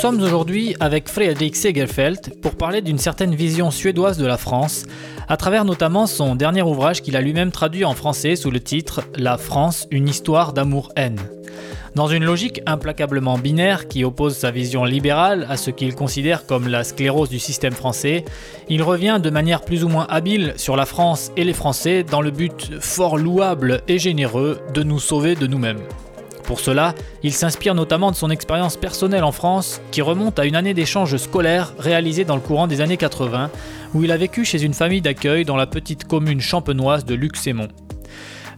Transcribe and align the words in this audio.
sommes 0.00 0.22
aujourd'hui 0.22 0.76
avec 0.78 1.08
Frédéric 1.08 1.56
Segerfeld 1.56 2.40
pour 2.40 2.54
parler 2.54 2.82
d'une 2.82 2.98
certaine 2.98 3.34
vision 3.34 3.72
suédoise 3.72 4.16
de 4.16 4.26
la 4.26 4.36
France, 4.36 4.84
à 5.26 5.36
travers 5.36 5.64
notamment 5.64 6.06
son 6.06 6.36
dernier 6.36 6.62
ouvrage 6.62 7.02
qu'il 7.02 7.16
a 7.16 7.20
lui-même 7.20 7.50
traduit 7.50 7.84
en 7.84 7.94
français 7.94 8.36
sous 8.36 8.52
le 8.52 8.60
titre 8.60 9.02
La 9.16 9.36
France, 9.38 9.88
une 9.90 10.08
histoire 10.08 10.52
d'amour-haine. 10.52 11.18
Dans 11.96 12.06
une 12.06 12.24
logique 12.24 12.60
implacablement 12.64 13.38
binaire 13.38 13.88
qui 13.88 14.04
oppose 14.04 14.36
sa 14.36 14.52
vision 14.52 14.84
libérale 14.84 15.48
à 15.50 15.56
ce 15.56 15.72
qu'il 15.72 15.96
considère 15.96 16.46
comme 16.46 16.68
la 16.68 16.84
sclérose 16.84 17.28
du 17.28 17.40
système 17.40 17.74
français, 17.74 18.24
il 18.68 18.84
revient 18.84 19.18
de 19.20 19.30
manière 19.30 19.62
plus 19.62 19.82
ou 19.82 19.88
moins 19.88 20.06
habile 20.08 20.54
sur 20.58 20.76
la 20.76 20.86
France 20.86 21.32
et 21.36 21.42
les 21.42 21.54
Français 21.54 22.04
dans 22.04 22.20
le 22.20 22.30
but 22.30 22.70
fort 22.78 23.18
louable 23.18 23.82
et 23.88 23.98
généreux 23.98 24.60
de 24.74 24.84
nous 24.84 25.00
sauver 25.00 25.34
de 25.34 25.48
nous-mêmes. 25.48 25.82
Pour 26.48 26.60
cela, 26.60 26.94
il 27.22 27.34
s'inspire 27.34 27.74
notamment 27.74 28.10
de 28.10 28.16
son 28.16 28.30
expérience 28.30 28.78
personnelle 28.78 29.22
en 29.22 29.32
France, 29.32 29.82
qui 29.90 30.00
remonte 30.00 30.38
à 30.38 30.46
une 30.46 30.56
année 30.56 30.72
d'échange 30.72 31.14
scolaire 31.18 31.74
réalisée 31.78 32.24
dans 32.24 32.36
le 32.36 32.40
courant 32.40 32.66
des 32.66 32.80
années 32.80 32.96
80, 32.96 33.50
où 33.92 34.02
il 34.02 34.10
a 34.10 34.16
vécu 34.16 34.46
chez 34.46 34.62
une 34.62 34.72
famille 34.72 35.02
d'accueil 35.02 35.44
dans 35.44 35.58
la 35.58 35.66
petite 35.66 36.04
commune 36.04 36.40
champenoise 36.40 37.04
de 37.04 37.14
Luxémont. 37.14 37.68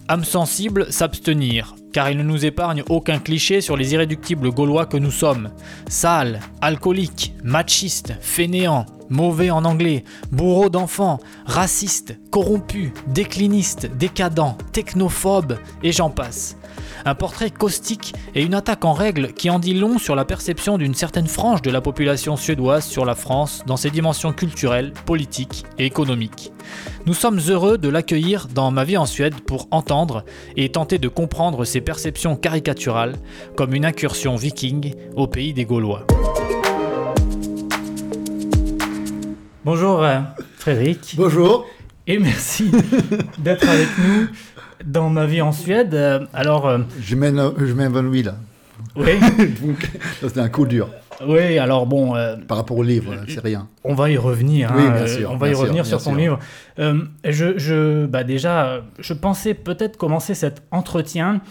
Âme 0.06 0.22
sensible, 0.22 0.86
s'abstenir, 0.92 1.74
car 1.92 2.08
il 2.08 2.16
ne 2.16 2.22
nous 2.22 2.46
épargne 2.46 2.84
aucun 2.88 3.18
cliché 3.18 3.60
sur 3.60 3.76
les 3.76 3.92
irréductibles 3.92 4.52
gaulois 4.52 4.86
que 4.86 4.96
nous 4.96 5.10
sommes. 5.10 5.50
Sales, 5.88 6.38
alcooliques, 6.60 7.34
machistes, 7.42 8.14
fainéants, 8.20 8.86
mauvais 9.08 9.50
en 9.50 9.64
anglais, 9.64 10.04
bourreaux 10.30 10.70
d'enfants, 10.70 11.18
racistes, 11.44 12.16
corrompus, 12.30 12.92
déclinistes, 13.08 13.90
décadents, 13.96 14.56
technophobes, 14.70 15.58
et 15.82 15.90
j'en 15.90 16.10
passe. 16.10 16.56
Un 17.04 17.14
portrait 17.14 17.50
caustique 17.50 18.14
et 18.34 18.42
une 18.42 18.54
attaque 18.54 18.84
en 18.84 18.92
règle 18.92 19.32
qui 19.32 19.50
en 19.50 19.58
dit 19.58 19.74
long 19.74 19.98
sur 19.98 20.14
la 20.14 20.24
perception 20.24 20.78
d'une 20.78 20.94
certaine 20.94 21.26
frange 21.26 21.62
de 21.62 21.70
la 21.70 21.80
population 21.80 22.36
suédoise 22.36 22.84
sur 22.84 23.04
la 23.04 23.14
France 23.14 23.62
dans 23.66 23.76
ses 23.76 23.90
dimensions 23.90 24.32
culturelles, 24.32 24.92
politiques 25.06 25.64
et 25.78 25.86
économiques. 25.86 26.52
Nous 27.06 27.14
sommes 27.14 27.40
heureux 27.48 27.78
de 27.78 27.88
l'accueillir 27.88 28.46
dans 28.48 28.70
Ma 28.70 28.84
vie 28.84 28.96
en 28.96 29.06
Suède 29.06 29.40
pour 29.46 29.68
entendre 29.70 30.24
et 30.56 30.70
tenter 30.70 30.98
de 30.98 31.08
comprendre 31.08 31.64
ses 31.64 31.80
perceptions 31.80 32.36
caricaturales 32.36 33.16
comme 33.56 33.74
une 33.74 33.84
incursion 33.84 34.36
viking 34.36 34.94
au 35.16 35.26
pays 35.26 35.52
des 35.52 35.64
Gaulois. 35.64 36.06
Bonjour 39.64 40.02
euh, 40.02 40.20
Frédéric. 40.56 41.14
Bonjour. 41.16 41.66
Et 42.06 42.18
merci 42.18 42.70
d'être 43.38 43.68
avec 43.68 43.88
nous 43.98 44.26
dans 44.84 45.10
ma 45.10 45.26
vie 45.26 45.42
en 45.42 45.52
Suède. 45.52 45.94
Euh, 45.94 46.26
alors, 46.32 46.66
euh, 46.66 46.78
je 47.00 47.14
m'évanouis 47.14 48.22
là. 48.22 48.36
Oui. 48.96 49.12
c'est 50.20 50.38
un 50.38 50.48
coup 50.48 50.66
dur. 50.66 50.88
Oui, 51.26 51.58
alors 51.58 51.86
bon. 51.86 52.14
Par 52.48 52.56
rapport 52.56 52.78
au 52.78 52.82
livre, 52.82 53.14
c'est 53.28 53.40
rien. 53.40 53.68
On 53.84 53.94
va 53.94 54.10
y 54.10 54.16
revenir. 54.16 54.72
Oui, 54.74 54.82
hein, 54.82 54.90
bien 54.96 55.06
sûr. 55.06 55.30
On 55.30 55.36
va 55.36 55.48
y 55.48 55.54
revenir 55.54 55.84
sur 55.84 56.02
ton 56.02 56.14
livre. 56.14 56.38
je, 56.78 57.58
je, 57.58 58.06
bah 58.06 58.24
déjà, 58.24 58.82
je 58.98 59.12
pensais 59.12 59.52
peut-être 59.52 59.98
commencer 59.98 60.34
cet 60.34 60.62
entretien 60.70 61.42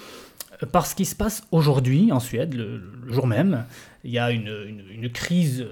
par 0.72 0.88
ce 0.88 0.96
qui 0.96 1.06
se 1.06 1.16
passe 1.16 1.44
aujourd'hui 1.52 2.12
en 2.12 2.20
Suède, 2.20 2.56
le, 2.56 2.82
jour 3.14 3.28
même. 3.28 3.64
Il 4.04 4.12
y 4.12 4.20
a 4.20 4.32
une, 4.32 4.52
une, 4.68 5.04
une 5.04 5.10
crise 5.12 5.68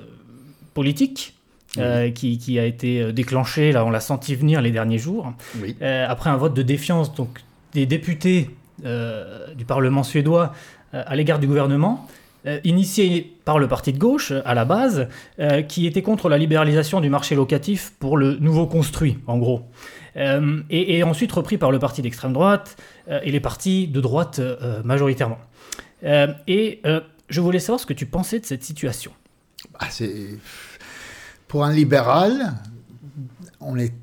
politique 0.74 1.38
euh, 1.80 2.12
qui, 2.12 2.60
a 2.60 2.66
été 2.66 3.02
euh, 3.02 3.12
déclenché, 3.12 3.72
là 3.72 3.86
on 3.86 3.90
l'a 3.92 4.00
senti 4.00 4.36
venir 4.36 4.62
les 4.62 4.72
derniers 4.72 4.98
jours, 4.98 5.34
euh, 5.82 6.06
après 6.08 6.30
un 6.30 6.38
vote 6.38 6.54
de 6.54 6.64
défiance 6.64 7.14
donc, 7.14 7.42
des 7.74 7.86
députés 7.86 8.50
du 8.84 9.66
Parlement 9.66 10.04
suédois 10.04 10.54
à 10.94 11.16
l'égard 11.16 11.40
du 11.40 11.48
gouvernement, 11.48 12.08
initié 12.64 13.36
par 13.44 13.60
le 13.60 13.68
parti 13.68 13.92
de 13.92 13.98
gauche 13.98 14.32
à 14.46 14.54
la 14.54 14.66
base, 14.66 15.08
qui 15.68 15.88
était 15.88 16.02
contre 16.02 16.30
la 16.30 16.38
libéralisation 16.38 17.02
du 17.02 17.10
marché 17.10 17.36
locatif 17.36 17.94
pour 18.00 18.18
le 18.18 18.36
nouveau 18.36 18.68
construit, 18.68 19.18
en 19.28 19.38
gros. 19.38 19.64
Et, 20.70 21.04
ensuite 21.04 21.32
repris 21.32 21.58
par 21.58 21.72
le 21.72 21.80
parti 21.80 22.02
d'extrême 22.02 22.34
droite 22.34 22.78
et 23.24 23.32
les 23.32 23.40
partis 23.40 23.88
de 23.88 24.00
droite 24.00 24.40
majoritairement. 24.84 25.40
et 26.04 26.82
je 27.30 27.42
voulais 27.42 27.60
savoir 27.60 27.80
ce 27.80 27.86
que 27.86 27.94
tu 27.94 28.06
pensais 28.06 28.40
de 28.40 28.46
cette 28.46 28.64
situation. 28.64 29.12
Ah, 29.80 29.88
pour 31.48 31.66
un 31.66 31.74
libéral, 31.74 32.54
on 33.60 33.78
est, 33.78 33.94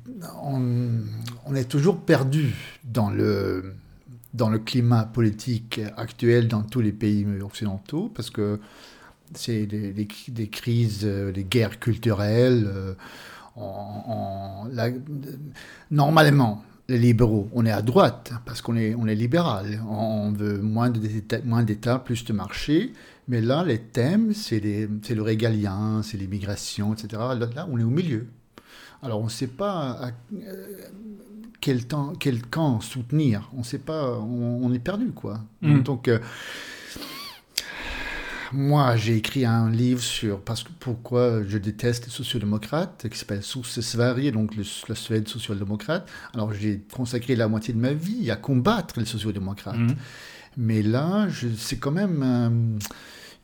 on, 0.43 1.55
est 1.55 1.69
toujours 1.69 1.97
perdu 1.97 2.53
dans 2.83 3.09
le, 3.09 3.73
dans 4.33 4.49
le 4.49 4.59
climat 4.59 5.03
politique 5.05 5.81
actuel 5.97 6.47
dans 6.47 6.63
tous 6.63 6.81
les 6.81 6.91
pays 6.91 7.25
occidentaux, 7.41 8.11
parce 8.13 8.29
que 8.29 8.59
c'est 9.33 9.65
des, 9.65 10.49
crises, 10.49 11.03
des 11.03 11.43
guerres 11.43 11.79
culturelles. 11.79 12.67
Euh, 12.67 12.93
normalement, 15.91 16.63
les 16.87 16.99
libéraux, 16.99 17.49
on 17.53 17.65
est 17.65 17.71
à 17.71 17.81
droite 17.81 18.33
parce 18.45 18.61
qu'on 18.61 18.75
est, 18.75 18.93
on 18.95 19.07
est 19.07 19.15
libéral. 19.15 19.81
On 19.89 20.31
veut 20.31 20.59
moins 20.59 20.89
d'État, 20.89 21.99
plus 21.99 22.25
de 22.25 22.33
marché. 22.33 22.93
Mais 23.27 23.41
là, 23.41 23.63
les 23.63 23.79
thèmes, 23.79 24.33
c'est 24.33 24.59
le 24.59 25.21
régalien, 25.21 26.01
c'est 26.03 26.17
l'immigration, 26.17 26.93
etc. 26.93 27.21
Là, 27.55 27.67
on 27.71 27.79
est 27.79 27.83
au 27.83 27.89
milieu. 27.89 28.27
Alors, 29.01 29.21
on 29.21 29.25
ne 29.25 29.29
sait 29.29 29.47
pas 29.47 30.11
euh, 30.33 30.87
quel, 31.61 31.85
temps, 31.85 32.13
quel 32.19 32.41
camp 32.41 32.81
soutenir. 32.81 33.49
On 33.55 33.63
sait 33.63 33.79
pas, 33.79 34.17
on, 34.19 34.71
est 34.73 34.79
perdu, 34.79 35.11
quoi. 35.11 35.39
Mm. 35.61 35.81
Donc, 35.81 36.07
euh, 36.07 36.19
moi, 38.51 38.95
j'ai 38.95 39.17
écrit 39.17 39.45
un 39.45 39.69
livre 39.69 40.01
sur 40.01 40.39
parce 40.41 40.63
que 40.63 40.69
pourquoi 40.79 41.43
je 41.43 41.57
déteste 41.57 42.05
les 42.05 42.11
sociodémocrates, 42.11 43.07
qui 43.09 43.17
s'appelle 43.17 43.43
Sverige, 43.43 44.31
donc 44.31 44.53
la 44.87 44.95
Suède 44.95 45.27
social-démocrate. 45.27 46.07
Alors, 46.33 46.53
j'ai 46.53 46.81
consacré 46.93 47.35
la 47.35 47.47
moitié 47.47 47.73
de 47.73 47.79
ma 47.79 47.93
vie 47.93 48.31
à 48.31 48.35
combattre 48.35 48.99
les 48.99 49.05
sociodémocrates. 49.05 49.77
Mm. 49.77 49.95
Mais 50.57 50.81
là, 50.81 51.27
c'est 51.57 51.77
quand 51.77 51.91
même... 51.91 52.23
Euh, 52.23 52.79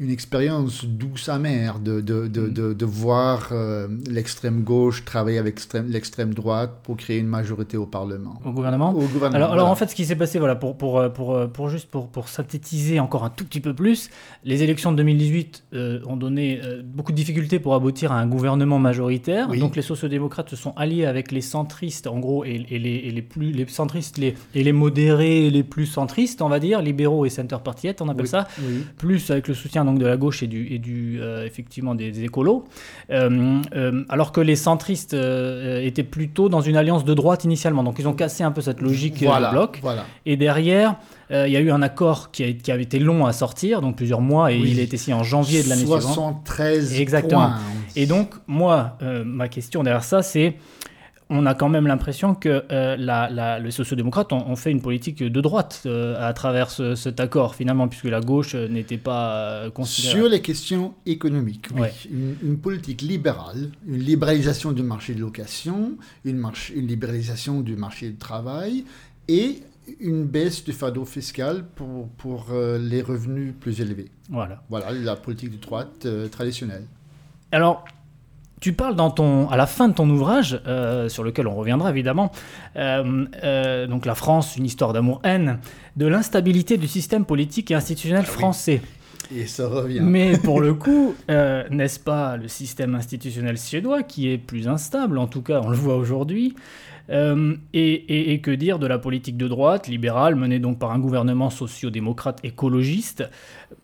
une 0.02 0.10
expérience 0.10 0.84
douce 0.84 1.30
amère 1.30 1.78
de, 1.78 2.02
de, 2.02 2.28
de, 2.28 2.42
mm. 2.42 2.74
de, 2.74 2.86
voir 2.86 3.50
euh, 3.52 3.88
l'extrême 4.10 4.64
gauche 4.64 5.06
travailler 5.06 5.38
avec 5.38 5.60
l'extrême 5.88 6.34
droite 6.34 6.80
pour 6.82 6.98
créer 6.98 7.20
une 7.20 7.28
majorité 7.28 7.78
au 7.78 7.86
Parlement. 7.86 8.42
Au 8.44 8.52
gouvernement, 8.52 8.90
au 8.90 9.02
gouvernement 9.02 9.36
alors, 9.36 9.54
alors, 9.54 9.70
en 9.70 9.76
fait, 9.76 9.88
ce 9.88 9.96
qui 9.96 10.06
s'est 10.06 10.16
passé, 10.16 10.40
voilà, 10.40 10.56
pour, 10.56 10.76
pour, 10.76 10.98
euh, 10.98 11.10
pour, 11.10 11.36
euh, 11.36 11.46
pour 11.46 11.70
juste 11.70 11.88
pour, 11.88 12.08
pour, 12.08 12.30
synthétiser 12.30 13.00
encore 13.00 13.24
un 13.24 13.30
tout 13.30 13.46
petit 13.46 13.60
peu 13.60 13.76
plus, 13.76 14.10
les 14.44 14.64
élections 14.64 14.92
de 14.92 14.98
2018 14.98 15.66
ont 16.08 16.18
donné 16.18 16.60
beaucoup 16.84 17.12
de 17.12 17.18
difficultés 17.18 17.60
pour 17.60 17.76
aboutir 17.76 18.12
à 18.12 18.20
un 18.20 18.28
gouvernement 18.28 18.80
majoritaire. 18.80 19.50
Donc 19.50 19.76
les 19.76 19.82
sociodémocrates 19.82 20.50
se 20.50 20.56
sont 20.56 20.74
alliés 20.78 21.06
avec 21.06 21.32
les 21.32 21.42
centristes, 21.42 22.08
en 22.08 22.20
gros, 22.20 22.44
et, 22.44 22.66
et, 22.70 22.80
les, 22.80 22.96
et 22.96 23.12
les, 23.12 23.22
plus 23.22 23.52
les 23.52 23.68
centristes 23.68 24.18
les, 24.18 24.36
et 24.56 24.64
les 24.64 24.72
modérés, 24.72 25.50
les 25.50 25.64
plus 25.64 25.86
centristes, 25.86 26.42
on 26.42 26.50
va 26.50 26.60
dire, 26.60 26.82
libéraux 26.82 27.26
et 27.26 27.30
center 27.30 27.58
party 27.64 27.90
on 28.00 28.10
appelle 28.10 28.28
ça, 28.28 28.48
plus 28.98 29.30
avec 29.30 29.48
le 29.48 29.54
soutien 29.54 29.84
de 30.00 30.06
la 30.06 30.18
gauche 30.18 30.44
et 30.44 30.48
du, 30.48 30.68
et 30.74 30.80
du 30.80 31.20
euh, 31.22 31.46
effectivement 31.46 31.96
des, 31.96 32.24
écolos, 32.24 32.66
euh, 33.10 33.60
euh, 33.76 34.04
alors 34.10 34.32
que 34.32 34.42
les 34.42 34.56
centristes 34.56 35.14
étaient 35.14 36.04
plutôt 36.04 36.50
dans 36.50 36.62
une 36.62 36.76
alliance 36.76 37.06
de 37.06 37.14
droite 37.14 37.44
initialement. 37.44 37.84
Donc 37.84 37.98
ils 38.00 38.08
ont 38.08 38.14
cassé 38.14 38.44
un 38.44 38.52
peu 38.52 38.62
cette 38.62 38.82
logique 38.82 39.24
voilà, 39.24 39.48
de 39.48 39.54
bloc. 39.54 39.80
Voilà. 39.82 40.06
Et 40.26 40.38
derrière, 40.38 40.96
il 41.30 41.52
y 41.52 41.56
a 41.56 41.62
eu 41.62 41.72
un 41.72 41.82
accord 41.82 42.32
qui, 42.32 42.44
a, 42.44 42.52
qui 42.52 42.72
avait 42.72 42.84
été 42.84 43.00
long 43.00 43.26
à 43.26 43.34
sortir, 43.34 43.82
donc 43.82 43.96
plusieurs 43.96 44.22
mois, 44.22 44.52
et 44.52 44.58
il 44.58 44.80
a 44.80 44.84
été 44.84 44.98
signé 44.98 45.14
en 45.14 45.24
janvier 45.24 45.64
de 45.64 45.70
l'année 45.70 45.82
suivante. 45.82 46.02
73 46.02 47.00
Exactement. 47.00 47.48
Points. 47.48 47.60
Et 47.96 48.06
donc, 48.06 48.34
moi, 48.48 48.98
ma 49.26 49.48
question 49.48 49.84
derrière 49.84 50.04
ça, 50.04 50.22
c'est 50.22 50.56
on 51.32 51.46
a 51.46 51.56
quand 51.56 51.70
même 51.70 51.88
l'impression 51.88 52.36
que 52.36 52.66
euh, 52.72 52.98
la, 52.98 53.60
les 53.60 53.72
sociodémocrates 53.72 54.34
ont, 54.34 54.56
fait 54.58 54.70
une 54.70 54.82
politique 54.82 55.24
de 55.24 55.42
droite 55.42 55.84
euh, 55.86 56.16
à 56.20 56.34
travers 56.34 56.70
cet 56.70 57.20
accord, 57.22 57.56
finalement, 57.56 57.88
puisque 57.88 58.06
la 58.06 58.20
gauche 58.20 58.54
euh, 58.54 58.68
n'était 58.68 58.98
pas 58.98 59.70
considérée. 59.74 60.18
Sur 60.18 60.30
les 60.30 60.42
questions 60.42 60.94
économiques, 61.06 61.70
oui. 61.74 61.88
Une, 62.44 62.58
politique 62.58 63.02
libérale, 63.02 63.70
une 63.88 64.00
libéralisation 64.00 64.74
du 64.74 64.84
marché 64.84 65.16
de 65.16 65.22
location, 65.22 65.94
une, 66.26 66.46
une 66.76 66.88
libéralisation 66.88 67.62
du 67.62 67.78
marché 67.78 68.10
du 68.10 68.18
travail 68.18 68.84
et 69.30 69.64
une 70.02 70.26
baisse 70.26 70.66
du 70.66 70.74
fardeau 70.74 71.06
fiscal 71.06 71.64
pour, 71.76 72.10
pour 72.10 72.48
les 72.80 73.02
revenus 73.02 73.54
plus 73.60 73.80
élevés. 73.80 74.12
Voilà. 74.30 74.62
Voilà 74.70 74.92
la 74.92 75.16
politique 75.16 75.52
de 75.52 75.58
droite 75.58 76.06
traditionnelle. 76.30 76.86
Alors, 77.52 77.86
tu 78.62 78.74
parles 78.74 78.96
dans 78.96 79.10
ton, 79.10 79.50
à 79.50 79.58
la 79.58 79.66
fin 79.66 79.90
de 79.90 79.94
ton 79.94 80.10
ouvrage, 80.10 80.62
euh, 80.68 81.10
sur 81.10 81.24
lequel 81.24 81.48
on 81.48 81.56
reviendra 81.56 81.90
évidemment, 81.90 82.32
euh, 82.78 83.26
euh, 83.44 83.88
donc 83.88 84.06
la 84.06 84.16
France, 84.16 84.56
une 84.56 84.66
histoire 84.66 84.94
d'amour-haine, 84.94 85.58
de 85.98 86.06
l'instabilité 86.06 86.78
du 86.78 86.88
système 86.88 87.26
politique 87.26 87.72
et 87.72 87.76
institutionnel 87.76 88.24
ah 88.28 88.32
français. 88.32 88.82
Et 89.36 89.48
ça 89.48 89.68
revient. 89.68 90.02
Mais 90.02 90.38
pour 90.38 90.62
le 90.62 90.74
coup, 90.74 91.16
n'est-ce 91.28 92.00
pas 92.00 92.38
le 92.38 92.48
système 92.48 92.96
institutionnel 92.96 93.58
suédois 93.58 94.04
qui 94.04 94.30
est 94.30 94.38
plus 94.38 94.68
instable, 94.68 95.18
en 95.18 95.28
tout 95.28 95.42
cas 95.42 95.62
on 95.64 95.70
le 95.70 95.78
voit 95.78 95.96
aujourd'hui 95.96 96.56
euh, 97.10 97.56
et, 97.74 98.34
et, 98.34 98.42
que 98.42 98.52
dire 98.52 98.80
de 98.80 98.88
la 98.88 99.00
politique 99.00 99.38
de 99.38 99.48
droite, 99.48 99.88
libérale, 99.88 100.36
menée 100.36 100.60
donc 100.60 100.80
par 100.80 100.92
un 100.92 101.00
gouvernement 101.00 101.50
socio-démocrate 101.50 102.40
écologiste? 102.44 103.24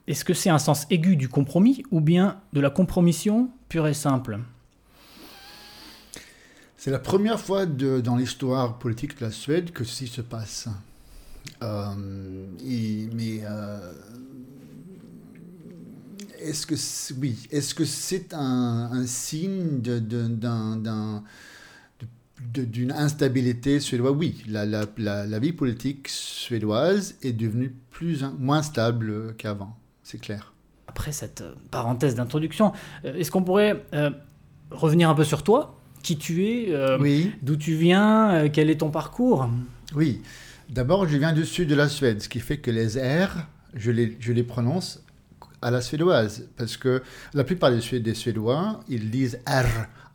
Est-ce 0.08 0.24
que 0.24 0.34
c'est 0.34 0.50
un 0.50 0.60
sens 0.60 0.86
aigu 0.92 1.16
du 1.16 1.28
compromis 1.28 1.84
ou 1.92 2.00
bien 2.00 2.38
de 2.54 2.62
la 2.62 2.70
compromission 2.70 3.50
pure 3.70 3.88
et 3.88 3.94
simple? 3.94 4.40
C'est 6.78 6.92
la 6.92 7.00
première 7.00 7.40
fois 7.40 7.66
dans 7.66 8.16
l'histoire 8.16 8.78
politique 8.78 9.18
de 9.20 9.26
la 9.26 9.32
Suède 9.32 9.72
que 9.72 9.84
ceci 9.84 10.06
se 10.06 10.22
passe. 10.22 10.70
Euh, 11.64 11.96
mais 13.14 13.42
euh, 13.44 13.94
est-ce 16.40 16.68
que 16.68 16.76
oui, 17.20 17.48
est-ce 17.50 17.74
que 17.74 17.84
c'est 17.84 18.32
un, 18.34 19.06
signe 19.08 19.80
d'un 19.82 21.24
d'une 22.40 22.92
instabilité 22.92 23.80
suédoise? 23.80 24.14
Oui, 24.16 24.44
la, 24.48 25.40
vie 25.40 25.54
politique 25.54 26.08
suédoise 26.10 27.16
est 27.24 27.34
devenue 27.34 27.76
plus, 27.90 28.24
moins 28.38 28.62
stable 28.62 29.34
qu'avant, 29.38 29.76
c'est 30.04 30.20
clair. 30.20 30.54
Après 30.86 31.12
cette 31.12 31.42
euh, 31.42 31.56
parenthèse 31.72 32.14
d'introduction, 32.14 32.72
est-ce 33.04 33.32
qu'on 33.32 33.44
pourrait 33.44 33.84
revenir 34.70 35.10
un 35.10 35.16
peu 35.16 35.24
sur 35.24 35.42
toi? 35.42 35.77
Qui 36.08 36.18
tu 36.18 36.46
es 36.46 36.98
Oui. 37.02 37.34
D'où 37.42 37.58
tu 37.58 37.76
viens 37.76 38.48
Quel 38.48 38.70
est 38.70 38.78
ton 38.78 38.92
parcours 38.92 39.50
Oui. 39.94 40.22
D'abord, 40.70 41.06
je 41.06 41.18
viens 41.18 41.34
du 41.34 41.46
sud 41.46 41.68
de 41.68 41.76
la 41.76 41.90
Suède, 41.90 42.22
ce 42.22 42.30
qui 42.30 42.40
fait 42.40 42.60
que 42.60 42.72
les 42.72 42.98
R, 42.98 43.46
je 43.74 43.92
les, 43.92 44.16
je 44.22 44.32
les 44.32 44.44
prononce 44.44 45.04
à 45.62 45.70
la 45.70 45.82
suédoise. 45.82 46.48
Parce 46.56 46.78
que 46.78 47.04
la 47.34 47.44
plupart 47.44 47.72
des, 47.72 48.14
Suédois, 48.14 48.80
ils 48.88 49.12
disent 49.12 49.42
R. 49.46 49.68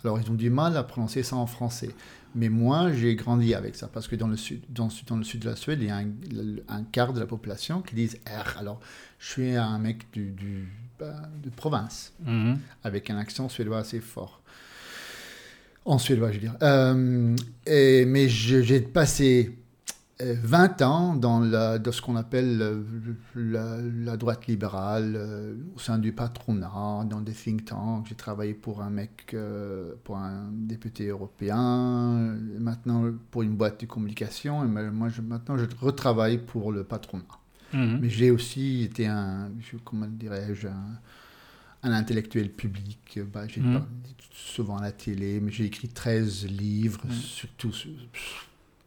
Alors, 0.03 0.19
ils 0.19 0.31
ont 0.31 0.35
du 0.35 0.49
mal 0.49 0.79
à 0.79 0.83
prononcer 0.83 1.23
ça 1.23 1.37
en 1.37 1.47
français. 1.47 1.91
Mais 2.35 2.49
moi, 2.49 2.91
j'ai 2.91 3.15
grandi 3.15 3.53
avec 3.53 3.77
ça. 3.77 3.87
Parce 3.87 4.09
que 4.09 4.17
dans 4.17 4.29
le 4.29 4.39
sud, 4.39 4.63
dans, 4.71 4.89
dans 5.07 5.17
le 5.17 5.25
sud 5.25 5.41
de 5.41 5.51
la 5.51 5.57
Suède, 5.57 5.81
il 5.83 5.89
y 5.89 5.91
a 5.91 5.99
un, 5.99 6.85
quart 6.85 7.13
de 7.13 7.21
la 7.21 7.27
population 7.27 7.83
qui 7.83 7.97
disent 7.97 8.19
R. 8.27 8.57
Alors, 8.59 8.81
je 9.19 9.29
suis 9.29 9.57
un 9.57 9.79
mec 9.79 10.11
du, 10.15 10.31
du 10.31 10.69
bah, 10.99 11.29
de 11.43 11.51
province, 11.51 12.15
mhm. 12.25 12.59
avec 12.83 13.11
un 13.11 13.19
accent 13.19 13.51
suédois 13.51 13.81
assez 13.81 14.01
fort. 14.01 14.41
En 15.85 15.99
suédois, 15.99 16.31
je 16.31 16.35
veux 16.35 16.41
dire. 16.41 16.57
Euh, 16.63 17.37
et, 17.67 18.05
mais 18.05 18.29
j'ai 18.29 18.81
passé 18.81 19.59
20 20.21 20.83
ans 20.83 21.15
dans, 21.15 21.41
la, 21.41 21.79
dans 21.79 21.93
ce 21.93 22.01
qu'on 22.01 22.17
appelle 22.17 22.85
la, 23.35 24.17
droite 24.17 24.47
libérale, 24.47 25.15
euh, 25.17 25.55
au 25.75 25.79
sein 25.79 25.99
du 25.99 26.13
patronat, 26.13 27.05
dans 27.09 27.21
des 27.21 27.33
think 27.33 27.65
tanks. 27.65 28.07
J'ai 28.09 28.15
travaillé 28.15 28.55
pour 28.55 28.83
un 28.83 28.91
mec, 28.91 29.31
euh, 29.35 29.95
pour 30.05 30.17
un 30.17 30.49
député 30.53 31.09
européen, 31.09 32.37
maintenant 32.59 33.05
pour 33.31 33.43
une 33.43 33.57
boîte 33.57 33.81
de 33.81 33.87
communication, 33.87 34.65
et 34.65 34.69
moi 34.69 35.09
je, 35.09 35.23
maintenant 35.23 35.57
je 35.57 35.67
retravaille 35.81 36.39
pour 36.39 36.73
le 36.73 36.85
patronat. 36.85 37.25
Mhm. 37.73 37.99
Mais 38.03 38.09
j'ai 38.11 38.31
aussi 38.31 38.85
été 38.85 39.07
un, 39.07 39.51
comment 39.85 40.07
dirais-je, 40.07 40.69
un, 40.69 40.99
intellectuel 41.91 42.51
public. 42.51 43.19
Bah, 43.33 43.49
j'ai 43.49 43.61
mmh. 43.61 43.85
souvent 44.33 44.77
à 44.77 44.83
la 44.83 44.93
télé, 44.93 45.41
mais 45.41 45.51
j'ai 45.51 45.65
écrit 45.65 45.89
13 45.89 46.47
livres, 46.47 47.05
mhm. 47.05 47.13
surtout 47.13 47.73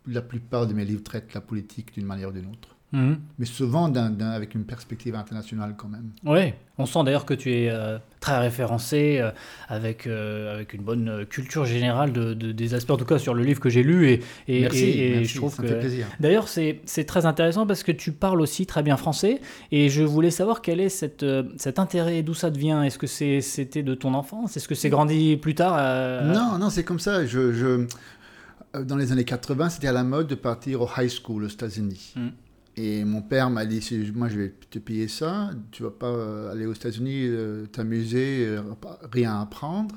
la 0.07 0.21
plupart 0.21 0.68
de 0.68 0.74
mes 0.74 0.86
livres 0.86 1.03
traitent 1.03 1.33
la 1.33 1.42
politique 1.42 1.94
d'une 1.94 2.06
manière 2.06 2.30
ou 2.30 2.31
d'une 2.31 2.47
autre. 2.47 2.75
Mhm. 2.91 3.17
Mais 3.39 3.45
souvent 3.45 3.91
avec 3.93 4.55
une 4.55 4.63
perspective 4.63 5.15
internationale 5.15 5.73
quand 5.77 5.87
même. 5.87 6.11
Oui, 6.23 6.53
on 6.77 6.85
sent 6.85 7.03
d'ailleurs 7.03 7.25
que 7.25 7.33
tu 7.33 7.51
es 7.51 7.69
euh, 7.69 7.97
très 8.19 8.37
référencé, 8.37 9.17
euh, 9.19 9.31
avec, 9.67 10.07
euh, 10.07 10.53
avec 10.53 10.73
une 10.73 10.83
bonne 10.83 11.25
culture 11.25 11.65
générale 11.65 12.13
de, 12.13 12.33
des 12.33 12.73
aspects, 12.73 12.91
en 12.91 12.97
tout 12.97 13.05
cas 13.05 13.17
sur 13.17 13.33
le 13.33 13.43
livre 13.43 13.59
que 13.59 13.69
j'ai 13.69 13.83
lu. 13.83 14.09
Et, 14.09 14.21
et, 14.47 14.61
merci, 14.61 15.25
je 15.25 15.35
trouve 15.35 15.53
ça 15.53 15.63
que... 15.63 15.67
fait 15.67 15.79
plaisir. 15.79 16.07
D'ailleurs, 16.19 16.47
c'est 16.47 17.05
très 17.05 17.25
intéressant 17.25 17.65
parce 17.65 17.83
que 17.83 17.91
tu 17.91 18.11
parles 18.11 18.39
aussi 18.39 18.65
très 18.65 18.83
bien 18.83 18.97
français. 18.97 19.41
Et 19.71 19.89
je 19.89 20.03
voulais 20.03 20.31
savoir 20.31 20.61
quel 20.61 20.79
est 20.79 20.89
cette, 20.89 21.25
cet 21.57 21.79
intérêt, 21.79 22.21
d'où 22.23 22.33
ça 22.33 22.49
devient? 22.49 22.81
Est-ce 22.85 22.99
que 22.99 23.07
c'était 23.07 23.83
de 23.83 23.95
ton 23.95 24.13
enfance? 24.13 24.55
Est-ce 24.55 24.67
que 24.67 24.75
c'est 24.75 24.89
grandi 24.89 25.38
plus 25.38 25.55
tard 25.55 26.23
Non, 26.23 26.57
non, 26.59 26.69
c'est 26.69 26.83
comme 26.83 26.99
ça. 26.99 27.25
je, 27.25 27.51
je 27.51 27.88
dans 28.83 28.97
les 28.97 29.11
années 29.11 29.23
80, 29.23 29.69
c'était 29.69 29.88
à 29.88 29.93
la 29.93 30.03
mode 30.03 30.27
de 30.27 30.35
partir 30.35 30.81
au 30.81 30.89
high 30.97 31.09
school 31.09 31.43
aux 31.43 31.49
États-Unis. 31.49 32.13
Mm. 32.15 32.27
Et 32.77 33.06
mon 33.06 33.22
père 33.22 33.50
m'a 33.50 33.66
dit 33.66 33.81
Moi, 34.13 34.27
je 34.27 34.39
vais 34.39 34.50
te 34.69 34.80
payer 34.80 35.07
ça, 35.07 35.51
tu 35.72 35.83
vas 35.83 35.92
pas 35.92 36.07
euh, 36.07 36.51
aller 36.51 36.66
aux 36.66 36.74
États-Unis 36.74 37.27
euh, 37.27 37.66
t'amuser, 37.68 38.57
rien 39.12 39.39
apprendre, 39.42 39.95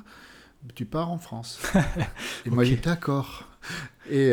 tu 0.75 0.85
pars 0.85 1.11
en 1.11 1.17
France. 1.17 1.59
et 2.45 2.49
moi, 2.49 2.63
j'ai 2.63 2.77
D'accord. 2.77 3.45
Et 4.09 4.31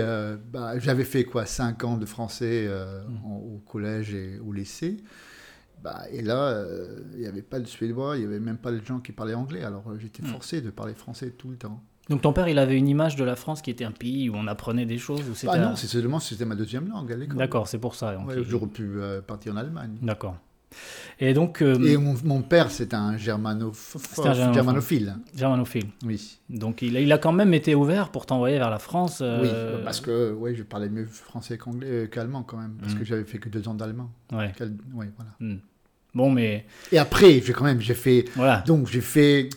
bah, 0.52 0.78
j'avais 0.78 1.04
fait 1.04 1.24
quoi 1.24 1.44
5 1.44 1.84
ans 1.84 1.96
de 1.96 2.06
français 2.06 2.68
mm. 2.68 3.26
au 3.26 3.62
collège 3.66 4.14
et 4.14 4.38
au 4.38 4.52
lycée. 4.52 4.98
Bah, 5.82 6.04
et 6.10 6.22
là, 6.22 6.64
il 7.14 7.20
n'y 7.20 7.26
avait 7.26 7.42
pas 7.42 7.58
de 7.58 7.66
suédois, 7.66 8.16
il 8.16 8.20
n'y 8.20 8.26
avait 8.26 8.40
même 8.40 8.58
pas 8.58 8.70
de 8.70 8.82
gens 8.84 9.00
qui 9.00 9.12
parlaient 9.12 9.34
anglais. 9.34 9.64
Alors 9.64 9.84
j'étais 9.98 10.22
mm. 10.22 10.26
forcé 10.26 10.60
de 10.60 10.70
parler 10.70 10.94
français 10.94 11.30
tout 11.30 11.50
le 11.50 11.56
temps. 11.56 11.82
Donc 12.08 12.22
ton 12.22 12.32
père, 12.32 12.48
il 12.48 12.58
avait 12.58 12.76
une 12.76 12.88
image 12.88 13.16
de 13.16 13.24
la 13.24 13.36
France 13.36 13.62
qui 13.62 13.70
était 13.70 13.84
un 13.84 13.92
pays 13.92 14.30
où 14.30 14.34
on 14.36 14.46
apprenait 14.46 14.86
des 14.86 14.98
choses 14.98 15.22
ou 15.22 15.48
Ah 15.48 15.58
non, 15.58 15.76
c'est 15.76 15.88
seulement 15.88 16.20
c'était 16.20 16.44
ma 16.44 16.54
deuxième 16.54 16.88
langue 16.88 17.12
à 17.12 17.16
l'école. 17.16 17.36
D'accord, 17.36 17.68
c'est 17.68 17.78
pour 17.78 17.94
ça. 17.94 18.16
J'aurais 18.48 18.66
pu 18.66 18.88
euh, 18.96 19.20
partir 19.20 19.54
en 19.54 19.56
Allemagne. 19.56 19.96
D'accord. 20.02 20.36
Et 21.20 21.32
donc. 21.32 21.62
Euh, 21.62 21.82
et 21.84 21.96
mon, 21.96 22.42
père, 22.42 22.70
c'est 22.70 22.92
un, 22.92 23.16
germanophile. 23.16 25.16
Germanophile. 25.34 25.86
Oui. 26.04 26.38
Donc 26.50 26.82
il 26.82 26.96
a, 26.96 27.00
il 27.00 27.12
a 27.12 27.18
quand 27.18 27.32
même 27.32 27.54
été 27.54 27.74
ouvert 27.74 28.10
pour 28.10 28.26
t'envoyer 28.26 28.58
vers 28.58 28.70
la 28.70 28.78
France. 28.78 29.20
Euh, 29.22 29.78
oui, 29.78 29.82
parce 29.84 30.00
que 30.00 30.32
ouais, 30.32 30.54
je 30.54 30.62
parlais 30.62 30.88
mieux 30.88 31.06
français 31.06 31.58
qu'allemand 32.10 32.42
quand 32.42 32.58
même, 32.58 32.76
parce 32.80 32.94
mm. 32.94 32.98
que 32.98 33.04
j'avais 33.04 33.24
fait 33.24 33.38
que 33.38 33.48
deux 33.48 33.66
ans 33.68 33.74
d'allemand. 33.74 34.10
Ouais. 34.32 34.52
voilà. 34.92 35.30
Mm. 35.40 35.56
Bon, 36.14 36.30
mais. 36.30 36.66
Et 36.92 36.98
après, 36.98 37.40
j'ai 37.40 37.52
quand 37.52 37.64
même, 37.64 37.80
j'ai 37.80 37.94
fait. 37.94 38.26
Voilà. 38.34 38.62
Donc 38.66 38.88
j'ai 38.88 39.00
fait. 39.00 39.48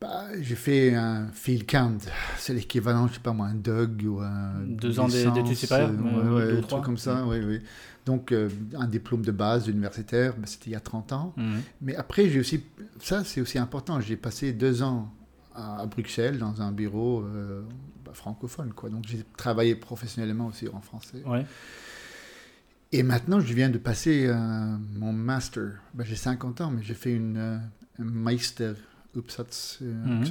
Bah, 0.00 0.26
j'ai 0.40 0.54
fait 0.54 0.94
un 0.94 1.26
field 1.32 1.66
count, 1.66 1.98
c'est 2.36 2.54
l'équivalent, 2.54 3.08
je 3.08 3.14
sais 3.14 3.20
pas 3.20 3.32
moi, 3.32 3.46
un 3.46 3.54
DUG 3.54 4.06
ou 4.06 4.20
un. 4.20 4.52
Deux 4.64 5.00
ans 5.00 5.08
d'études 5.08 5.56
supérieures 5.56 5.90
Ouais, 5.90 6.54
ouais, 6.54 6.60
truc 6.62 6.84
comme 6.84 6.98
ça, 6.98 7.24
oui, 7.26 7.38
oui. 7.44 7.60
Donc, 8.06 8.32
euh, 8.32 8.48
un 8.74 8.86
diplôme 8.86 9.22
de 9.22 9.32
base 9.32 9.68
universitaire, 9.68 10.34
bah, 10.38 10.46
c'était 10.46 10.70
il 10.70 10.72
y 10.72 10.76
a 10.76 10.80
30 10.80 11.12
ans. 11.12 11.34
Mhm. 11.36 11.62
Mais 11.82 11.96
après, 11.96 12.28
j'ai 12.30 12.40
aussi. 12.40 12.62
Ça, 13.02 13.24
c'est 13.24 13.40
aussi 13.40 13.58
important. 13.58 14.00
J'ai 14.00 14.16
passé 14.16 14.52
deux 14.52 14.82
ans 14.82 15.12
à, 15.54 15.84
Bruxelles 15.84 16.38
dans 16.38 16.62
un 16.62 16.72
bureau 16.72 17.22
euh, 17.22 17.60
bah, 18.04 18.12
francophone, 18.14 18.72
quoi. 18.72 18.88
Donc, 18.88 19.04
j'ai 19.06 19.24
travaillé 19.36 19.74
professionnellement 19.74 20.46
aussi 20.46 20.68
en 20.68 20.80
français. 20.80 21.22
Ouais. 21.26 21.44
Et 22.92 23.02
maintenant, 23.02 23.40
je 23.40 23.52
viens 23.52 23.68
de 23.68 23.78
passer 23.78 24.26
euh, 24.26 24.76
mon 24.94 25.12
master. 25.12 25.72
j'ai 25.98 26.16
50 26.16 26.62
ans, 26.62 26.70
mais 26.70 26.82
j'ai 26.82 26.94
fait 26.94 27.12
une 27.12 27.60
master 27.98 28.74
Uppsats 29.18 29.78
mm 29.80 30.24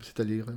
c'est-à-dire 0.00 0.46
euh, 0.48 0.52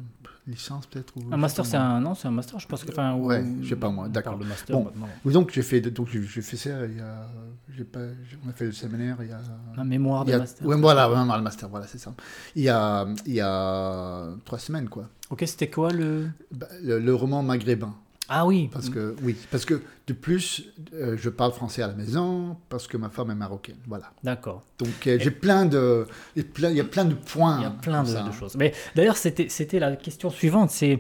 licence 0.48 0.86
peut-être 0.88 1.14
Un 1.32 1.38
master, 1.38 1.66
c'est 1.66 1.78
un 1.78 2.00
non, 2.00 2.16
c'est 2.16 2.28
un 2.28 2.32
master, 2.32 2.60
je 2.60 2.68
pense 2.68 2.84
que 2.84 2.92
enfin 2.92 3.16
ouais, 3.16 3.44
je 3.62 3.70
sais 3.70 3.76
pas 3.76 3.90
moi, 3.90 4.10
d'accord. 4.10 4.38
Le 4.38 4.46
master 4.46 4.76
bon, 4.76 4.92
donc 5.32 5.52
j'ai 5.54 5.62
fait 5.62 5.82
donc 5.82 6.10
j'ai 6.10 6.42
fait 6.42 6.58
ça 6.58 6.86
il 6.86 6.98
y 6.98 7.00
a 7.00 7.28
j'ai 7.76 7.84
pas 7.84 8.00
on 8.46 8.50
a 8.50 8.54
fait 8.54 8.66
le 8.66 8.72
séminaire 8.72 9.18
il 9.22 9.30
y 9.30 9.32
a 9.32 9.40
un 9.78 9.84
mémoire 9.84 10.26
de 10.26 10.36
master. 10.36 10.66
Ouais, 10.68 10.78
voilà, 10.78 11.08
vraiment 11.08 11.36
le 11.36 11.44
master, 11.44 11.70
voilà, 11.70 11.88
c'est 11.88 12.00
ça. 12.00 12.14
Il 12.56 12.64
y 12.64 12.70
a 12.70 13.08
il 13.26 13.34
y 13.34 13.42
a 13.42 14.30
trois 14.46 14.60
semaines 14.60 14.90
quoi. 14.90 15.10
OK, 15.30 15.44
c'était 15.46 15.70
quoi 15.70 15.92
le... 15.92 16.30
Bah, 16.52 16.68
le 16.82 17.14
roman 17.14 17.44
maghrébin. 17.44 17.94
Ah 18.30 18.46
oui. 18.46 18.70
Parce 18.72 18.90
que, 18.90 19.16
oui, 19.24 19.36
parce 19.52 19.66
que 19.66 19.82
de 20.08 20.14
plus, 20.14 20.70
euh, 20.94 21.18
je 21.18 21.30
parle 21.30 21.52
français 21.52 21.82
à 21.82 21.88
la 21.88 21.94
maison, 21.94 22.58
parce 22.70 22.88
que 22.88 22.96
ma 22.98 23.10
femme 23.10 23.32
est 23.32 23.36
marocaine. 23.36 23.78
Voilà. 23.88 24.12
D'accord. 24.24 24.64
Donc 24.78 25.08
euh, 25.08 25.18
j'ai 25.20 25.32
plein 25.32 25.66
de. 25.66 26.06
Il 26.36 26.46
y 26.72 26.80
a 26.80 26.84
plein 26.84 27.06
de 27.06 27.16
points. 27.16 27.58
Il 27.60 27.64
y 27.64 27.66
a 27.66 27.72
plein 27.72 28.04
de, 28.04 28.32
choses. 28.32 28.56
Mais 28.56 28.74
d'ailleurs, 28.96 29.18
c'était 29.18 29.80
la 29.80 29.96
question 29.96 30.30
suivante 30.30 30.70
c'est. 30.70 31.00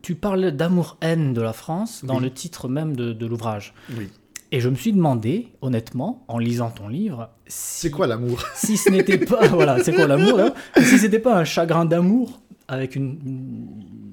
Tu 0.00 0.14
parles 0.14 0.52
d'amour-haine 0.52 1.34
de 1.34 1.42
la 1.42 1.52
France 1.52 2.04
dans 2.04 2.18
le 2.18 2.30
titre 2.30 2.68
même 2.68 2.96
de, 2.96 3.26
l'ouvrage. 3.26 3.74
Oui. 3.96 4.08
Et 4.50 4.60
je 4.60 4.70
me 4.70 4.76
suis 4.76 4.94
demandé, 4.94 5.48
honnêtement, 5.60 6.24
en 6.28 6.38
lisant 6.38 6.70
ton 6.70 6.88
livre, 6.88 7.28
c'est 7.46 7.90
quoi 7.90 8.06
l'amour? 8.06 8.42
Si 8.54 8.78
ce 8.78 8.88
n'était 8.88 9.18
pas, 9.18 9.46
voilà, 9.48 9.84
c'est 9.84 9.92
quoi 9.92 10.06
l'amour 10.06 10.40
Si 10.76 10.98
c'était 10.98 11.18
pas 11.18 11.36
un 11.36 11.44
chagrin 11.44 11.84
d'amour 11.84 12.40
avec 12.68 12.96
une, 12.96 13.18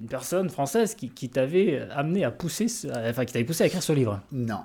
personne 0.07 0.49
française 0.49 0.95
qui, 0.95 1.09
qui 1.09 1.29
t'avait 1.29 1.87
amené 1.91 2.23
à 2.23 2.31
pousser, 2.31 2.67
enfin 3.07 3.25
qui 3.25 3.33
t'avait 3.33 3.45
poussé 3.45 3.63
à 3.63 3.67
écrire 3.67 3.83
ce 3.83 3.93
livre. 3.93 4.21
Non. 4.31 4.61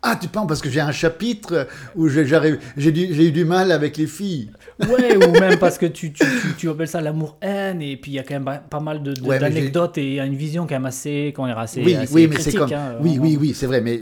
Ah, 0.00 0.16
tu 0.20 0.28
penses 0.28 0.46
parce 0.46 0.60
que 0.60 0.70
j'ai 0.70 0.80
un 0.80 0.92
chapitre 0.92 1.66
où 1.96 2.08
j'ai 2.08 2.22
eu 2.22 3.32
du 3.32 3.44
mal 3.44 3.72
avec 3.72 3.96
les 3.96 4.06
filles. 4.06 4.50
Ouais, 4.80 5.16
ou 5.16 5.32
même 5.32 5.58
parce 5.60 5.76
que 5.76 5.86
tu, 5.86 6.12
tu, 6.12 6.24
tu, 6.56 6.68
appelles 6.68 6.86
ça 6.86 7.00
l'amour-haine, 7.00 7.82
et 7.82 7.96
puis 7.96 8.12
il 8.12 8.14
y 8.14 8.20
a 8.20 8.22
quand 8.22 8.38
même 8.38 8.60
pas 8.70 8.78
mal 8.78 9.02
d'anecdotes 9.02 9.96
de, 9.96 10.00
et 10.00 10.20
une 10.20 10.36
vision 10.36 10.68
quand 10.68 10.76
même 10.76 10.86
assez, 10.86 11.32
quand 11.34 11.46
assez, 11.46 11.82
oui, 11.82 11.96
assez 11.96 12.14
oui, 12.14 12.28
mais 12.28 12.38
c'est 12.38 12.52
comme, 12.52 12.72
hein, 12.72 12.96
oui, 13.00 13.18
oui, 13.20 13.36
oui, 13.40 13.54
c'est 13.54 13.66
vrai, 13.66 13.80
mais 13.80 14.00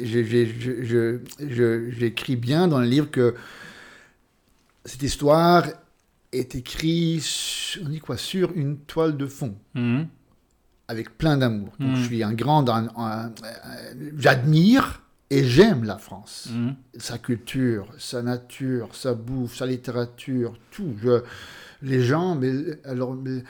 j'écris 1.98 2.36
bien 2.36 2.68
dans 2.68 2.80
le 2.80 2.86
livre 2.86 3.10
que 3.10 3.34
cette 4.84 5.02
histoire 5.02 5.64
est 6.38 6.54
écrite 6.54 7.78
on 7.84 7.88
dit 7.88 8.00
quoi, 8.00 8.16
sur 8.16 8.52
une 8.54 8.78
toile 8.78 9.16
de 9.16 9.26
fond. 9.26 9.54
Mhm. 9.74 10.06
avec 10.88 11.18
plein 11.18 11.36
d'amour. 11.36 11.72
Donc 11.80 11.90
Mhm. 11.90 11.96
je 11.96 12.02
suis 12.04 12.22
un 12.22 12.32
grand, 12.32 12.68
un- 12.68 12.88
un- 12.96 13.26
euh, 13.42 14.10
j'admire 14.18 15.02
et 15.30 15.42
j'aime 15.42 15.82
la 15.82 15.98
France, 15.98 16.48
Mhm. 16.52 16.76
sa 16.96 17.18
culture, 17.18 17.88
sa 17.98 18.22
nature, 18.22 18.94
sa 18.94 19.12
bouffe, 19.14 19.56
sa 19.56 19.66
littérature, 19.66 20.56
tout. 20.70 20.94
Je- 21.02 21.22
les 21.83 22.02
gens, 22.02 22.35
mais 22.35 22.52
alors, 22.85 23.14
mais, 23.14 23.42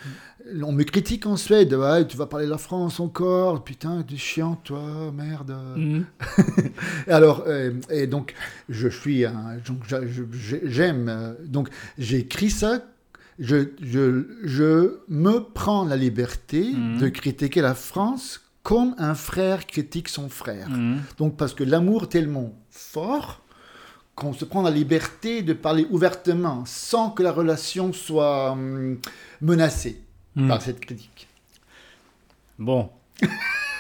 on 0.63 0.73
me 0.73 0.83
critique 0.85 1.27
en 1.27 1.37
Suède, 1.37 1.75
ouais, 1.75 2.07
tu 2.07 2.17
vas 2.17 2.27
parler 2.27 2.47
de 2.47 2.51
la 2.51 2.59
France 2.59 3.01
encore, 3.01 3.65
putain, 3.65 4.03
tu 4.07 4.15
es 4.15 4.17
chiant, 4.19 4.57
toi, 4.65 5.13
merde. 5.15 5.55
Mhm. 5.77 6.05
Alors, 7.09 7.45
euh, 7.47 7.73
et 7.91 8.07
donc, 8.07 8.35
je 8.69 8.89
suis 8.89 9.25
je- 9.25 10.57
j'aime, 10.65 11.09
euh, 11.09 11.35
donc, 11.47 11.69
j'ai 11.99 12.19
écrit 12.19 12.51
ça. 12.51 12.83
Je, 13.39 13.69
je, 13.83 14.25
je 14.45 14.99
me 15.09 15.41
prends 15.41 15.85
la 15.85 15.97
liberté 15.97 16.73
Mhm. 16.73 16.99
de 17.01 17.09
critiquer 17.09 17.61
la 17.61 17.75
France 17.75 18.41
comme 18.63 18.95
un 18.99 19.15
frère 19.15 19.67
critique 19.67 20.09
son 20.09 20.29
frère. 20.29 20.71
Mhm. 20.71 21.01
Donc, 21.19 21.37
parce 21.37 21.55
que 21.55 21.63
l'amour 21.63 22.05
est 22.05 22.09
tellement 22.09 22.55
fort 22.71 23.43
qu'on 24.17 24.33
se 24.33 24.45
prend 24.45 24.63
la 24.63 24.71
liberté 24.71 25.43
de 25.43 25.53
parler 25.53 25.87
ouvertement 25.91 26.65
sans 26.67 27.11
que 27.11 27.23
la 27.23 27.31
relation 27.33 27.93
soit 27.93 28.51
hum, 28.53 28.99
menacée 29.41 30.01
Mhm. 30.35 30.49
par 30.49 30.61
cette 30.61 30.81
critique. 30.81 31.29
Bon, 32.59 32.91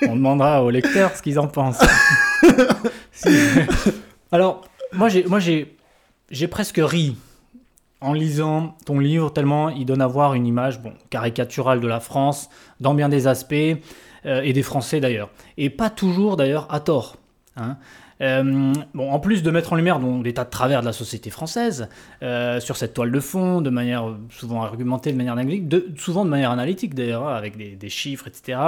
on 0.06 0.16
demandera 0.16 0.62
aux 0.64 0.70
lecteurs 0.70 1.14
ce 1.16 1.20
qu'ils 1.22 1.38
en 1.38 1.48
pensent. 1.48 1.80
Si. 3.12 3.28
Alors, 4.30 4.62
moi 4.92 5.08
j'ai, 5.08 5.24
moi 5.24 5.38
j'ai, 5.38 5.76
j'ai 6.30 6.48
presque 6.48 6.78
ri 6.82 7.16
en 8.02 8.12
lisant 8.12 8.76
ton 8.84 8.98
livre 8.98 9.32
tellement 9.32 9.70
il 9.70 9.86
donne 9.86 10.02
à 10.02 10.06
voir 10.06 10.34
une 10.34 10.46
image 10.46 10.80
bon 10.82 10.92
caricaturale 11.10 11.80
de 11.80 11.88
la 11.88 12.00
France 12.00 12.50
dans 12.80 12.92
bien 12.94 13.08
des 13.08 13.26
aspects 13.26 13.54
euh, 13.54 14.42
et 14.42 14.52
des 14.52 14.62
Français 14.62 15.00
d'ailleurs, 15.00 15.30
et 15.56 15.70
pas 15.70 15.88
toujours 15.90 16.36
d'ailleurs 16.36 16.66
à 16.72 16.80
tort. 16.80 17.16
hein. 17.56 17.76
Euh, 18.22 18.72
bon, 18.94 19.10
en 19.10 19.18
plus 19.20 19.42
de 19.42 19.50
mettre 19.50 19.74
en 19.74 19.76
lumière 19.76 20.00
donc, 20.00 20.22
des 20.22 20.32
tas 20.32 20.44
de 20.44 20.50
travers 20.50 20.80
de 20.80 20.86
la 20.86 20.92
société 20.92 21.28
française 21.28 21.88
euh, 22.22 22.60
sur 22.60 22.76
cette 22.76 22.94
toile 22.94 23.12
de 23.12 23.20
fond, 23.20 23.60
de 23.60 23.68
manière 23.68 24.08
euh, 24.08 24.16
souvent 24.30 24.62
argumentée, 24.62 25.12
de 25.12 25.16
manière 25.18 25.34
analytique, 25.34 25.68
de, 25.68 25.86
souvent 25.98 26.24
de 26.24 26.30
manière 26.30 26.50
analytique 26.50 26.94
d'ailleurs, 26.94 27.28
hein, 27.28 27.34
avec 27.34 27.56
des, 27.56 27.76
des 27.76 27.88
chiffres, 27.90 28.26
etc. 28.26 28.58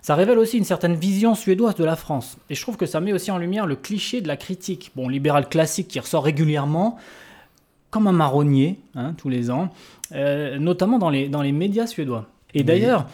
Ça 0.00 0.14
révèle 0.14 0.38
aussi 0.38 0.58
une 0.58 0.64
certaine 0.64 0.94
vision 0.94 1.34
suédoise 1.34 1.74
de 1.74 1.84
la 1.84 1.96
France. 1.96 2.36
Et 2.50 2.54
je 2.54 2.62
trouve 2.62 2.76
que 2.76 2.86
ça 2.86 3.00
met 3.00 3.12
aussi 3.12 3.30
en 3.30 3.38
lumière 3.38 3.66
le 3.66 3.76
cliché 3.76 4.20
de 4.20 4.28
la 4.28 4.36
critique, 4.36 4.92
bon, 4.94 5.08
libéral 5.08 5.48
classique 5.48 5.88
qui 5.88 5.98
ressort 5.98 6.24
régulièrement, 6.24 6.98
comme 7.90 8.06
un 8.06 8.12
marronnier, 8.12 8.80
hein, 8.96 9.14
tous 9.16 9.28
les 9.28 9.50
ans, 9.50 9.70
euh, 10.12 10.58
notamment 10.58 10.98
dans 10.98 11.10
les, 11.10 11.28
dans 11.28 11.42
les 11.42 11.52
médias 11.52 11.86
suédois. 11.86 12.26
Et 12.52 12.62
d'ailleurs, 12.62 13.06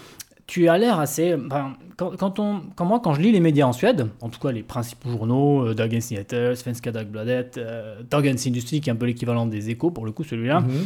tu 0.50 0.68
as 0.68 0.76
l'air 0.78 0.98
assez. 0.98 1.34
enfin, 1.34 1.74
quand, 1.96 2.16
quand, 2.16 2.38
on, 2.40 2.62
quand 2.74 2.84
moi, 2.84 2.98
quand 3.00 3.14
je 3.14 3.20
lis 3.20 3.30
les 3.30 3.38
médias 3.40 3.66
en 3.66 3.72
Suède, 3.72 4.08
en 4.20 4.28
tout 4.30 4.40
cas 4.40 4.50
les 4.50 4.62
principaux 4.64 5.10
journaux, 5.10 5.68
euh, 5.68 5.74
Dagens 5.74 6.10
Nyheter, 6.10 6.54
Svenska 6.56 6.90
Dagbladet, 6.90 7.52
euh, 7.58 8.02
Dagens 8.10 8.46
Industri, 8.48 8.80
qui 8.80 8.90
est 8.90 8.92
un 8.92 8.96
peu 8.96 9.06
l'équivalent 9.06 9.46
des 9.46 9.70
échos 9.70 9.90
pour 9.90 10.04
le 10.04 10.10
coup, 10.12 10.24
celui-là. 10.24 10.60
Mhm. 10.60 10.84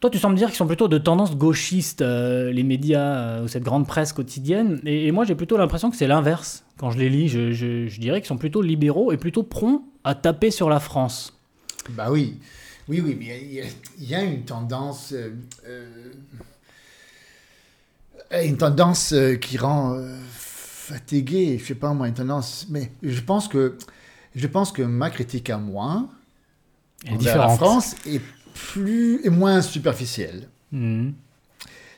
Toi, 0.00 0.10
tu 0.10 0.18
sembles 0.18 0.36
dire 0.36 0.48
qu'ils 0.48 0.56
sont 0.56 0.66
plutôt 0.66 0.86
de 0.86 0.98
tendance 0.98 1.34
gauchiste, 1.36 2.02
euh, 2.02 2.52
les 2.52 2.62
médias 2.62 3.00
euh, 3.16 3.44
ou 3.44 3.48
cette 3.48 3.62
grande 3.62 3.86
presse 3.86 4.12
quotidienne. 4.12 4.80
Et, 4.84 5.06
et 5.06 5.12
moi, 5.12 5.24
j'ai 5.24 5.34
plutôt 5.34 5.56
l'impression 5.56 5.90
que 5.90 5.96
c'est 5.96 6.06
l'inverse. 6.06 6.64
Quand 6.78 6.90
je 6.90 6.98
les 6.98 7.08
lis, 7.08 7.28
je, 7.28 7.52
je- 7.52 7.86
je 7.88 8.00
dirais 8.00 8.20
qu'ils 8.20 8.28
sont 8.28 8.36
plutôt 8.36 8.60
libéraux 8.62 9.12
et 9.12 9.16
plutôt 9.16 9.42
prompts 9.42 9.82
à 10.04 10.14
taper 10.14 10.50
sur 10.50 10.68
la 10.68 10.78
France. 10.78 11.40
Bah 11.90 12.08
oui, 12.10 12.38
oui, 12.88 13.00
oui, 13.02 13.16
mais 13.18 13.40
il 13.42 13.52
y 13.54 13.60
a- 13.62 13.64
il 13.98 14.08
y, 14.10 14.14
a 14.14 14.22
une 14.22 14.42
tendance, 14.44 15.12
euh, 15.14 15.30
une 18.32 18.56
tendance 18.56 19.12
euh, 19.12 19.36
qui 19.36 19.58
rend 19.58 19.94
euh, 19.94 20.16
fatigué, 20.28 21.58
je 21.58 21.66
sais 21.66 21.74
pas 21.74 21.92
moi, 21.92 22.08
une 22.08 22.14
tendance, 22.14 22.66
mais 22.70 22.92
je 23.02 23.20
pense 23.20 23.48
que, 23.48 23.76
je 24.34 24.46
pense 24.46 24.72
que 24.72 24.82
ma 24.82 25.10
critique 25.10 25.50
à 25.50 25.58
moi, 25.58 26.08
est 27.04 27.10
la 27.12 27.16
différente. 27.16 27.56
France, 27.56 27.96
est 28.06 28.20
plus 28.54 29.20
et 29.24 29.30
moins 29.30 29.62
superficielle. 29.62 30.48
Mhm. 30.72 31.14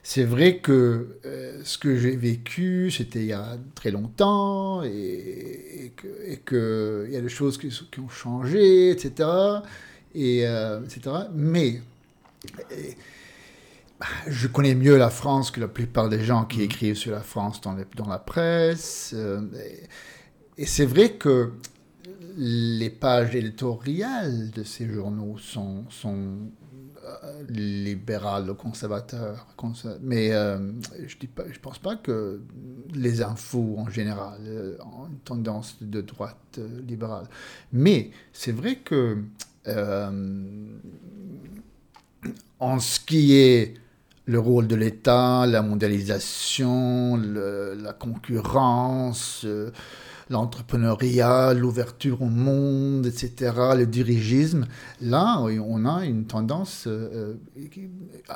C'est 0.03 0.23
vrai 0.23 0.59
que 0.59 1.19
euh, 1.25 1.61
ce 1.65 1.79
que 1.79 1.97
j'ai 1.97 2.15
vécu, 2.15 2.93
c'était 2.93 3.19
il 3.19 3.27
y 3.27 3.33
a 3.33 3.57
très 3.75 3.91
longtemps, 3.91 4.85
et, 4.85 4.89
et 4.89 5.93
que, 5.97 6.07
et 6.25 6.37
que 6.37 7.07
il 7.09 7.15
y 7.15 7.17
a 7.17 7.21
des 7.21 7.29
choses 7.29 7.59
qui, 7.59 7.69
qui 7.91 7.99
ont 7.99 8.09
changé, 8.09 8.91
etc. 8.91 9.29
Et, 10.15 10.47
euh, 10.47 10.81
etc. 10.85 11.17
Mais 11.35 11.81
et, 12.71 12.97
je 14.29 14.47
connais 14.49 14.75
mieux 14.75 14.97
la 14.97 15.11
France 15.11 15.51
que 15.51 15.61
la 15.61 15.69
plupart 15.69 16.09
des 16.09 16.23
gens 16.25 16.45
qui 16.45 16.63
écrivent 16.63 16.97
sur 16.97 17.13
la 17.13 17.23
France 17.23 17.61
dans, 17.61 17.75
les- 17.75 17.85
dans 17.97 18.09
la 18.09 18.19
presse. 18.19 19.13
euh, 19.15 19.41
et 19.65 19.83
et 20.59 20.65
c'est 20.67 20.87
vrai 20.87 21.13
que 21.13 21.53
les 22.39 22.89
pages 22.91 23.35
éditoriales 23.35 24.51
de 24.51 24.63
ces 24.63 24.89
journaux 24.89 25.37
sont, 25.39 25.85
sont 25.91 26.39
euh, 27.05 27.43
libérales 27.51 28.49
ou 28.51 28.55
conservateurs. 28.55 29.47
conser- 29.59 29.99
Mais 30.01 30.33
euh, 30.33 30.59
je 31.07 31.17
ne 31.23 31.59
pense 31.61 31.79
pas 31.79 31.97
que 31.97 32.41
les 32.95 33.21
infos 33.23 33.77
en 33.79 33.91
général 33.91 34.41
ont 34.81 35.09
une 35.09 35.19
tendance 35.19 35.77
de 35.83 36.01
droite 36.01 36.59
libérale. 36.89 37.27
Mais 37.73 38.11
c'est 38.33 38.53
vrai 38.53 38.77
que 38.77 39.19
en 42.59 42.79
ce 42.81 43.01
qui 43.01 43.35
est 43.35 43.75
le 44.27 44.39
rôle 44.41 44.67
de 44.67 44.75
l'État, 44.75 45.47
la 45.47 45.63
mondialisation, 45.63 47.17
le- 47.17 47.75
la 47.81 47.93
concurrence, 47.93 49.43
euh, 49.45 49.71
l'entrepreneuriat, 50.31 51.55
l'ouverture 51.55 52.23
au 52.23 52.29
monde, 52.29 53.07
etc., 53.07 53.53
le 53.77 53.87
dirigisme, 53.87 54.67
là, 55.01 55.41
on 55.41 55.85
a 55.87 56.05
une 56.05 56.27
tendance, 56.27 56.87
euh, 56.89 57.37
euh, 58.29 58.35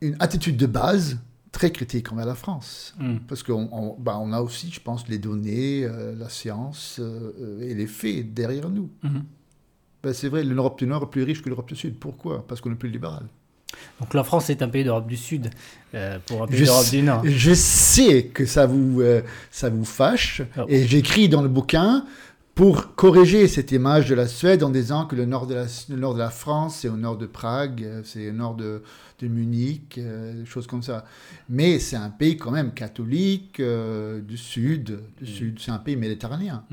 une 0.00 0.16
attitude 0.20 0.56
de 0.56 0.66
base 0.66 1.18
très 1.52 1.72
critique 1.72 2.12
envers 2.12 2.26
la 2.26 2.36
France. 2.36 2.94
Mhm. 3.00 3.20
Parce 3.28 3.42
qu'on 3.42 3.68
on, 3.72 3.96
bah, 3.98 4.18
on 4.20 4.32
a 4.32 4.40
aussi, 4.40 4.70
je 4.70 4.80
pense, 4.80 5.08
les 5.08 5.18
données, 5.18 5.84
euh, 5.84 6.14
la 6.16 6.28
science 6.28 7.00
et 7.60 7.74
les 7.74 7.86
faits 7.88 8.32
derrière 8.32 8.68
nous. 8.70 8.88
Mhm. 9.02 9.24
Ben, 10.02 10.12
c'est 10.14 10.28
vrai, 10.28 10.44
l'Europe 10.44 10.78
du 10.78 10.86
Nord 10.86 11.02
est 11.02 11.10
plus 11.10 11.24
riche 11.24 11.42
que 11.42 11.48
l'Europe 11.48 11.68
du 11.68 11.76
Sud. 11.76 11.98
Pourquoi? 11.98 12.46
Parce 12.46 12.60
qu'on 12.60 12.70
est 12.72 12.76
plus 12.76 12.88
libéral. 12.88 13.26
Donc 14.00 14.14
la 14.14 14.24
France 14.24 14.48
est 14.50 14.62
un 14.62 14.68
pays 14.68 14.84
d'Europe 14.84 15.06
du 15.06 15.16
Sud 15.16 15.50
euh, 15.94 16.18
pour 16.26 16.42
un 16.42 16.46
pays 16.46 16.64
d'Europe 16.64 16.90
du 16.90 17.02
Nord. 17.02 17.22
Je 17.24 17.52
sais 17.54 18.24
que 18.24 18.46
ça 18.46 18.66
vous, 18.66 19.00
euh, 19.00 19.22
ça 19.50 19.68
vous 19.70 19.84
fâche, 19.84 20.42
Ah. 20.56 20.64
et 20.68 20.86
j'écris 20.86 21.28
dans 21.28 21.42
le 21.42 21.48
bouquin 21.48 22.04
pour 22.54 22.94
corriger 22.94 23.46
cette 23.48 23.72
image 23.72 24.08
de 24.08 24.14
la 24.14 24.26
Suède 24.26 24.62
en 24.62 24.70
disant 24.70 25.06
que 25.06 25.16
le 25.16 25.24
nord 25.24 25.46
de 25.46 25.54
la, 25.54 25.66
le 25.88 25.96
nord 25.96 26.14
de 26.14 26.18
la 26.18 26.30
France, 26.30 26.78
c'est 26.80 26.88
au 26.88 26.96
nord 26.96 27.16
de 27.16 27.26
Prague, 27.26 27.82
euh, 27.84 28.02
c'est 28.04 28.28
au 28.30 28.32
nord 28.32 28.54
de, 28.54 28.82
de 29.20 29.28
Munich, 29.28 29.96
euh, 29.98 30.34
des 30.40 30.46
choses 30.46 30.66
comme 30.66 30.82
ça. 30.82 31.04
Mais 31.48 31.78
c'est 31.78 31.96
un 31.96 32.10
pays 32.10 32.36
quand 32.36 32.50
même 32.50 32.72
catholique, 32.72 33.60
du 33.62 34.36
sud, 34.36 35.00
du 35.20 35.30
Mm. 35.30 35.34
sud. 35.34 35.58
c'est 35.60 35.70
un 35.70 35.78
pays 35.78 35.96
méditerranéen. 35.96 36.64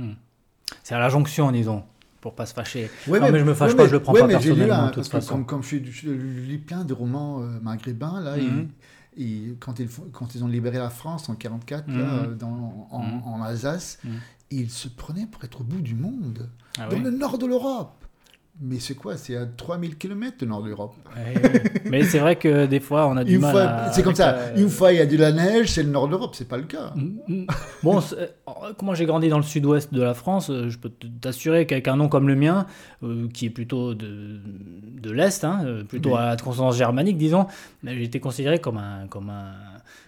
C'est 0.83 0.95
à 0.95 0.99
la 0.99 1.09
jonction, 1.09 1.51
disons, 1.51 1.83
pour 2.27 2.35
pas 2.35 2.45
se 2.45 2.53
fâcher. 2.53 2.89
Ouais, 3.07 3.19
Non, 3.21 3.31
mais 3.31 3.39
je 3.39 3.45
me 3.45 3.53
fâche 3.53 3.71
ouais, 3.71 3.77
pas, 3.77 3.83
mais- 3.83 3.89
je 3.89 3.93
le 3.93 4.01
prends 4.01 4.13
ouais, 4.13 4.19
pas 4.21 4.27
mais 4.27 4.33
lu 4.33 4.39
personnellement, 4.39 4.87
de 4.87 4.91
toute 4.91 5.07
façon. 5.07 5.33
Comme, 5.35 5.45
comme 5.45 5.63
je, 5.63 5.77
lis 5.77 6.57
plein 6.57 6.83
de 6.83 6.93
romans 6.93 7.41
euh, 7.41 7.59
maghrébins, 7.61 8.19
là, 8.19 8.35
Mhm. 8.35 8.67
quand, 9.59 9.79
ils, 9.79 9.87
font- 9.87 10.07
quand 10.11 10.35
ils 10.35 10.43
ont 10.43 10.47
libéré 10.47 10.77
la 10.77 10.89
France 10.89 11.29
en 11.29 11.33
1944, 11.33 11.87
Mhm. 11.87 11.99
là, 11.99 12.05
euh, 12.23 12.35
dans, 12.35 12.87
en, 12.91 12.99
Mhm. 13.01 13.21
en 13.23 13.41
Alsace, 13.43 13.99
Mhm. 14.03 14.11
ils 14.51 14.69
se 14.69 14.89
prenaient 14.89 15.25
pour 15.25 15.43
être 15.45 15.61
au 15.61 15.63
bout 15.63 15.79
du 15.81 15.95
monde, 15.95 16.49
Ah 16.77 16.87
dans 16.89 16.97
oui 16.97 17.01
le 17.03 17.11
nord 17.11 17.37
de 17.37 17.45
l'Europe. 17.45 18.03
Mais 18.59 18.79
c'est 18.79 18.95
quoi? 18.95 19.17
C'est 19.17 19.35
à 19.37 19.45
3000 19.45 19.97
km 19.97 20.37
du 20.39 20.47
nord 20.47 20.63
de 20.63 20.69
l'Europe. 20.69 20.95
Ouais, 21.15 21.39
ouais. 21.41 21.63
Mais 21.85 22.03
c'est 22.03 22.17
vrai 22.17 22.37
que 22.37 22.65
des 22.65 22.79
fois, 22.79 23.07
on 23.07 23.15
a 23.15 23.23
du 23.23 23.35
Une 23.35 23.41
mal 23.41 23.55
à- 23.55 23.91
C'est 23.93 24.01
comme 24.01 24.15
ça. 24.15 24.31
la- 24.31 24.59
Une 24.59 24.69
fois 24.69 24.91
il 24.93 24.97
y 24.97 25.01
a 25.01 25.05
de 25.05 25.15
la 25.15 25.31
neige, 25.31 25.69
c'est 25.71 25.83
le 25.83 25.89
nord 25.89 26.07
de 26.07 26.11
l'Europe. 26.13 26.33
C'est 26.33 26.47
pas 26.47 26.57
le 26.57 26.63
cas. 26.63 26.91
Mm, 26.95 27.17
mm. 27.27 27.45
Bon, 27.83 27.99
euh, 28.13 28.25
comment 28.77 28.95
j'ai 28.95 29.05
grandi 29.05 29.29
dans 29.29 29.37
le 29.37 29.43
sud-ouest 29.43 29.93
de 29.93 30.01
la 30.01 30.15
France, 30.15 30.49
euh, 30.49 30.69
je 30.69 30.77
peux 30.79 30.89
t'assurer 31.21 31.67
qu'avec 31.67 31.87
un 31.87 31.97
nom 31.97 32.09
comme 32.09 32.27
le 32.27 32.35
mien, 32.35 32.65
euh, 33.03 33.27
qui 33.31 33.45
est 33.45 33.51
plutôt 33.51 33.93
de, 33.93 34.39
de 35.01 35.11
l'Est, 35.11 35.43
hein, 35.43 35.61
euh, 35.63 35.83
plutôt 35.83 36.13
Oui. 36.13 36.17
à 36.17 36.25
la 36.29 36.37
consonance 36.37 36.77
germanique, 36.77 37.17
disons, 37.19 37.41
euh, 37.85 37.91
j'ai 37.95 38.03
été 38.05 38.19
considéré 38.19 38.57
comme 38.59 38.77
un, 38.79 39.05
comme 39.07 39.29
un, 39.29 39.51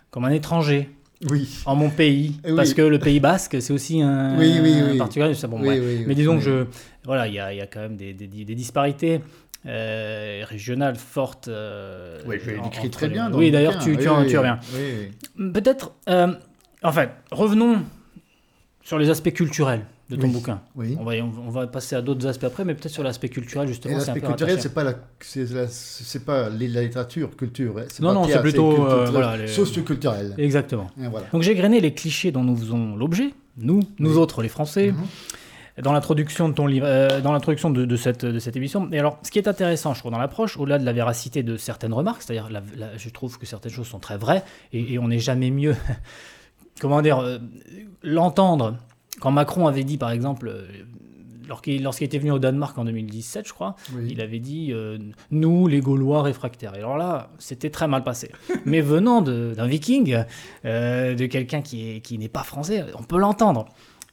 comme 0.10 0.25
un 0.25 0.32
étranger 0.32 0.89
Oui. 1.30 1.50
en 1.66 1.76
mon 1.76 1.90
pays. 1.90 2.40
Eh 2.46 2.52
oui. 2.52 2.56
Parce 2.56 2.74
que 2.74 2.82
le 2.82 2.98
Pays 3.00 3.20
basque, 3.20 3.62
c'est 3.62 3.74
aussi 3.74 4.02
un, 4.02 4.38
Oui, 4.38 4.54
un 4.58 4.98
particulier. 4.98 5.34
bon, 5.48 5.58
Mais 5.60 6.16
disons 6.16 6.38
que 6.38 6.44
je, 6.44 6.66
voilà, 7.04 7.28
il 7.28 7.34
y 7.34 7.36
y 7.36 7.40
a 7.62 7.68
quand 7.68 7.82
même 7.82 7.98
des, 7.98 8.14
des, 8.14 8.28
des 8.28 8.56
disparités. 8.56 9.20
euh, 9.66 10.44
régionales 10.48 10.96
fortes. 10.96 11.50
euh, 11.50 12.22
Oui, 12.26 12.38
je 12.42 12.52
entre 12.60 12.88
très 12.90 13.08
les- 13.08 13.14
bien. 13.14 13.30
Oui, 13.34 13.48
le 13.48 13.52
d'ailleurs, 13.52 13.78
tu, 13.78 13.98
tu, 13.98 14.08
en- 14.08 14.20
reviens. 14.20 14.60
Peut-être, 15.54 15.92
euh, 16.08 16.34
en 16.82 16.92
fait, 16.94 17.10
revenons 17.32 17.84
sur 18.84 18.98
les 18.98 19.10
aspects 19.10 19.34
culturels 19.34 19.82
de 20.10 20.16
ton 20.16 20.28
Oui. 20.28 20.34
bouquin. 20.34 20.62
Oui. 20.75 20.98
On 21.00 21.04
va, 21.04 21.16
y- 21.16 21.22
on 21.22 21.50
va 21.51 21.68
passer 21.68 21.96
à 21.96 22.01
d'autres 22.01 22.25
aspects 22.25 22.44
après, 22.46 22.66
mais 22.66 22.74
peut-être 22.74 22.92
sur 22.94 23.04
l'aspect 23.04 23.30
culturel, 23.30 23.68
justement. 23.68 23.96
l'aspect 23.98 24.22
culturel, 24.22 24.60
c'est 24.60 24.74
pas 24.74 24.84
la, 24.84 24.94
c'est 25.22 26.25
pas 26.25 26.50
la 26.50 26.56
littérature, 26.82 27.36
culture. 27.38 27.78
hein. 27.78 27.84
Non, 28.01 28.13
non, 28.13 28.24
c'est 28.28 28.42
plutôt, 28.42 28.88
euh, 28.88 29.06
voilà, 29.12 29.38
les- 29.38 29.48
socio-culturel. 29.48 30.34
Exactement. 30.38 30.89
Voilà. 30.98 31.28
Donc 31.32 31.44
j'ai 31.44 31.54
grainé 31.56 31.80
les 31.80 31.94
clichés 31.94 32.32
dont 32.32 32.44
nous 32.44 32.56
faisons 32.56 32.96
l'objet, 32.96 33.34
nous, 33.58 33.82
nous 34.00 34.12
Oui. 34.13 34.18
autres, 34.18 34.42
les 34.42 34.50
Français, 34.50 34.92
Mhm. 34.94 35.84
dans 35.84 35.94
l'introduction 35.94 36.50
de 36.50 36.54
ton 36.56 36.66
livre, 36.66 36.86
euh, 36.88 37.22
dans 37.22 37.32
l'introduction 37.32 37.70
de, 37.70 37.86
de 37.86 37.96
cette, 37.96 38.25
de 38.25 38.39
cette 38.39 38.56
émission. 38.56 38.89
Et 38.92 38.98
alors, 39.00 39.20
ce 39.24 39.30
qui 39.32 39.38
est 39.38 39.48
intéressant, 39.48 39.94
je 39.94 40.00
trouve, 40.00 40.12
dans 40.12 40.18
l'approche, 40.18 40.58
au-delà 40.58 40.80
de 40.80 40.86
la 40.86 40.92
véracité 40.94 41.44
de 41.44 41.56
certaines 41.56 41.94
remarques, 41.94 42.22
c'est-à-dire, 42.24 42.50
je 42.98 43.10
trouve 43.10 43.38
que 43.38 43.46
certaines 43.46 43.72
choses 43.72 43.88
sont 43.88 44.00
très 44.00 44.18
vraies, 44.18 44.44
et, 44.74 44.94
et 44.94 45.00
on 45.00 45.08
n'est 45.08 45.20
jamais 45.20 45.51
mieux, 45.51 45.75
comment 46.82 47.01
dire, 47.01 47.20
euh, 47.20 47.38
l'entendre. 48.04 48.75
Quand 49.20 49.32
Macron 49.32 49.68
avait 49.68 49.84
dit, 49.84 49.98
par 49.98 50.12
exemple, 50.12 50.48
euh, 50.48 50.66
lorsqu'il 51.48 52.06
était 52.06 52.20
venu 52.20 52.32
au 52.32 52.40
Danemark 52.40 52.78
en 52.78 52.86
2017, 52.86 53.48
je 53.48 53.54
crois, 53.54 53.76
Oui. 53.96 54.08
il 54.12 54.22
avait 54.22 54.40
dit 54.40 54.70
euh, 54.72 54.98
nous 55.32 55.68
les 55.68 55.80
Gaulois 55.82 56.22
réfractaires. 56.24 56.76
Et 56.76 56.80
alors 56.80 56.98
là, 56.98 57.32
c'était 57.40 57.70
très 57.70 57.88
mal 57.88 58.04
passé. 58.04 58.32
Mais 58.66 58.82
venant 58.82 59.22
d'un 59.22 59.68
Viking, 59.68 60.24
euh, 60.66 61.16
de 61.16 61.26
quelqu'un 61.26 61.62
qui 61.62 61.90
est- 61.90 62.00
qui 62.02 62.18
n'est 62.18 62.30
pas 62.30 62.44
français, 62.44 62.86
on 62.98 63.04
peut 63.04 63.18
l'entendre. 63.18 63.66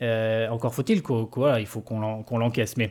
Euh, 0.03 0.49
encore 0.51 0.75
faut-il 0.75 1.03
qu'au- 1.03 1.25
qu'au- 1.27 1.41
voilà, 1.43 1.59
il 1.61 1.67
faut 1.67 1.81
qu'on 1.81 2.01
l'en- 2.01 2.23
qu'on 2.23 2.37
l'encaisse. 2.39 2.77
Mais 2.77 2.91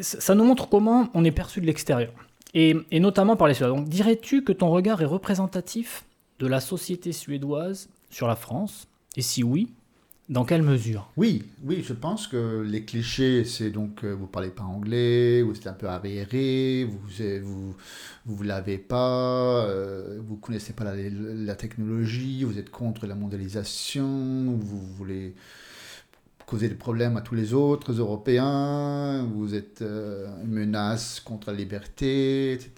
ça 0.00 0.20
ça 0.20 0.34
nous 0.34 0.44
montre 0.44 0.68
comment 0.68 1.08
on 1.14 1.24
est 1.24 1.30
perçu 1.30 1.60
de 1.60 1.66
l'extérieur. 1.66 2.12
Et, 2.54 2.76
et 2.90 3.00
notamment 3.00 3.36
par 3.36 3.46
les 3.48 3.54
Suédois. 3.54 3.76
Donc 3.76 3.88
dirais-tu 3.88 4.42
que 4.42 4.52
ton 4.52 4.70
regard 4.70 5.00
est 5.02 5.06
représentatif 5.06 6.04
de 6.40 6.46
la 6.48 6.60
société 6.60 7.12
suédoise 7.12 7.88
sur 8.10 8.26
la 8.26 8.34
France? 8.36 8.88
Et 9.16 9.22
si 9.22 9.42
oui, 9.44 9.72
dans 10.28 10.44
quelle 10.44 10.62
mesure? 10.62 11.10
Oui, 11.16 11.44
oui, 11.64 11.84
je 11.86 11.92
pense 11.92 12.26
que 12.26 12.62
les 12.62 12.84
clichés, 12.84 13.44
c'est 13.44 13.70
donc 13.70 14.04
euh, 14.04 14.12
vous 14.12 14.26
parlez 14.26 14.50
pas 14.50 14.62
anglais, 14.62 15.42
vous 15.42 15.54
êtes 15.56 15.66
un 15.66 15.72
peu 15.72 15.88
arriéré, 15.88 16.84
vous 16.84 16.98
vous 17.42 17.74
vous, 18.24 18.42
l'avez 18.42 18.78
pas, 18.78 19.66
euh, 19.66 20.20
vous 20.26 20.36
connaissez 20.36 20.72
pas 20.72 20.84
la, 20.84 20.94
la 20.96 21.54
technologie, 21.54 22.44
vous 22.44 22.58
êtes 22.58 22.70
contre 22.70 23.06
la 23.06 23.14
mondialisation, 23.14 24.56
vous 24.60 24.80
voulez 24.96 25.34
causer 26.52 26.68
des 26.68 26.74
problèmes 26.74 27.16
à 27.16 27.22
tous 27.22 27.34
les 27.34 27.54
autres 27.54 27.92
Européens, 27.92 29.24
vous 29.24 29.54
êtes 29.54 29.80
euh, 29.80 30.28
une 30.44 30.50
menace 30.50 31.18
contre 31.20 31.50
la 31.50 31.56
liberté, 31.56 32.52
etc. 32.52 32.70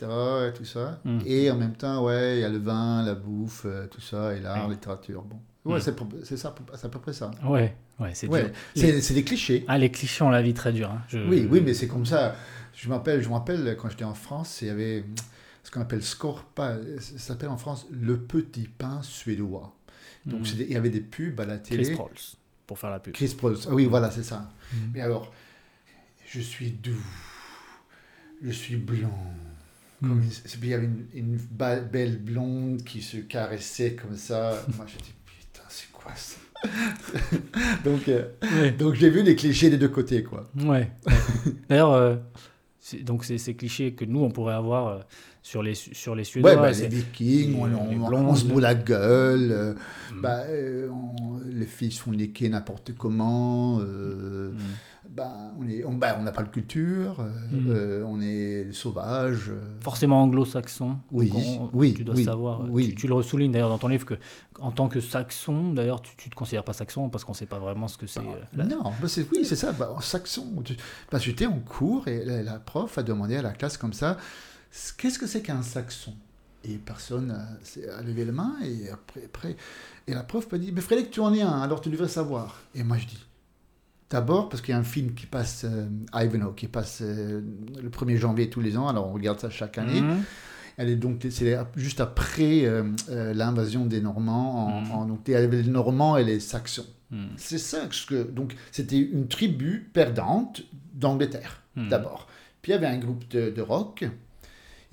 Et 0.49 0.53
tout 0.57 0.65
ça. 0.65 1.01
Mm. 1.05 1.19
Et 1.27 1.51
en 1.51 1.57
même 1.57 1.75
temps, 1.75 2.05
ouais, 2.05 2.39
il 2.39 2.41
y 2.43 2.45
a 2.45 2.49
le 2.49 2.59
vin, 2.59 3.03
la 3.05 3.15
bouffe, 3.17 3.63
euh, 3.67 3.89
tout 3.89 4.01
ça, 4.01 4.33
et 4.35 4.41
l'art, 4.41 4.69
la 4.69 4.75
littérature. 4.75 5.23
Bon, 5.23 5.41
ouais, 5.65 5.79
Mm. 5.79 5.81
c'est 6.25 6.37
ça, 6.37 6.55
c'est 6.75 6.85
à 6.87 6.89
peu 6.89 6.99
près 6.99 7.13
ça. 7.13 7.31
Ouais, 7.45 7.75
ouais, 8.01 8.11
c'est 8.15 8.29
Ouais, 8.29 8.53
des 8.77 9.25
clichés. 9.25 9.65
Ah, 9.69 9.79
les 9.79 9.91
clichés 9.91 10.23
ont 10.25 10.31
la 10.31 10.43
vie 10.43 10.55
très 10.55 10.73
dure. 10.73 10.91
hein. 10.91 11.03
Je- 11.09 11.19
Oui, 11.19 11.47
oui, 11.51 11.61
mais 11.61 11.75
c'est 11.75 11.89
comme 11.89 12.07
ça. 12.07 12.35
Je 12.75 12.89
m'appelle, 12.89 13.23
je 13.23 13.29
me 13.29 13.35
rappelle 13.35 13.77
quand 13.81 13.89
j'étais 13.89 14.05
en 14.05 14.15
France, 14.15 14.61
il 14.63 14.69
y 14.69 14.71
avait 14.71 15.05
ce 15.63 15.71
qu'on 15.71 15.81
appelle 15.81 16.03
Scorpa, 16.03 16.77
ça 16.99 17.19
s'appelle 17.19 17.49
en 17.49 17.57
France 17.57 17.87
le 17.91 18.19
petit 18.19 18.69
pain 18.69 19.01
suédois. 19.03 19.75
Donc 20.27 20.47
c'était- 20.47 20.65
il 20.65 20.73
y 20.73 20.77
avait 20.77 20.91
des 20.91 21.01
pubs 21.01 21.39
à 21.41 21.45
la 21.47 21.59
télé. 21.59 21.85
Chris 21.85 21.95
Prolls, 21.95 22.11
pour 22.67 22.79
faire 22.79 22.91
la 22.91 22.99
pub. 22.99 23.13
Chris 23.15 23.35
Prols. 23.37 23.57
Ah 23.69 23.75
oui, 23.75 23.85
voilà, 23.87 24.11
c'est 24.11 24.23
ça. 24.23 24.51
Mhm. 24.73 24.91
Mais 24.95 25.01
alors, 25.03 25.33
je 26.27 26.41
suis 26.41 26.71
doux, 26.71 26.93
je 28.43 28.51
suis. 28.51 28.81
Comme 28.85 30.17
Mhm. 30.19 30.23
une- 30.23 30.31
c'est- 30.31 30.59
il 30.63 30.69
y 30.69 30.75
avait 30.75 30.85
une, 30.87 31.07
une 31.15 31.37
belle 31.91 32.19
blonde 32.19 32.83
qui 32.85 33.01
se 33.01 33.17
caressait 33.19 33.95
comme 33.95 34.17
ça. 34.17 34.63
Moi, 34.77 34.87
j'ai 34.89 34.99
dit, 34.99 35.15
Donc, 37.85 38.09
euh, 38.09 38.29
Ouais. 38.61 38.71
donc 38.71 38.95
j'ai 38.95 39.11
vu 39.11 39.23
les 39.23 39.37
clichés 39.37 39.71
des 39.71 39.77
deux 39.77 39.89
côtés, 39.89 40.23
quoi. 40.23 40.49
Ouais. 40.65 40.91
D'ailleurs, 41.69 41.93
euh, 41.93 42.17
c'est- 42.81 43.03
donc 43.03 43.25
c'est 43.25 43.39
ces 43.39 43.55
clichés 43.55 43.93
que 43.95 44.05
nous 44.05 44.21
on 44.21 44.31
pourrait 44.31 44.55
avoir 44.55 44.87
euh, 44.89 44.99
sur 45.45 45.63
les 45.63 45.75
Su- 45.75 45.95
sur 45.95 46.15
les 46.15 46.25
Suédois. 46.25 46.53
Ouais, 46.53 46.57
bah, 46.57 46.71
les 46.71 46.89
Vikings, 46.89 47.55
on, 47.61 47.67
les 47.67 47.75
on- 47.75 48.07
blondes. 48.09 48.27
on 48.29 48.35
se 48.35 48.47
boule 48.47 48.63
la 48.63 48.75
gueule, 48.75 49.51
euh, 49.53 49.75
Mm. 50.15 50.21
bah, 50.23 50.41
euh, 50.49 50.89
on- 50.89 51.39
les 51.47 51.67
filles 51.67 51.93
se 51.93 52.01
font 52.01 52.13
niquer 52.13 52.49
n'importe 52.49 52.95
comment, 52.97 53.79
euh, 53.81 54.53
Mm. 54.53 54.57
bah, 55.11 55.33
on 55.87 55.93
bah, 55.93 56.17
on 56.19 56.23
n'a 56.23 56.33
pas 56.33 56.45
de 56.45 56.49
culture, 56.49 57.21
euh, 57.21 57.29
Mm. 57.53 57.67
euh, 57.69 58.05
on 58.07 58.23
est 58.23 58.73
sauvage. 58.73 59.51
euh. 59.51 59.61
Forcément 59.83 60.23
anglo-saxon. 60.23 60.97
Oui, 61.13 61.31
oui, 61.75 61.93
Tu 61.93 62.05
dois 62.05 62.15
oui, 62.15 62.25
savoir. 62.25 62.63
euh, 62.63 62.69
oui. 62.71 62.89
Tu, 62.89 62.95
tu 62.95 63.07
le 63.07 63.21
soulignes 63.23 63.53
d'ailleurs 63.53 63.69
dans 63.69 63.77
ton 63.79 63.89
livre 63.89 64.07
que 64.07 64.15
en 64.61 64.71
tant 64.71 64.89
que 64.89 65.01
saxon, 65.01 65.75
d'ailleurs, 65.75 66.01
tu, 66.01 66.17
tu 66.17 66.31
te 66.31 66.35
considères 66.35 66.65
pas 66.65 66.73
saxon 66.73 67.11
parce 67.11 67.23
qu'on 67.23 67.35
sait 67.35 67.45
pas 67.45 67.59
vraiment 67.59 67.87
ce 67.87 67.99
que 67.99 68.07
c'est. 68.07 68.21
euh, 68.21 68.41
la- 68.57 68.65
Non, 68.65 68.83
bah, 68.83 69.09
c'est, 69.09 69.27
oui, 69.31 69.45
c'est 69.45 69.57
ça, 69.57 69.73
bah, 69.73 69.93
en 69.95 70.01
saxon. 70.01 70.63
Tu- 70.65 70.75
Parce 71.11 71.23
que 71.23 71.29
j'étais 71.29 71.45
en 71.47 71.59
cours 71.59 72.09
et 72.09 72.25
la, 72.25 72.43
la 72.43 72.59
prof 72.59 72.97
a 72.97 73.03
demandé 73.03 73.37
à 73.37 73.43
la 73.43 73.53
classe 73.53 73.77
comme 73.77 73.93
ça, 73.93 74.17
qu'est-ce 74.97 75.19
que 75.19 75.27
c'est 75.27 75.43
qu'un 75.43 75.63
saxon? 75.63 76.15
Et 76.67 76.79
personne 76.79 77.31
euh, 77.79 77.99
a 77.99 78.03
levé 78.03 78.25
la 78.25 78.33
main 78.33 78.55
et 78.65 78.89
après, 78.91 79.25
après 79.27 79.57
et 80.07 80.15
la 80.15 80.23
prof 80.23 80.51
m'a 80.51 80.59
dit, 80.59 80.73
mais 80.73 80.81
Frédéric, 80.81 81.11
tu 81.11 81.21
en 81.21 81.33
es 81.35 81.43
un, 81.43 81.61
alors 81.61 81.81
tu 81.81 81.91
devrais 81.91 82.09
savoir. 82.09 82.61
Et 82.75 82.83
moi 82.83 82.97
je 82.97 83.07
dis, 83.07 83.23
d'abord 84.11 84.49
parce 84.49 84.63
qu'il 84.63 84.73
y 84.73 84.75
a 84.77 84.79
un 84.79 84.83
film 84.85 85.15
qui 85.15 85.27
passe, 85.27 85.65
euh, 85.69 85.87
Ivanhoe, 86.15 86.55
qui 86.55 86.69
passe 86.69 87.01
euh, 87.03 87.43
le 87.83 87.89
1er 87.91 88.17
janvier 88.17 88.49
tous 88.51 88.61
les 88.61 88.77
ans, 88.79 88.89
alors 88.89 89.09
on 89.09 89.13
regarde 89.13 89.41
ça 89.41 89.51
chaque 89.51 89.77
année. 89.79 90.01
Mhm. 90.01 90.23
Elle 90.77 90.89
est 90.89 90.97
donc 90.97 91.25
c'est 91.31 91.57
juste 91.77 92.01
après 92.01 92.65
euh, 92.65 92.83
l'invasion 93.35 93.87
des 93.87 94.01
Normands. 94.01 94.67
En, 94.79 94.91
en- 95.03 95.07
donc 95.07 95.21
il 95.29 95.33
y 95.33 95.35
avait 95.37 95.63
les 95.63 95.71
Normands 95.71 96.17
et 96.17 96.25
les 96.25 96.41
Saxons. 96.41 96.87
Mhm. 97.11 97.29
C'est 97.37 97.59
ça 97.59 97.87
que 98.09 98.23
donc 98.25 98.57
c'était 98.73 98.99
une 98.99 99.29
tribu 99.29 99.89
perdante 99.93 100.63
d'Angleterre 100.95 101.63
d'abord. 101.77 102.27
Puis 102.63 102.73
il 102.73 102.75
y 102.75 102.79
avait 102.79 102.87
un 102.87 102.99
groupe 102.99 103.29
de, 103.29 103.51
de 103.51 103.61
rock. 103.63 104.05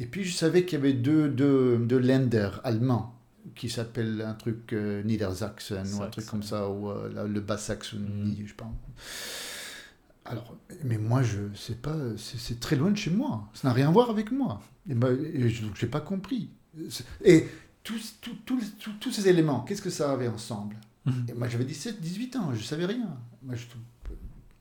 Et 0.01 0.05
puis 0.07 0.23
je 0.23 0.33
savais 0.35 0.65
qu'il 0.65 0.79
y 0.79 0.81
avait 0.81 0.93
deux, 0.93 1.29
deux, 1.29 1.77
deux 1.77 1.99
Länder 1.99 2.49
allemands 2.63 3.15
qui 3.55 3.69
s'appellent 3.69 4.21
un 4.25 4.33
truc 4.33 4.73
euh, 4.73 5.03
Niedersachsen 5.03 5.85
ou 5.93 6.01
un 6.01 6.07
truc 6.09 6.25
comme 6.25 6.41
ça 6.41 6.69
ou 6.69 6.89
euh, 6.89 7.27
le 7.27 7.39
Bas-Saxonie, 7.39 8.39
je 8.43 8.49
sais 8.49 8.55
pas. 8.55 8.71
Alors, 10.25 10.55
mais 10.83 10.97
moi 10.97 11.21
je 11.21 11.39
sais 11.55 11.75
pas, 11.75 11.95
c'est 12.17 12.59
très 12.59 12.75
loin 12.75 12.89
de 12.91 12.97
chez 12.97 13.11
moi. 13.11 13.47
Ça 13.53 13.67
n'a 13.67 13.73
rien 13.75 13.89
à 13.89 13.91
voir 13.91 14.09
avec 14.09 14.31
moi. 14.31 14.61
Et, 14.89 14.95
ben, 14.95 15.15
et 15.33 15.49
je 15.49 15.65
n'ai 15.65 15.87
pas 15.89 16.01
compris. 16.01 16.49
Et 17.23 17.47
tous, 17.83 18.15
tous, 18.21 18.35
tous, 18.45 18.63
tous- 18.99 19.11
ces 19.11 19.27
éléments, 19.27 19.61
qu'est-ce 19.61 19.81
que 19.81 19.89
ça 19.91 20.11
avait 20.11 20.27
ensemble? 20.27 20.77
Mhm. 21.05 21.25
Et 21.29 21.33
moi 21.33 21.47
j'avais 21.47 21.65
17, 21.65 22.01
18 22.01 22.35
ans, 22.37 22.53
je 22.55 22.63
savais 22.63 22.85
rien. 22.85 23.17
Moi, 23.43 23.55
je 23.55 23.65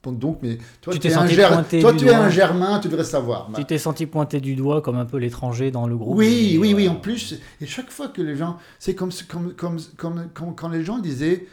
Donc, 0.06 0.38
mais 0.42 0.56
toi, 0.80 0.94
Tu 0.94 1.06
es, 1.06 1.12
un, 1.12 1.20
senti 1.20 1.34
Ger- 1.34 1.48
pointé 1.48 1.80
toi, 1.80 1.92
du 1.92 1.98
tu 1.98 2.06
es 2.06 2.14
un 2.14 2.30
Germain, 2.30 2.80
tu 2.80 2.88
devrais 2.88 3.04
savoir. 3.04 3.50
Tu 3.54 3.64
t'es 3.66 3.76
senti 3.76 4.06
pointé 4.06 4.40
du 4.40 4.54
doigt 4.56 4.80
comme 4.80 4.96
un 4.96 5.04
peu 5.04 5.18
l'étranger 5.18 5.70
dans 5.70 5.86
le 5.86 5.96
groupe. 5.96 6.16
Oui, 6.16 6.56
oui, 6.58 6.72
oui, 6.74 6.84
voilà. 6.84 6.92
en 6.92 7.00
plus, 7.00 7.38
et 7.60 7.66
chaque 7.66 7.90
fois 7.90 8.08
que 8.08 8.22
les 8.22 8.34
gens, 8.34 8.56
c'est 8.78 8.94
comme, 8.94 9.10
comme, 9.28 9.54
comme, 9.96 10.28
comme, 10.32 10.54
quand 10.54 10.68
les 10.70 10.84
gens 10.84 10.98
disaient, 11.00 11.46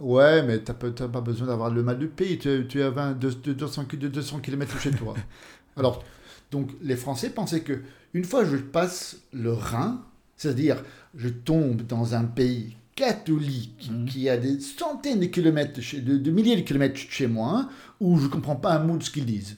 ouais, 0.00 0.42
mais 0.44 0.58
t'as 0.60 0.74
pas, 0.74 1.20
besoin 1.20 1.48
d'avoir 1.48 1.70
le 1.70 1.82
mal 1.82 1.98
de 1.98 2.06
pays, 2.06 2.38
tu, 2.38 2.48
es 2.78 2.82
à 2.82 2.90
20, 2.90 3.18
de, 3.18 3.30
de 3.30 3.52
200, 3.54 3.86
de 3.92 4.08
200 4.08 4.38
km 4.38 4.80
chez 4.80 4.92
toi. 4.92 5.14
Alors, 5.76 6.04
donc, 6.52 6.70
les 6.82 6.96
Français 6.96 7.30
pensaient 7.30 7.62
que 7.62 7.80
une 8.14 8.24
fois 8.24 8.44
je 8.44 8.56
passe 8.56 9.18
le 9.32 9.52
Rhin, 9.52 10.00
c'est-à-dire 10.36 10.82
je 11.16 11.28
tombe 11.28 11.82
dans 11.82 12.14
un 12.14 12.24
pays 12.24 12.76
catholique 13.00 13.90
Mhm. 13.90 14.04
qui 14.06 14.28
a 14.28 14.36
des 14.36 14.60
centaines 14.60 15.20
de 15.20 15.26
kilomètres, 15.26 15.80
de, 15.80 16.16
de, 16.18 16.30
milliers 16.30 16.56
de 16.56 16.60
kilomètres 16.60 16.94
de 16.94 16.98
chez 17.10 17.26
moi, 17.26 17.68
où 18.00 18.18
je 18.18 18.26
comprends 18.26 18.56
pas 18.56 18.74
un 18.74 18.80
mot 18.80 18.96
de 18.98 19.02
ce 19.02 19.10
qu'ils 19.10 19.24
disent. 19.26 19.56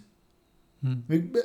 Mhm. 0.83 0.97
Mais 1.09 1.19
ben, 1.19 1.43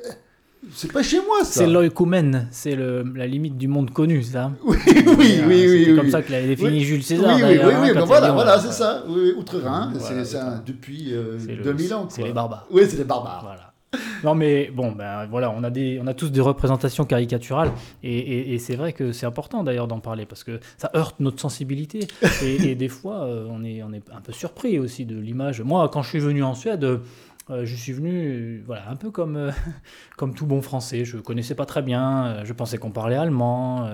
c'est 0.73 0.91
pas 0.91 1.01
chez 1.03 1.17
moi, 1.17 1.39
ça. 1.43 1.51
C'est 1.61 1.67
l'oïkumène, 1.67 2.47
c'est 2.51 2.75
la 2.75 3.25
limite 3.27 3.57
du 3.57 3.67
monde 3.67 3.91
connu, 3.91 4.21
ça. 4.23 4.51
Oui, 4.63 4.75
oui, 4.85 5.05
oui, 5.17 5.41
oui. 5.47 5.85
Oui, 5.89 5.95
comme 5.95 6.05
oui. 6.05 6.11
ça 6.11 6.21
que 6.21 6.31
l'avait 6.31 6.47
défini. 6.55 6.81
Jules 6.81 7.03
César. 7.03 7.35
oui, 7.35 7.41
oui, 7.43 7.57
oui, 7.57 7.61
hein, 7.73 7.81
ben 7.93 8.01
il 8.01 8.05
voilà, 8.05 8.27
dit, 8.27 8.33
voilà, 8.33 8.59
c'est 8.59 8.71
ça. 8.73 9.03
Outre-Rhin, 9.37 9.91
Voilà, 9.93 10.07
c'est 10.23 10.25
ça, 10.25 10.63
depuis 10.65 11.13
euh, 11.13 11.37
C'est 11.39 11.55
le- 11.55 11.63
2000 11.63 11.93
ans. 11.93 12.07
C'est 12.09 12.23
les 12.23 12.33
barbares. 12.33 12.67
Oui, 12.71 12.83
c'est 12.87 12.97
les 12.97 13.03
barbares. 13.03 13.41
Voilà. 13.43 13.73
Non 14.23 14.35
mais 14.35 14.69
bon, 14.73 14.91
ben 14.91 15.25
voilà, 15.27 15.51
on 15.51 15.63
a 15.63 15.69
des, 15.69 15.99
on 16.01 16.07
a 16.07 16.13
tous 16.13 16.29
des 16.31 16.41
représentations 16.41 17.05
caricaturales 17.05 17.71
et, 18.03 18.17
et- 18.17 18.53
et 18.53 18.59
c'est 18.59 18.75
vrai 18.75 18.91
que 18.91 19.11
c'est 19.11 19.25
important 19.25 19.63
d'ailleurs 19.63 19.87
d'en 19.87 19.99
parler 19.99 20.25
parce 20.25 20.43
que 20.43 20.59
ça 20.77 20.89
heurte 20.95 21.19
notre 21.19 21.39
sensibilité 21.39 22.07
et, 22.43 22.55
et 22.71 22.75
des 22.75 22.89
fois 22.89 23.23
euh, 23.25 23.47
on 23.49 23.63
est, 23.63 23.83
on 23.83 23.93
est 23.93 24.03
un 24.11 24.21
peu 24.21 24.31
surpris 24.33 24.79
aussi 24.79 25.05
de 25.05 25.17
l'image. 25.17 25.61
Moi, 25.61 25.87
quand 25.89 26.01
je 26.01 26.09
suis 26.09 26.19
venu 26.19 26.43
en 26.43 26.53
Suède, 26.55 26.83
euh, 26.83 26.99
je 27.63 27.75
suis 27.75 27.93
venu, 27.93 28.11
euh, 28.59 28.63
voilà, 28.65 28.89
un 28.89 28.95
peu 28.97 29.09
comme, 29.11 29.51
comme 30.17 30.33
tout 30.33 30.45
bon 30.47 30.61
Français. 30.61 31.05
Je 31.05 31.17
connaissais 31.17 31.55
pas 31.55 31.65
très 31.65 31.81
bien, 31.81 32.43
je 32.43 32.51
pensais 32.53 32.77
qu'on 32.77 32.91
parlait 32.91 33.15
allemand. 33.15 33.89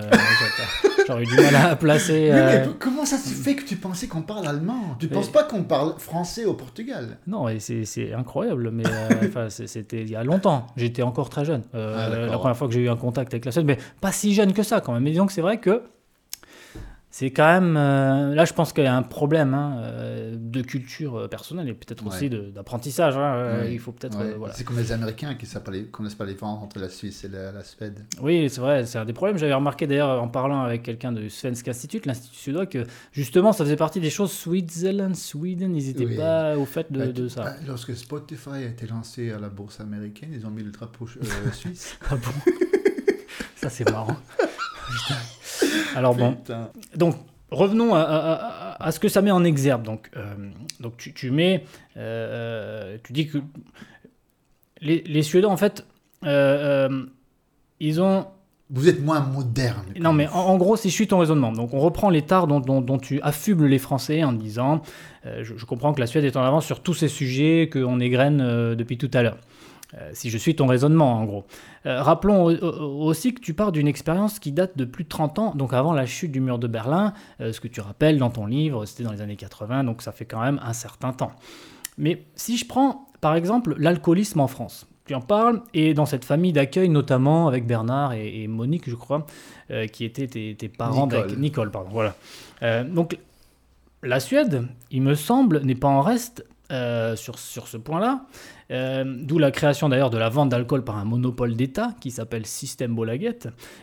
J'aurais 1.06 1.22
eu 1.22 1.26
du 1.26 1.34
mal 1.36 1.54
à 1.56 1.76
placer. 1.76 2.30
Mais 2.32 2.40
euh, 2.40 2.66
comment 2.78 3.04
ça 3.04 3.16
se 3.18 3.28
fait 3.28 3.54
que 3.54 3.64
tu 3.64 3.76
pensais 3.76 4.06
qu'on 4.06 4.22
parle 4.22 4.46
allemand? 4.46 4.96
Tu 4.98 5.06
Mais- 5.06 5.12
penses 5.14 5.28
pas 5.30 5.42
qu'on 5.44 5.62
parle 5.64 5.94
français 5.98 6.44
au 6.44 6.54
Portugal? 6.54 7.18
Non, 7.26 7.48
et 7.48 7.58
c'est 7.60 8.12
incroyable, 8.14 8.70
mais 8.72 8.84
euh, 8.86 9.48
c'était 9.50 10.02
il 10.02 10.10
y 10.10 10.16
a 10.16 10.24
longtemps. 10.24 10.66
J'étais 10.76 11.02
encore 11.02 11.28
très 11.28 11.44
jeune. 11.44 11.62
Euh, 11.74 11.96
Ah, 11.96 12.26
la 12.30 12.38
première 12.38 12.56
fois 12.56 12.68
que 12.68 12.74
j'ai 12.74 12.80
eu 12.80 12.88
un 12.88 12.96
contact 12.96 13.32
avec 13.34 13.44
la 13.44 13.52
Suède, 13.52 13.66
mais 13.66 13.78
pas 14.00 14.12
si 14.12 14.34
jeune 14.34 14.52
que 14.52 14.62
ça 14.62 14.80
quand 14.80 14.92
même. 14.92 15.02
Mais 15.02 15.10
disons 15.10 15.26
que 15.26 15.32
c'est 15.32 15.40
vrai 15.42 15.58
que 15.58 15.82
c'est 17.16 17.30
quand 17.30 17.46
même. 17.46 17.76
euh, 17.76 18.34
là, 18.34 18.44
je 18.44 18.52
pense 18.52 18.72
qu'il 18.72 18.82
y 18.82 18.88
a 18.88 18.96
un 18.96 19.04
problème 19.04 19.54
hein, 19.54 19.76
euh, 19.84 20.34
de 20.36 20.62
culture 20.62 21.16
euh, 21.16 21.28
personnelle 21.28 21.68
et 21.68 21.72
peut-être 21.72 22.02
Ouais. 22.04 22.08
aussi 22.12 22.28
d'apprentissage. 22.28 23.16
hein, 23.16 23.60
Ouais. 23.60 23.72
Il 23.72 23.78
faut 23.78 23.92
peut-être. 23.92 24.18
Ouais. 24.18 24.32
euh, 24.32 24.34
voilà. 24.36 24.52
C'est 24.54 24.64
comme 24.64 24.78
les 24.78 24.90
Américains 24.90 25.36
qui 25.36 25.46
ne 25.46 25.82
connaissent 25.84 26.16
pas 26.16 26.24
les 26.24 26.32
différences 26.32 26.64
entre 26.64 26.80
la 26.80 26.88
Suisse 26.88 27.22
et 27.22 27.28
la, 27.28 27.52
la 27.52 27.62
Suède. 27.62 28.04
Oui, 28.20 28.50
c'est 28.50 28.60
vrai, 28.60 28.84
c'est 28.84 28.98
un 28.98 29.04
des 29.04 29.12
problèmes. 29.12 29.38
J'avais 29.38 29.54
remarqué 29.54 29.86
d'ailleurs 29.86 30.20
en 30.20 30.26
parlant 30.26 30.62
avec 30.62 30.82
quelqu'un 30.82 31.12
de 31.12 31.28
Svensk 31.28 31.68
Institute, 31.68 32.04
l'Institut 32.04 32.36
suédois, 32.36 32.66
que 32.66 32.84
justement 33.12 33.52
ça 33.52 33.62
faisait 33.64 33.76
partie 33.76 34.00
des 34.00 34.10
choses. 34.10 34.32
Switzerland, 34.32 35.14
Sweden, 35.14 35.76
ils 35.76 35.86
n'étaient 35.86 36.06
Oui. 36.06 36.16
pas 36.16 36.56
au 36.56 36.64
fait 36.64 36.90
de, 36.90 36.98
Bah, 36.98 37.06
de 37.06 37.28
ça. 37.28 37.44
bah, 37.44 37.54
lorsque 37.68 37.94
Spotify 37.96 38.50
a 38.54 38.60
été 38.62 38.88
lancé 38.88 39.30
à 39.30 39.38
la 39.38 39.50
bourse 39.50 39.78
américaine, 39.78 40.30
ils 40.32 40.44
ont 40.46 40.50
mis 40.50 40.64
le 40.64 40.72
drapeau 40.72 41.06
euh, 41.22 41.52
suisse. 41.52 41.96
Ah 42.10 42.16
bon? 42.16 42.52
Ça, 43.54 43.70
c'est 43.70 43.88
marrant. 43.88 44.16
Alors 45.96 46.14
bon, 46.14 46.32
Putain. 46.34 46.70
donc 46.96 47.16
revenons 47.50 47.94
à, 47.94 48.00
à- 48.80 48.90
ce 48.92 48.98
que 48.98 49.08
ça 49.08 49.22
met 49.22 49.30
en 49.30 49.44
exergue. 49.44 49.82
Donc, 49.82 50.10
euh, 50.16 50.34
donc 50.80 50.96
tu, 50.96 51.12
tu 51.12 51.30
mets, 51.30 51.64
euh, 51.96 52.96
tu 53.04 53.12
dis 53.12 53.26
que 53.28 53.38
les, 54.80 55.02
les 55.06 55.22
Suédois, 55.22 55.50
en 55.50 55.56
fait, 55.56 55.86
euh, 56.24 56.88
euh, 56.90 57.06
ils 57.80 58.00
ont 58.00 58.26
Vous 58.70 58.88
êtes 58.88 59.02
moins 59.02 59.20
moderne. 59.20 59.84
Non, 60.00 60.12
mais 60.12 60.26
en, 60.28 60.40
en 60.40 60.56
gros, 60.56 60.76
si 60.76 60.88
je 60.90 60.94
suis 60.94 61.06
ton 61.06 61.18
raisonnement, 61.18 61.52
donc 61.52 61.72
on 61.74 61.80
reprend 61.80 62.10
l'état 62.10 62.44
dont, 62.46 62.60
dont, 62.60 62.80
dont 62.80 62.98
tu 62.98 63.20
affubles 63.22 63.66
les 63.66 63.78
Français 63.78 64.24
en 64.24 64.32
disant 64.32 64.82
euh, 65.26 65.40
je, 65.44 65.56
je 65.56 65.64
comprends 65.64 65.92
que 65.94 66.00
la 66.00 66.06
Suède 66.06 66.24
est 66.24 66.36
en 66.36 66.42
avance 66.42 66.66
sur 66.66 66.80
tous 66.80 66.94
ces 66.94 67.08
sujets 67.08 67.70
qu'on 67.72 68.00
égrène 68.00 68.40
euh, 68.40 68.74
depuis 68.74 68.98
tout 68.98 69.10
à 69.14 69.22
l'heure. 69.22 69.38
Euh, 69.96 70.10
si 70.12 70.28
je 70.30 70.38
suis 70.38 70.56
ton 70.56 70.66
raisonnement, 70.66 71.12
en 71.14 71.24
gros. 71.24 71.44
Euh, 71.86 72.02
rappelons 72.02 72.44
au- 72.46 72.50
au- 72.64 73.04
aussi 73.06 73.32
que 73.32 73.40
tu 73.40 73.54
pars 73.54 73.70
d'une 73.70 73.86
expérience 73.86 74.38
qui 74.40 74.50
date 74.50 74.76
de 74.76 74.84
plus 74.84 75.04
de 75.04 75.08
30 75.08 75.38
ans, 75.38 75.54
donc 75.54 75.72
avant 75.72 75.92
la 75.92 76.04
chute 76.04 76.32
du 76.32 76.40
mur 76.40 76.58
de 76.58 76.66
Berlin. 76.66 77.12
Euh, 77.40 77.52
ce 77.52 77.60
que 77.60 77.68
tu 77.68 77.80
rappelles 77.80 78.18
dans 78.18 78.30
ton 78.30 78.46
livre, 78.46 78.86
c'était 78.86 79.04
dans 79.04 79.12
les 79.12 79.20
années 79.20 79.36
80, 79.36 79.84
donc 79.84 80.02
ça 80.02 80.10
fait 80.10 80.24
quand 80.24 80.40
même 80.40 80.60
un 80.64 80.72
certain 80.72 81.12
temps. 81.12 81.30
Mais 81.96 82.24
si 82.34 82.56
je 82.56 82.66
prends, 82.66 83.06
par 83.20 83.36
exemple, 83.36 83.76
l'alcoolisme 83.78 84.40
en 84.40 84.48
France, 84.48 84.86
tu 85.06 85.14
en 85.14 85.20
parles, 85.20 85.62
et 85.74 85.94
dans 85.94 86.06
cette 86.06 86.24
famille 86.24 86.52
d'accueil, 86.52 86.88
notamment 86.88 87.46
avec 87.46 87.64
Bernard 87.66 88.14
et, 88.14 88.42
et 88.42 88.48
Monique, 88.48 88.88
je 88.90 88.96
crois, 88.96 89.26
qui 89.92 90.04
étaient 90.04 90.26
tes, 90.26 90.56
tes 90.56 90.68
parents 90.68 91.06
Nicole. 91.06 91.20
d'accueil. 91.20 91.36
Nicole, 91.38 91.70
pardon, 91.70 91.90
voilà. 91.92 92.16
Donc, 92.84 93.16
la 94.02 94.18
Suède, 94.18 94.66
il 94.90 95.02
me 95.02 95.14
semble, 95.14 95.60
n'est 95.62 95.74
pas 95.74 95.88
en 95.88 96.00
reste 96.00 96.44
euh, 96.72 97.14
sur, 97.16 97.38
sur 97.38 97.68
ce 97.68 97.76
point-là. 97.76 98.22
Euh, 98.70 99.04
D'où 99.20 99.38
la 99.38 99.50
création 99.50 99.88
d'ailleurs 99.88 100.10
de 100.10 100.18
la 100.18 100.28
vente 100.28 100.48
d'alcool 100.48 100.84
par 100.84 100.96
un 100.96 101.04
monopole 101.04 101.54
d'État 101.54 101.94
qui 102.00 102.10
s'appelle 102.10 102.46
Système 102.46 102.94
Bolaget 102.94 103.40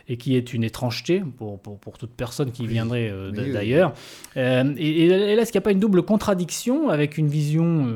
et 0.08 0.18
qui 0.18 0.36
est 0.36 0.54
une 0.54 0.64
étrangeté 0.64 1.22
pour, 1.38 1.60
pour, 1.60 1.78
pour 1.80 1.98
toute 1.98 2.12
personne 2.12 2.52
qui 2.52 2.64
Oui. 2.64 2.68
viendrait 2.70 3.10
euh, 3.12 3.32
oui. 3.36 3.52
d'ailleurs. 3.52 3.94
Euh, 4.38 4.74
et, 4.78 5.06
et 5.06 5.36
là, 5.36 5.42
est-ce 5.42 5.52
qu'il 5.52 5.60
n'y 5.60 5.64
a 5.64 5.66
pas 5.66 5.72
une 5.72 5.80
double 5.80 6.02
contradiction 6.04 6.90
avec 6.90 7.18
une 7.18 7.28
vision 7.28 7.88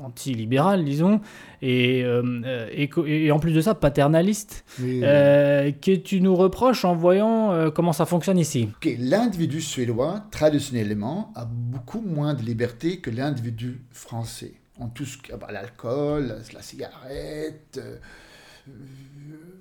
anti-libérale, 0.00 0.84
disons, 0.84 1.20
et, 1.62 2.02
euh, 2.04 2.66
et, 3.06 3.30
en 3.30 3.38
plus 3.38 3.52
de 3.52 3.60
ça, 3.60 3.74
paternaliste, 3.74 4.64
Oui, 4.80 4.96
oui. 4.98 5.00
euh, 5.04 5.70
que 5.72 5.94
tu 5.96 6.20
nous 6.20 6.34
reproches 6.34 6.84
en 6.84 6.94
voyant 6.94 7.52
euh, 7.52 7.70
comment 7.70 7.92
ça 7.92 8.04
fonctionne 8.06 8.38
ici? 8.38 8.68
L'individu 8.98 9.60
suédois, 9.60 10.24
traditionnellement, 10.30 11.32
a 11.34 11.44
beaucoup 11.46 12.00
moins 12.00 12.34
de 12.34 12.42
liberté 12.42 12.98
que 12.98 13.10
l'individu 13.10 13.80
français. 13.90 14.54
En 14.78 14.88
tout 14.88 15.06
ce 15.06 15.16
ah 15.32 15.36
bah, 15.36 15.48
l'alcool, 15.50 16.36
la, 16.52 16.62
cigarette, 16.62 17.78
euh, 17.78 17.96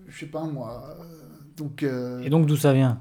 je 0.08 0.20
sais 0.20 0.26
pas 0.26 0.44
moi. 0.44 0.96
euh, 1.00 1.04
Donc, 1.58 1.84
euh, 1.84 2.22
Et 2.22 2.30
donc 2.30 2.48
d'où 2.48 2.58
ça 2.58 2.74
vient? 2.74 3.00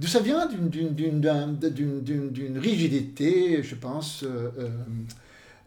d'où 0.00 0.08
ça 0.08 0.18
vient? 0.20 0.46
D'une- 0.46 0.68
d'une- 0.68 0.94
d'une 0.94 1.20
d'un- 1.20 1.46
d'une- 1.52 2.00
d'une- 2.00 2.30
d'une 2.30 2.58
rigidité, 2.58 3.62
je 3.62 3.74
pense, 3.76 4.24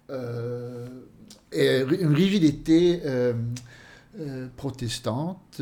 euh, 0.09 0.87
et 1.53 1.81
une 1.81 2.13
rigidité 2.13 3.01
protestante 4.57 5.61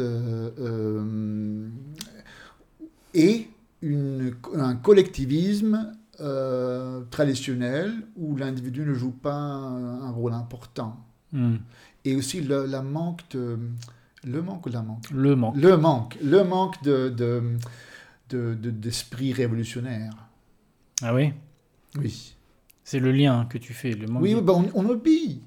et 3.14 3.48
une- 3.82 4.36
un 4.56 4.76
collectivisme 4.76 5.94
euh, 6.20 7.02
traditionnel 7.12 7.94
où 8.16 8.36
l'individu 8.36 8.82
ne 8.82 8.94
joue 8.94 9.12
pas 9.12 9.34
un, 9.34 10.12
rôle 10.12 10.34
important. 10.34 11.04
Hmm. 11.32 11.58
Et 12.04 12.16
aussi 12.16 12.42
le, 12.42 12.66
la 12.66 12.82
manque 12.82 13.22
de... 13.32 13.58
Le 14.24 14.42
manque 14.42 14.66
ou 14.66 14.70
la 14.70 14.82
manque? 14.82 15.10
Le 15.12 15.36
manque. 15.36 15.56
Le 15.58 15.78
manque. 15.78 16.18
Le 16.24 16.44
manque 16.44 16.82
de, 16.84 17.10
de, 17.10 17.44
de- 18.30 18.56
de- 18.56 18.72
d'esprit 18.72 19.34
révolutionnaire. 19.34 20.14
Ah 21.02 21.14
oui? 21.14 21.34
Oui. 22.00 22.36
C'est 22.84 23.00
le 23.00 23.12
lien 23.12 23.46
que 23.50 23.58
tu 23.58 23.74
fais, 23.74 23.92
le 23.92 24.08
manque. 24.08 24.24
Oui, 24.24 24.34
de- 24.34 24.40
bah, 24.40 24.54
on, 24.56 24.66
on 24.74 24.90
obéit. 24.90 25.42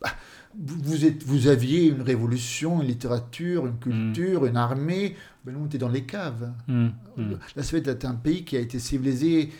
Bah, 0.00 0.10
vous, 0.58 1.04
êtes, 1.04 1.22
vous 1.24 1.48
aviez 1.48 1.88
une 1.88 2.02
révolution, 2.02 2.80
une 2.80 2.88
littérature, 2.88 3.66
une 3.66 3.78
culture, 3.78 4.46
une 4.46 4.56
armée. 4.56 5.16
Ben 5.44 5.52
nous, 5.52 5.60
on 5.60 5.66
était 5.66 5.78
dans 5.78 5.88
les 5.88 6.04
caves. 6.04 6.52
Hmm, 6.68 6.88
hmm. 7.16 7.34
La 7.54 7.62
Suède 7.62 7.88
est 7.88 8.04
un 8.04 8.14
pays 8.14 8.44
qui 8.44 8.56
a 8.56 8.60
été 8.60 8.78
civilisé 8.78 9.52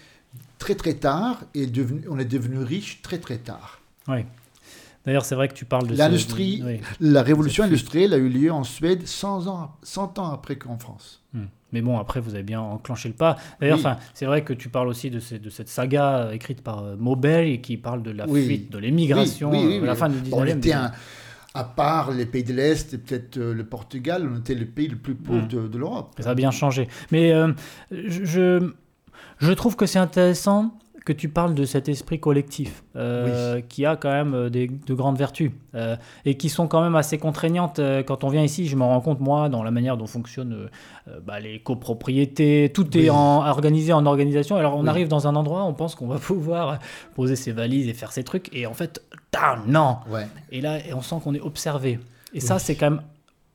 très 0.59 0.75
très 0.75 0.95
tard 0.95 1.43
et 1.55 1.67
devenu, 1.67 2.03
on 2.11 2.19
est 2.19 2.25
devenu 2.25 2.59
riche 2.59 3.03
très 3.03 3.19
très 3.19 3.39
tard. 3.39 3.81
D'ailleurs, 5.05 5.25
c'est 5.25 5.37
vrai 5.37 5.47
que 5.49 5.55
tu 5.55 5.65
parles 5.65 5.87
de 5.87 5.95
ce- 5.95 5.99
L'industrie- 5.99 6.63
Oui. 6.65 6.81
La 7.01 7.23
révolution 7.23 7.63
industrielle 7.65 8.13
a 8.13 8.17
eu 8.17 8.29
lieu 8.29 8.51
en 8.51 8.65
Suède 8.65 9.07
100 9.07 9.47
ans, 9.47 9.77
100 9.83 10.19
ans 10.19 10.33
après 10.33 10.57
qu'en 10.57 10.79
France. 10.79 11.23
Hmm. 11.33 11.45
Mais 11.73 11.81
bon, 11.81 11.99
après, 11.99 12.19
vous 12.21 12.35
avez 12.35 12.43
bien 12.43 12.61
enclenché 12.61 13.09
le 13.09 13.15
pas. 13.15 13.37
D'ailleurs, 13.61 13.79
Oui. 13.85 13.91
c'est 14.15 14.27
vrai 14.27 14.43
que 14.43 14.53
tu 14.53 14.69
parles 14.69 14.89
aussi 14.89 15.11
de, 15.11 15.21
ces- 15.21 15.39
de 15.39 15.51
cette 15.51 15.69
saga 15.69 16.19
euh, 16.27 16.33
écrite 16.33 16.61
par 16.63 16.83
euh, 16.83 16.97
Maubert 16.97 17.41
et 17.47 17.61
qui 17.61 17.77
parle 17.77 18.03
de 18.03 18.11
la 18.11 18.27
Oui. 18.29 18.47
fuite, 18.47 18.73
de 18.73 18.79
l'émigration 18.79 19.51
Oui, 19.51 19.59
oui, 19.59 19.67
oui, 19.67 19.75
euh, 19.79 19.83
à 19.83 19.87
la 19.87 19.93
oui. 19.93 19.99
fin 19.99 20.09
du 20.09 20.21
19e. 20.21 20.31
Bon, 20.31 20.41
on 20.43 20.47
était 20.47 20.73
un, 20.73 20.91
à 21.55 21.65
part 21.65 22.11
les 22.11 22.27
pays 22.27 22.45
de 22.45 22.53
l'Est 22.53 22.95
et 22.95 22.99
peut-être 22.99 23.37
euh, 23.37 23.55
le 23.55 23.65
Portugal, 23.65 24.29
on 24.33 24.39
était 24.41 24.55
le 24.55 24.67
pays 24.67 24.89
le 24.89 24.97
plus 24.97 25.15
pauvre 25.15 25.43
Mm. 25.45 25.49
de, 25.49 25.69
de 25.69 25.79
l'Europe. 25.79 26.15
Ça 26.21 26.31
a 26.31 26.35
bien 26.35 26.51
changé. 26.51 26.89
Mais 27.13 27.33
euh, 27.33 27.53
je, 27.93 28.25
je, 28.25 28.73
je 29.39 29.53
trouve 29.53 29.77
que 29.77 29.87
c'est 29.87 29.99
intéressant 29.99 30.73
que 31.05 31.13
tu 31.13 31.29
parles 31.29 31.55
de 31.55 31.65
cet 31.65 31.89
esprit 31.89 32.19
collectif 32.19 32.83
euh, 32.97 33.61
qui 33.69 33.87
a 33.87 33.95
quand 33.95 34.11
même 34.11 34.35
euh, 34.35 34.51
des, 34.51 34.67
de 34.67 34.93
grandes 34.93 35.17
vertus 35.17 35.53
euh, 35.77 35.95
et 36.25 36.37
qui 36.37 36.49
sont 36.49 36.67
quand 36.67 36.83
même 36.83 36.97
assez 36.97 37.17
contraignantes. 37.17 37.81
quand 38.09 38.25
on 38.25 38.29
vient 38.29 38.43
ici, 38.43 38.67
je 38.67 38.75
me 38.75 38.83
rends 38.83 39.01
compte, 39.01 39.21
moi, 39.21 39.49
dans 39.49 39.63
la 39.63 39.71
manière 39.71 39.97
dont 39.97 40.09
fonctionnent 40.09 40.69
euh, 41.09 41.21
bah, 41.25 41.39
les 41.39 41.61
copropriétés, 41.61 42.73
tout 42.75 42.89
Oui. 42.97 43.05
est 43.07 43.11
en, 43.11 43.47
organisé 43.47 43.93
en 43.93 44.05
organisation. 44.05 44.57
Alors 44.57 44.75
on 44.77 44.83
Oui. 44.83 44.89
arrive 44.89 45.07
dans 45.07 45.29
un 45.29 45.37
endroit, 45.37 45.63
on 45.63 45.75
pense 45.75 45.95
qu'on 45.95 46.09
va 46.09 46.19
pouvoir 46.19 46.81
poser 47.15 47.37
ses 47.37 47.53
valises 47.53 47.87
et 47.89 47.95
faire 47.95 48.11
ses 48.11 48.25
trucs, 48.25 48.49
et 48.53 48.67
en 48.67 48.75
fait, 48.75 49.01
non 49.69 49.99
Ouais. 50.11 50.27
et 50.51 50.61
là, 50.61 50.79
on 50.93 51.03
sent 51.03 51.17
qu'on 51.23 51.35
est 51.35 51.41
observé. 51.41 52.01
Et 52.35 52.41
ça, 52.41 52.59
c'est 52.59 52.75
quand 52.75 52.91
même. 52.91 53.03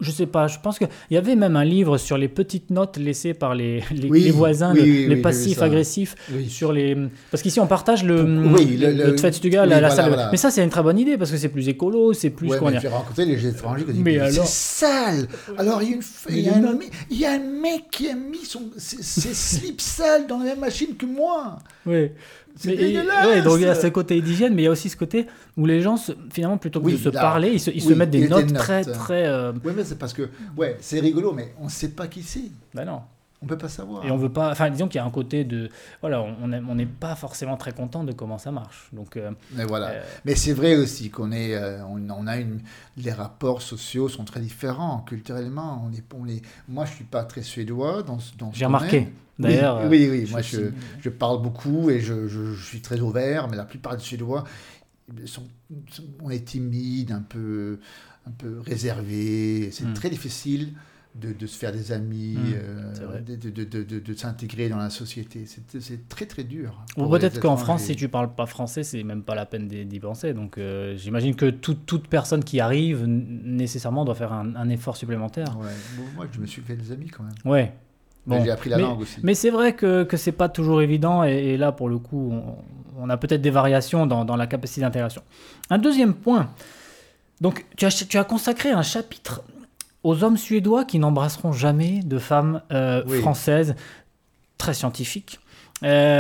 Je 0.01 0.09
sais 0.11 0.25
pas, 0.25 0.47
je 0.47 0.57
pense 0.61 0.79
qu'il 0.79 0.87
y 1.11 1.17
avait 1.17 1.35
même 1.35 1.55
un 1.55 1.63
livre 1.63 1.97
sur 1.99 2.17
les 2.17 2.27
petites 2.27 2.71
notes 2.71 2.97
laissées 2.97 3.33
par 3.35 3.53
les, 3.55 3.83
les, 3.91 4.09
Oui, 4.09 4.21
les 4.21 4.31
voisins, 4.31 4.73
oui, 4.73 4.81
oui, 4.81 5.07
les 5.07 5.15
passifs 5.17 5.61
agressifs. 5.61 6.15
Sur 6.49 6.73
les... 6.73 6.97
Parce 7.29 7.43
qu'ici, 7.43 7.59
on 7.59 7.67
partage 7.67 8.03
le, 8.03 8.23
Oui, 8.23 8.77
le- 8.77 8.87
le, 8.91 8.93
le- 8.93 9.15
la, 9.51 9.65
la 9.65 9.79
voilà, 9.79 9.89
salle. 9.91 10.07
voilà. 10.07 10.29
Mais 10.31 10.37
ça, 10.37 10.49
c'est 10.51 10.63
une 10.63 10.69
très 10.69 10.81
bonne 10.83 10.97
idée 10.99 11.17
parce 11.17 11.29
que 11.31 11.37
c'est 11.37 11.49
plus 11.49 11.69
écolo, 11.69 12.13
c'est 12.13 12.31
plus. 12.31 12.49
Ouais, 12.49 12.57
mais 12.71 12.79
rencontré 12.87 13.25
les 13.25 13.45
étrangers 13.45 13.85
qui 13.85 14.17
alors 14.17 14.45
c'est 14.47 14.85
sale 14.85 15.27
Alors 15.57 15.81
il 15.83 15.89
y 15.89 15.93
a, 15.93 15.95
une, 15.95 16.01
il 16.29 16.39
y 16.39 16.49
un, 16.49 16.73
mec- 16.73 16.91
il 17.09 17.19
y 17.19 17.25
a 17.25 17.31
un 17.33 17.39
mec 17.39 17.83
qui 17.91 18.09
a 18.09 18.15
mis 18.15 18.43
son, 18.43 18.63
ses, 18.77 19.01
ses 19.03 19.33
slips 19.33 19.81
sales 19.81 20.25
dans 20.27 20.39
la 20.39 20.45
même 20.45 20.59
machine 20.59 20.95
que 20.97 21.05
moi 21.05 21.59
Oui. 21.85 22.09
C'est 22.55 22.69
Mais- 22.69 22.73
et- 22.75 22.77
dégueulasse 22.93 23.27
ouais, 23.27 23.41
donc 23.41 23.55
il 23.57 23.61
y 23.63 23.65
a 23.65 23.75
ce 23.75 23.87
côté 23.87 24.21
d'hygiène, 24.21 24.53
mais 24.53 24.63
il 24.63 24.65
y 24.65 24.67
a 24.67 24.71
aussi 24.71 24.89
ce 24.89 24.97
côté 24.97 25.27
où 25.57 25.65
les 25.65 25.81
gens, 25.81 25.97
se- 25.97 26.11
finalement, 26.31 26.57
plutôt 26.57 26.79
que 26.81 26.85
Oui, 26.85 26.93
de 26.93 26.97
se 26.97 27.09
là, 27.09 27.21
parler, 27.21 27.51
ils 27.53 27.59
se, 27.59 27.71
ils 27.71 27.81
se 27.81 27.89
oui, 27.89 27.95
mettent 27.95 28.09
des 28.11 28.27
notes, 28.27 28.53
très, 28.53 28.83
très. 28.83 29.25
euh, 29.27 29.51
Ouais, 29.63 29.73
mais 29.75 29.83
c'est 29.83 29.97
parce 29.97 30.13
que, 30.13 30.29
ouais, 30.57 30.77
c'est 30.81 30.99
rigolo, 30.99 31.31
mais 31.33 31.53
on 31.59 31.65
ne 31.65 31.69
sait 31.69 31.89
pas 31.89 32.07
qui 32.07 32.23
c'est. 32.23 32.51
bah 32.73 32.85
non. 32.85 33.01
On 33.43 33.47
peut 33.47 33.58
pas 33.58 33.69
savoir. 33.69 34.06
Et 34.06 34.12
on 34.12 34.17
veut 34.17 34.32
pas. 34.32 34.51
Enfin, 34.51 34.69
disons 34.69 34.88
qu'il 34.88 34.97
y 34.97 34.99
a 34.99 35.06
un 35.06 35.10
côté 35.10 35.43
de. 35.43 35.69
Voilà, 36.01 36.21
on- 36.21 36.36
on 36.43 36.54
est- 36.54 36.62
on 36.69 36.75
n'est 36.75 36.86
pas 36.86 37.15
forcément 37.15 37.58
très 37.58 37.71
content 37.73 38.04
de 38.04 38.12
comment 38.12 38.38
ça 38.38 38.51
marche. 38.51 38.89
Donc. 38.93 39.17
euh, 39.17 39.32
Mais 39.54 39.65
voilà. 39.65 39.88
euh, 39.89 40.04
Mais 40.25 40.36
c'est 40.36 40.54
vrai 40.54 40.75
aussi 40.75 41.10
qu'on 41.10 41.32
est, 41.32 41.56
euh, 41.56 41.84
on, 41.86 42.08
on 42.12 42.27
a 42.27 42.38
une, 42.38 42.60
les 42.97 43.12
rapports 43.12 43.63
sociaux 43.63 44.10
sont 44.10 44.25
très 44.25 44.41
différents 44.41 44.99
culturellement. 44.99 45.84
On 45.88 45.91
est, 45.91 46.04
on 46.15 46.27
est, 46.27 46.41
moi, 46.69 46.86
je 46.86 46.91
suis 46.93 47.04
pas 47.04 47.23
très 47.23 47.41
suédois 47.41 48.04
dans, 48.04 48.19
dans 48.38 48.51
J'ai 48.54 48.65
remarqué. 48.65 49.08
D'ailleurs. 49.39 49.82
oui, 49.89 50.08
oui, 50.08 50.10
oui. 50.19 50.25
je 50.27 50.32
Moi, 50.34 50.41
je, 50.43 50.60
je 51.01 51.10
parle 51.10 51.41
beaucoup 51.41 51.89
et 51.89 51.99
je, 51.99 52.27
je- 52.27 52.54
je 52.54 52.63
suis 52.63 52.82
très 52.82 52.99
ouvert, 52.99 53.47
mais 53.47 53.58
la 53.58 53.65
plupart 53.65 53.97
des 53.97 54.04
Suédois 54.04 54.43
sont, 55.25 55.47
sont- 55.89 56.04
on 56.21 56.30
est 56.30 56.45
timide, 56.45 57.12
un 57.12 57.23
peu, 57.23 57.80
un 58.27 58.32
peu 58.32 58.60
réservé. 58.60 59.71
C'est 59.71 59.86
Mm. 59.86 59.93
très 59.95 60.12
difficile 60.12 60.73
de, 61.13 61.34
de 61.34 61.45
se 61.45 61.58
faire 61.58 61.71
des 61.71 61.91
amis, 61.91 62.38
Mm, 62.38 62.54
euh, 62.56 63.19
de, 63.19 63.63
de, 63.63 64.00
de, 64.00 64.13
s'intégrer 64.13 64.69
dans 64.69 64.78
la 64.78 64.89
société. 64.89 65.45
C'est 65.45 66.08
très 66.08 66.26
très 66.26 66.43
dur. 66.43 66.84
Ou 66.97 67.08
peut-être 67.10 67.39
qu'en 67.39 67.58
France, 67.58 67.84
si 67.84 67.95
tu 67.95 68.08
parles 68.08 68.34
pas 68.34 68.45
français, 68.45 68.84
c'est 68.84 69.04
même 69.04 69.24
pas 69.24 69.36
la 69.36 69.45
peine 69.45 69.67
d'y 69.67 70.00
penser. 70.00 70.34
Donc 70.34 70.58
euh, 70.58 70.95
j'imagine 70.97 71.36
que 71.36 71.50
toute, 71.50 71.86
toute 71.86 72.08
personne 72.08 72.43
qui 72.43 72.60
arrive 72.60 73.06
nécessairement 73.06 74.06
doit 74.06 74.15
faire 74.15 74.34
un, 74.34 74.56
un 74.56 74.69
effort 74.69 74.95
supplémentaire. 74.95 75.58
Ouais. 75.60 75.67
Bon, 75.97 76.04
moi, 76.15 76.28
je 76.32 76.39
me 76.39 76.45
suis 76.45 76.62
fait 76.62 76.76
des 76.76 76.91
amis 76.91 77.10
quand 77.10 77.24
même. 77.24 77.34
Ouais. 77.45 77.74
Bon, 78.26 78.43
j'ai 78.43 78.52
appris 78.52 78.69
la 78.69 78.78
mais, 78.78 78.84
langue 78.84 79.02
aussi. 79.02 79.19
Mais 79.24 79.34
c'est 79.34 79.50
vrai 79.50 79.76
que, 79.76 80.04
que 80.04 80.15
c'est 80.15 80.32
pas 80.32 80.47
toujours 80.47 80.82
évident, 80.82 81.24
et, 81.24 81.58
là, 81.58 81.71
pour 81.71 81.89
le 81.89 81.97
coup, 81.97 82.32
on, 82.32 82.56
on 83.00 83.10
a 83.10 83.17
peut-être 83.17 83.41
des 83.41 83.50
variations 83.50 84.06
dans, 84.06 84.26
dans 84.26 84.36
la 84.36 84.45
capacité 84.45 84.82
d'intégration. 84.82 85.24
Un 85.71 85.80
deuxième 85.80 86.13
point. 86.13 86.52
Donc, 87.41 87.65
tu 87.76 87.86
as, 87.86 88.06
tu 88.08 88.17
as 88.19 88.24
consacré 88.24 88.69
un 88.69 88.84
chapitre 88.84 89.41
aux 90.03 90.23
hommes 90.23 90.37
suédois 90.37 90.85
qui 90.85 90.99
n'embrasseront 90.99 91.51
jamais 91.51 91.99
de 92.03 92.17
femmes 92.17 92.61
euh, 92.71 93.03
Oui. 93.07 93.19
françaises, 93.19 93.75
très 94.57 94.73
scientifiques. 94.73 95.39
Euh, 95.83 96.19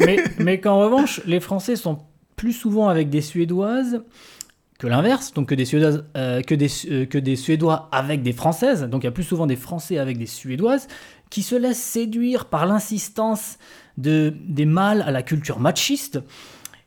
mais 0.00 0.22
mais 0.38 0.60
qu'en 0.60 0.78
revanche, 0.78 1.20
les 1.26 1.40
Français 1.40 1.76
sont 1.76 1.98
plus 2.36 2.52
souvent 2.52 2.88
avec 2.88 3.10
des 3.10 3.20
Suédoises 3.20 4.02
que 4.78 4.86
l'inverse, 4.86 5.32
donc 5.32 5.48
que 5.48 5.54
des, 5.54 5.64
Suédoises, 5.64 6.04
euh, 6.16 6.42
que, 6.42 6.54
des, 6.54 6.68
que 7.06 7.18
des 7.18 7.36
Suédois 7.36 7.88
avec 7.92 8.22
des 8.22 8.32
Françaises, 8.32 8.82
donc 8.82 9.04
il 9.04 9.06
y 9.06 9.08
a 9.08 9.12
plus 9.12 9.24
souvent 9.24 9.46
des 9.46 9.56
Français 9.56 9.96
avec 9.96 10.18
des 10.18 10.26
Suédoises, 10.26 10.86
qui 11.30 11.42
se 11.42 11.54
laissent 11.54 11.82
séduire 11.82 12.44
par 12.44 12.66
l'insistance 12.66 13.56
de, 13.96 14.34
des 14.46 14.66
mâles 14.66 15.02
à 15.02 15.10
la 15.10 15.22
culture 15.22 15.60
machiste. 15.60 16.20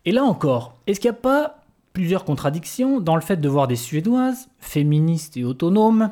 Et 0.06 0.12
là 0.12 0.24
encore, 0.24 0.78
est-ce 0.86 1.00
qu'il 1.00 1.10
n'y 1.10 1.18
a 1.18 1.20
pas 1.20 1.59
plusieurs 1.94 2.24
contradictions 2.26 3.00
dans 3.00 3.16
le 3.16 3.22
fait 3.22 3.38
de 3.38 3.50
voir 3.50 3.68
des 3.68 3.76
Suédoises, 3.76 4.48
féministes 4.60 5.38
et 5.38 5.44
autonomes, 5.44 6.12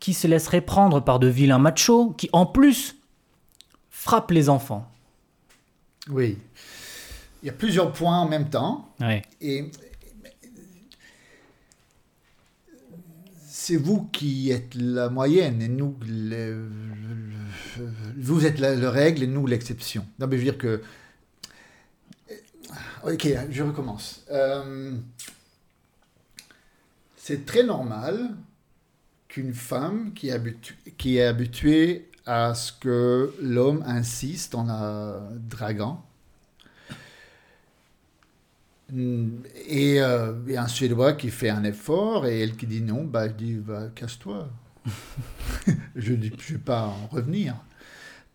qui 0.00 0.14
se 0.14 0.26
laisseraient 0.26 0.60
prendre 0.62 1.00
par 1.00 1.18
de 1.18 1.26
vilains 1.28 1.58
machos, 1.58 2.10
qui 2.16 2.28
en 2.32 2.46
plus 2.46 2.96
frappent 3.90 4.30
les 4.30 4.48
enfants 4.48 4.90
Oui. 6.08 6.38
Il 7.42 7.46
y 7.46 7.50
a 7.50 7.52
plusieurs 7.52 7.92
points 7.92 8.18
en 8.18 8.28
même 8.28 8.48
temps. 8.50 8.88
Ouais. 9.00 9.22
Et 9.40 9.70
c'est 13.46 13.76
vous 13.76 14.04
qui 14.12 14.50
êtes 14.50 14.74
la 14.74 15.08
moyenne 15.10 15.60
et 15.62 15.68
nous, 15.68 15.96
le- 16.06 16.68
le- 17.78 17.90
vous 18.18 18.46
êtes 18.46 18.58
la, 18.58 18.74
la 18.74 18.90
règle 18.90 19.22
et 19.22 19.26
nous 19.26 19.46
l'exception. 19.46 20.04
Non, 20.18 20.26
mais 20.26 20.36
je 20.36 20.42
veux 20.42 20.50
dire 20.50 20.58
que. 20.58 20.82
Ok, 23.04 23.28
je 23.50 23.62
recommence. 23.62 24.24
Euh, 24.30 24.92
c'est 27.16 27.46
très 27.46 27.62
normal 27.62 28.30
qu'une 29.28 29.54
femme 29.54 30.12
qui 30.12 30.28
est, 30.28 31.22
habituée 31.22 32.10
à 32.26 32.54
ce 32.54 32.72
que 32.72 33.34
l'homme 33.40 33.82
insiste 33.86 34.54
en 34.54 34.64
la 34.64 35.20
draguant, 35.48 36.04
Mm, 38.92 39.42
Et, 39.66 40.00
euh, 40.00 40.32
un 40.56 40.68
Suédois 40.68 41.12
qui 41.14 41.30
fait 41.30 41.50
un 41.50 41.64
effort 41.64 42.26
et 42.26 42.40
elle 42.40 42.56
qui 42.56 42.66
dit 42.66 42.82
non, 42.82 43.04
bah, 43.04 43.28
je 43.28 43.32
dis 43.34 43.54
bah, 43.54 43.88
casse-toi. 43.94 44.48
je 45.96 46.12
ne 46.12 46.28
vais 46.28 46.58
pas 46.58 46.86
en 46.86 47.06
revenir. 47.08 47.54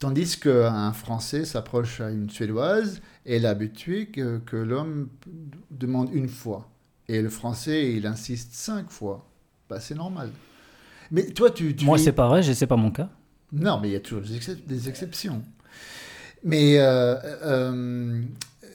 Tandis 0.05 0.37
qu'un 0.39 0.93
Français 0.93 1.45
s'approche 1.45 1.99
à 1.99 2.11
une 2.11 2.29
Suédoise 2.29 3.01
et 3.25 3.43
habituée 3.47 4.05
que, 4.05 4.37
que 4.37 4.55
l'homme 4.55 5.09
demande 5.71 6.13
une 6.13 6.27
fois. 6.29 6.69
Et 7.07 7.23
le 7.23 7.29
Français, 7.31 7.91
il 7.93 8.05
insiste 8.05 8.53
cinq 8.53 8.91
fois. 8.91 9.27
Bah, 9.67 9.79
c'est 9.79 9.95
normal. 9.95 10.29
Mais 11.09 11.25
toi, 11.31 11.49
tu... 11.49 11.75
tu 11.75 11.85
Moi, 11.85 11.97
es- 11.97 12.01
c'est 12.03 12.11
pas 12.11 12.27
vrai, 12.27 12.43
sais 12.53 12.67
pas 12.67 12.75
mon 12.75 12.91
cas. 12.91 13.09
non, 13.51 13.79
mais 13.79 13.89
il 13.89 13.93
y 13.93 13.95
a 13.95 13.99
toujours 13.99 14.21
des, 14.21 14.37
excep- 14.37 14.67
des 14.67 14.89
exceptions. 14.89 15.41
Mais 16.43 16.77
euh, 16.77 17.15
euh, 17.43 18.21
euh, 18.63 18.69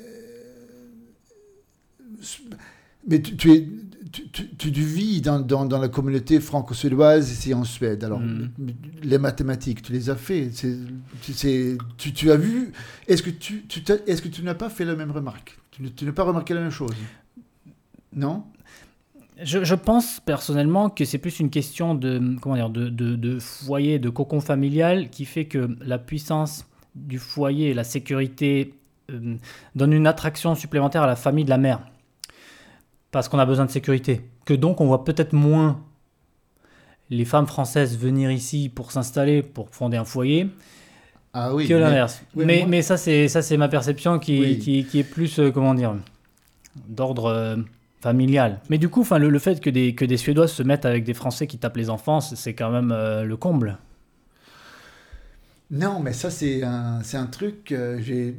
mais 3.06 3.22
tu, 3.22 3.36
tu 3.36 3.52
es 3.52 3.68
tu, 4.12 4.28
tu- 4.30 4.48
tu 4.56 4.70
vis 4.70 5.20
dans, 5.20 5.40
dans, 5.40 5.64
dans 5.66 5.78
la 5.78 5.88
communauté 5.88 6.40
franco-suédoise 6.40 7.30
ici 7.30 7.54
en 7.54 7.64
Suède. 7.64 8.02
Alors, 8.04 8.20
Mhm. 8.20 8.50
les 9.02 9.18
mathématiques, 9.18 9.82
tu 9.82 9.92
les 9.92 10.10
as 10.10 10.16
fait. 10.16 10.50
Tu, 10.50 11.32
c'est- 11.32 11.78
tu, 11.96 12.12
tu 12.12 12.30
as 12.30 12.36
vu. 12.36 12.72
Est-ce 13.08 13.22
que 13.22 13.30
tu, 13.30 13.64
tu 13.68 13.82
t'as- 13.82 14.02
est-ce 14.06 14.20
que 14.22 14.28
tu 14.28 14.42
n'as 14.42 14.54
pas 14.54 14.68
fait 14.70 14.84
la 14.84 14.96
même 14.96 15.10
remarque? 15.10 15.58
Tu, 15.70 16.04
n'as 16.04 16.12
pas 16.12 16.24
remarqué 16.24 16.54
la 16.54 16.60
même 16.60 16.70
chose? 16.70 16.94
Non? 18.14 18.44
Je, 19.42 19.64
je 19.64 19.74
pense 19.74 20.20
personnellement 20.20 20.90
que 20.90 21.04
c'est 21.06 21.16
plus 21.18 21.40
une 21.40 21.48
question 21.48 21.94
de, 21.94 22.36
comment 22.42 22.56
dire, 22.56 22.68
de, 22.70 22.88
de, 22.90 23.16
de 23.16 23.38
foyer, 23.38 23.98
de 23.98 24.10
cocon 24.10 24.40
familial 24.40 25.08
qui 25.08 25.24
fait 25.24 25.46
que 25.46 25.76
la 25.80 25.98
puissance 25.98 26.66
du 26.94 27.18
foyer 27.18 27.70
et 27.70 27.74
la 27.74 27.84
sécurité 27.84 28.74
euh, 29.10 29.36
donnent 29.74 29.92
une 29.94 30.06
attraction 30.06 30.54
supplémentaire 30.54 31.02
à 31.02 31.06
la 31.06 31.16
famille 31.16 31.44
de 31.44 31.50
la 31.50 31.56
mère. 31.58 31.80
Parce 33.10 33.28
qu'on 33.28 33.38
a 33.38 33.46
besoin 33.46 33.64
de 33.66 33.70
sécurité. 33.70 34.20
Que 34.44 34.54
donc 34.54 34.80
on 34.80 34.86
voit 34.86 35.04
peut-être 35.04 35.32
moins 35.32 35.80
les 37.10 37.24
femmes 37.24 37.46
françaises 37.46 37.98
venir 37.98 38.30
ici 38.30 38.68
pour 38.68 38.92
s'installer, 38.92 39.42
pour 39.42 39.68
fonder 39.70 39.96
un 39.96 40.04
foyer, 40.04 40.48
Ah 41.32 41.52
oui. 41.54 41.66
que 41.66 41.74
mais- 41.74 41.80
l'inverse. 41.80 42.22
oui, 42.36 42.44
mais 42.46 42.58
moi- 42.60 42.68
mais 42.68 42.82
ça, 42.82 42.96
c'est 42.96 43.26
ça, 43.28 43.42
c'est 43.42 43.56
ma 43.56 43.68
perception 43.68 44.18
qui, 44.20 44.40
Oui. 44.40 44.58
qui, 44.58 44.84
qui 44.84 45.00
est 45.00 45.04
plus, 45.04 45.38
euh, 45.40 45.50
comment 45.50 45.74
dire, 45.74 45.96
d'ordre 46.88 47.26
euh, 47.26 47.56
familial. 48.00 48.60
Mais 48.70 48.78
du 48.78 48.88
coup, 48.88 49.04
le, 49.18 49.28
le 49.28 49.38
fait 49.40 49.60
que 49.60 49.70
des, 49.70 49.94
que 49.96 50.04
des 50.04 50.16
Suédois 50.16 50.46
se 50.46 50.62
mettent 50.62 50.84
avec 50.86 51.02
des 51.02 51.14
Français 51.14 51.48
qui 51.48 51.58
tapent 51.58 51.76
les 51.78 51.90
enfants, 51.90 52.20
c'est 52.20 52.36
c'est 52.36 52.54
quand 52.54 52.70
même 52.70 52.92
euh, 52.92 53.24
le 53.24 53.36
comble. 53.36 53.76
Non, 55.72 56.00
mais 56.00 56.12
ça, 56.12 56.30
c'est 56.30 56.62
un, 56.64 57.00
c'est 57.02 57.16
un 57.16 57.26
truc 57.26 57.74
j'ai, 58.00 58.36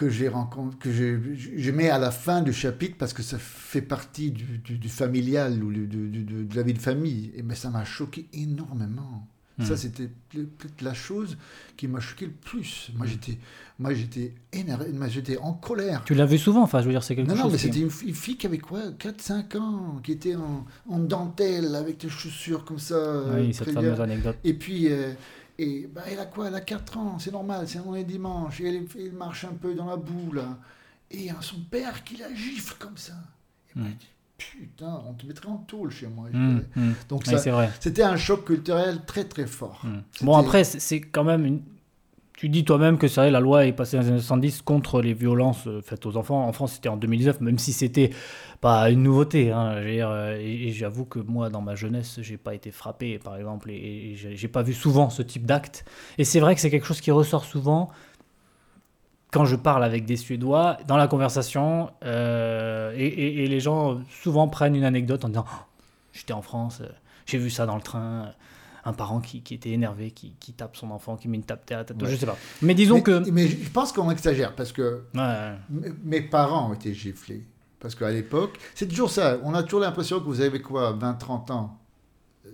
que 0.00 0.08
j'ai 0.08 0.28
rencontré, 0.28 0.78
que 0.78 0.90
je, 0.90 1.18
je 1.34 1.70
mets 1.70 1.90
à 1.90 1.98
la 1.98 2.10
fin 2.10 2.40
du 2.40 2.54
chapitre 2.54 2.96
parce 2.98 3.12
que 3.12 3.22
ça 3.22 3.36
fait 3.38 3.82
partie 3.82 4.30
du, 4.30 4.44
du- 4.58 4.78
du 4.78 4.88
familial 4.88 5.62
ou 5.62 5.70
du- 5.70 5.86
de 5.86 6.56
la 6.56 6.62
vie 6.62 6.72
de 6.72 6.78
famille. 6.78 7.32
Et, 7.36 7.42
mais 7.42 7.54
ça 7.54 7.68
m'a 7.68 7.84
choqué 7.84 8.26
énormément. 8.32 9.28
Hmm. 9.58 9.64
Ça, 9.64 9.76
c'était 9.76 10.08
peut- 10.30 10.46
peut-être 10.56 10.80
la 10.80 10.94
chose 10.94 11.36
qui 11.76 11.86
m'a 11.86 12.00
choqué 12.00 12.24
le 12.24 12.32
plus. 12.32 12.90
Moi, 12.96 13.04
j'étais, 13.06 13.36
moi, 13.78 13.92
j'étais 13.92 14.32
énervé, 14.54 14.90
moi, 14.94 15.08
j'étais 15.08 15.36
en 15.36 15.52
colère. 15.52 16.02
Tu 16.06 16.14
l'as 16.14 16.24
vu 16.24 16.38
souvent, 16.38 16.62
enfin, 16.62 16.80
je 16.80 16.86
veux 16.86 16.92
dire, 16.92 17.02
c'est 17.02 17.14
quelque 17.14 17.28
Non, 17.28 17.34
chose. 17.34 17.44
non, 17.44 17.50
mais 17.50 17.56
qui- 17.58 17.64
c'était 17.64 17.80
une, 17.80 17.90
fi- 17.90 18.06
une 18.08 18.14
fille 18.14 18.38
qui 18.38 18.46
avait 18.46 18.56
quoi 18.56 18.80
4-5 18.98 19.56
ans, 19.58 20.00
qui 20.02 20.12
était 20.12 20.34
en, 20.34 20.64
en 20.88 20.98
dentelle 20.98 21.74
avec 21.74 22.00
des 22.00 22.08
chaussures 22.08 22.64
comme 22.64 22.78
ça. 22.78 23.22
Oui, 23.34 23.52
cette 23.52 23.64
très 23.64 23.74
fameuse 23.74 23.96
bien. 23.96 24.04
anecdote. 24.04 24.36
Et 24.44 24.54
puis, 24.54 24.86
euh, 24.88 25.12
et, 25.62 25.86
bah, 25.86 26.02
elle 26.10 26.18
a 26.20 26.26
quoi? 26.26 26.48
Elle 26.48 26.54
a 26.54 26.60
4 26.60 26.96
ans, 26.98 27.18
c'est 27.18 27.32
normal, 27.32 27.66
c'est 27.68 27.78
est 27.96 28.04
dimanche, 28.04 28.60
et 28.60 28.68
elle, 28.68 28.86
elle 28.98 29.12
marche 29.12 29.44
un 29.44 29.52
peu 29.54 29.74
dans 29.74 29.86
la 29.86 29.96
boue, 29.96 30.32
là. 30.32 30.58
Et 31.10 31.18
il 31.18 31.24
y 31.24 31.30
a 31.30 31.36
son 31.40 31.60
père 31.70 32.04
qui 32.04 32.16
la 32.16 32.32
gifle 32.34 32.74
comme 32.78 32.96
ça. 32.96 33.14
Et 33.74 33.78
Mm. 33.78 33.84
je 33.84 33.90
dis, 33.90 34.06
putain, 34.66 35.02
on 35.08 35.12
te 35.14 35.26
mettrait 35.26 35.48
en 35.48 35.58
tôle 35.58 35.90
chez 35.90 36.06
moi. 36.06 36.28
Hum, 36.32 36.62
hum. 36.76 36.94
Donc, 37.08 37.24
Oui, 37.26 37.34
c'était 37.80 38.02
un 38.02 38.16
choc 38.16 38.44
culturel 38.44 39.00
très, 39.06 39.24
très 39.24 39.46
fort. 39.46 39.82
Bon, 40.22 40.36
après, 40.36 40.64
c'est 40.64 41.00
quand 41.00 41.24
même 41.24 41.44
une. 41.46 41.62
Tu 42.40 42.48
dis 42.48 42.64
toi-même 42.64 42.96
que 42.96 43.06
c'est 43.06 43.20
vrai, 43.20 43.30
la 43.30 43.38
loi 43.38 43.66
est 43.66 43.72
passée 43.72 43.98
années 43.98 44.18
70 44.18 44.62
contre 44.62 45.02
les 45.02 45.12
violences 45.12 45.66
euh, 45.66 45.82
faites 45.82 46.06
aux 46.06 46.16
enfants. 46.16 46.48
En 46.48 46.54
France, 46.54 46.72
c'était 46.72 46.88
en 46.88 46.96
2019, 46.96 47.42
même 47.42 47.58
si 47.58 47.74
c'était 47.74 48.12
pas 48.62 48.88
une 48.88 49.02
nouveauté. 49.02 49.52
hein. 49.52 49.74
Euh, 49.74 50.38
et 50.40 50.72
j'avoue 50.72 51.04
que 51.04 51.18
moi, 51.18 51.50
dans 51.50 51.60
ma 51.60 51.74
jeunesse, 51.74 52.18
j'ai 52.22 52.38
pas 52.38 52.54
été 52.54 52.70
frappé, 52.70 53.18
par 53.18 53.36
exemple, 53.36 53.70
et, 53.70 54.14
j'ai 54.16 54.48
pas 54.48 54.62
vu 54.62 54.72
souvent 54.72 55.10
ce 55.10 55.20
type 55.20 55.44
d'acte. 55.44 55.84
Et 56.16 56.24
c'est 56.24 56.40
vrai 56.40 56.54
que 56.54 56.62
c'est 56.62 56.70
quelque 56.70 56.86
chose 56.86 57.02
qui 57.02 57.10
ressort 57.10 57.44
souvent 57.44 57.90
quand 59.30 59.44
je 59.44 59.56
parle 59.56 59.84
avec 59.84 60.06
des 60.06 60.16
Suédois 60.16 60.78
dans 60.88 60.96
la 60.96 61.08
conversation. 61.08 61.90
euh, 62.06 62.94
et, 62.96 63.48
les 63.48 63.60
gens 63.60 64.00
souvent 64.22 64.48
prennent 64.48 64.76
une 64.76 64.84
anecdote 64.84 65.26
en 65.26 65.28
disant 65.28 65.44
Oh, 65.46 65.64
J'étais 66.14 66.32
en 66.32 66.40
France, 66.40 66.80
j'ai 67.26 67.36
vu 67.36 67.50
ça 67.50 67.66
dans 67.66 67.76
le 67.76 67.82
train. 67.82 68.32
Un 68.84 68.92
parent 68.92 69.20
qui, 69.20 69.42
qui 69.42 69.54
était 69.54 69.70
énervé, 69.70 70.10
qui, 70.10 70.34
qui 70.40 70.52
tape 70.52 70.76
son 70.76 70.90
enfant, 70.90 71.16
qui 71.16 71.28
met 71.28 71.36
une 71.36 71.44
tape 71.44 71.70
à 71.70 71.76
la 71.76 71.84
tête. 71.84 72.00
Ouais. 72.02 72.10
Je 72.10 72.16
sais 72.16 72.26
pas. 72.26 72.36
Mais 72.62 72.74
disons 72.74 72.96
mais, 72.96 73.02
que. 73.02 73.30
mais 73.30 73.48
je 73.48 73.70
pense 73.70 73.92
qu'on 73.92 74.10
exagère 74.10 74.54
parce 74.54 74.72
que 74.72 75.02
Ouais, 75.14 75.52
mes 76.04 76.22
parents 76.22 76.70
ont 76.70 76.74
été 76.74 76.94
giflés. 76.94 77.44
Parce 77.78 77.94
qu'à 77.94 78.10
l'époque, 78.10 78.58
c'est 78.74 78.86
toujours 78.88 79.10
ça. 79.10 79.38
On 79.42 79.54
a 79.54 79.62
toujours 79.62 79.80
l'impression 79.80 80.18
que 80.20 80.24
vous 80.24 80.40
avez 80.42 80.60
quoi 80.60 80.92
20-30 80.92 81.50
ans 81.52 81.78
euh, 82.46 82.50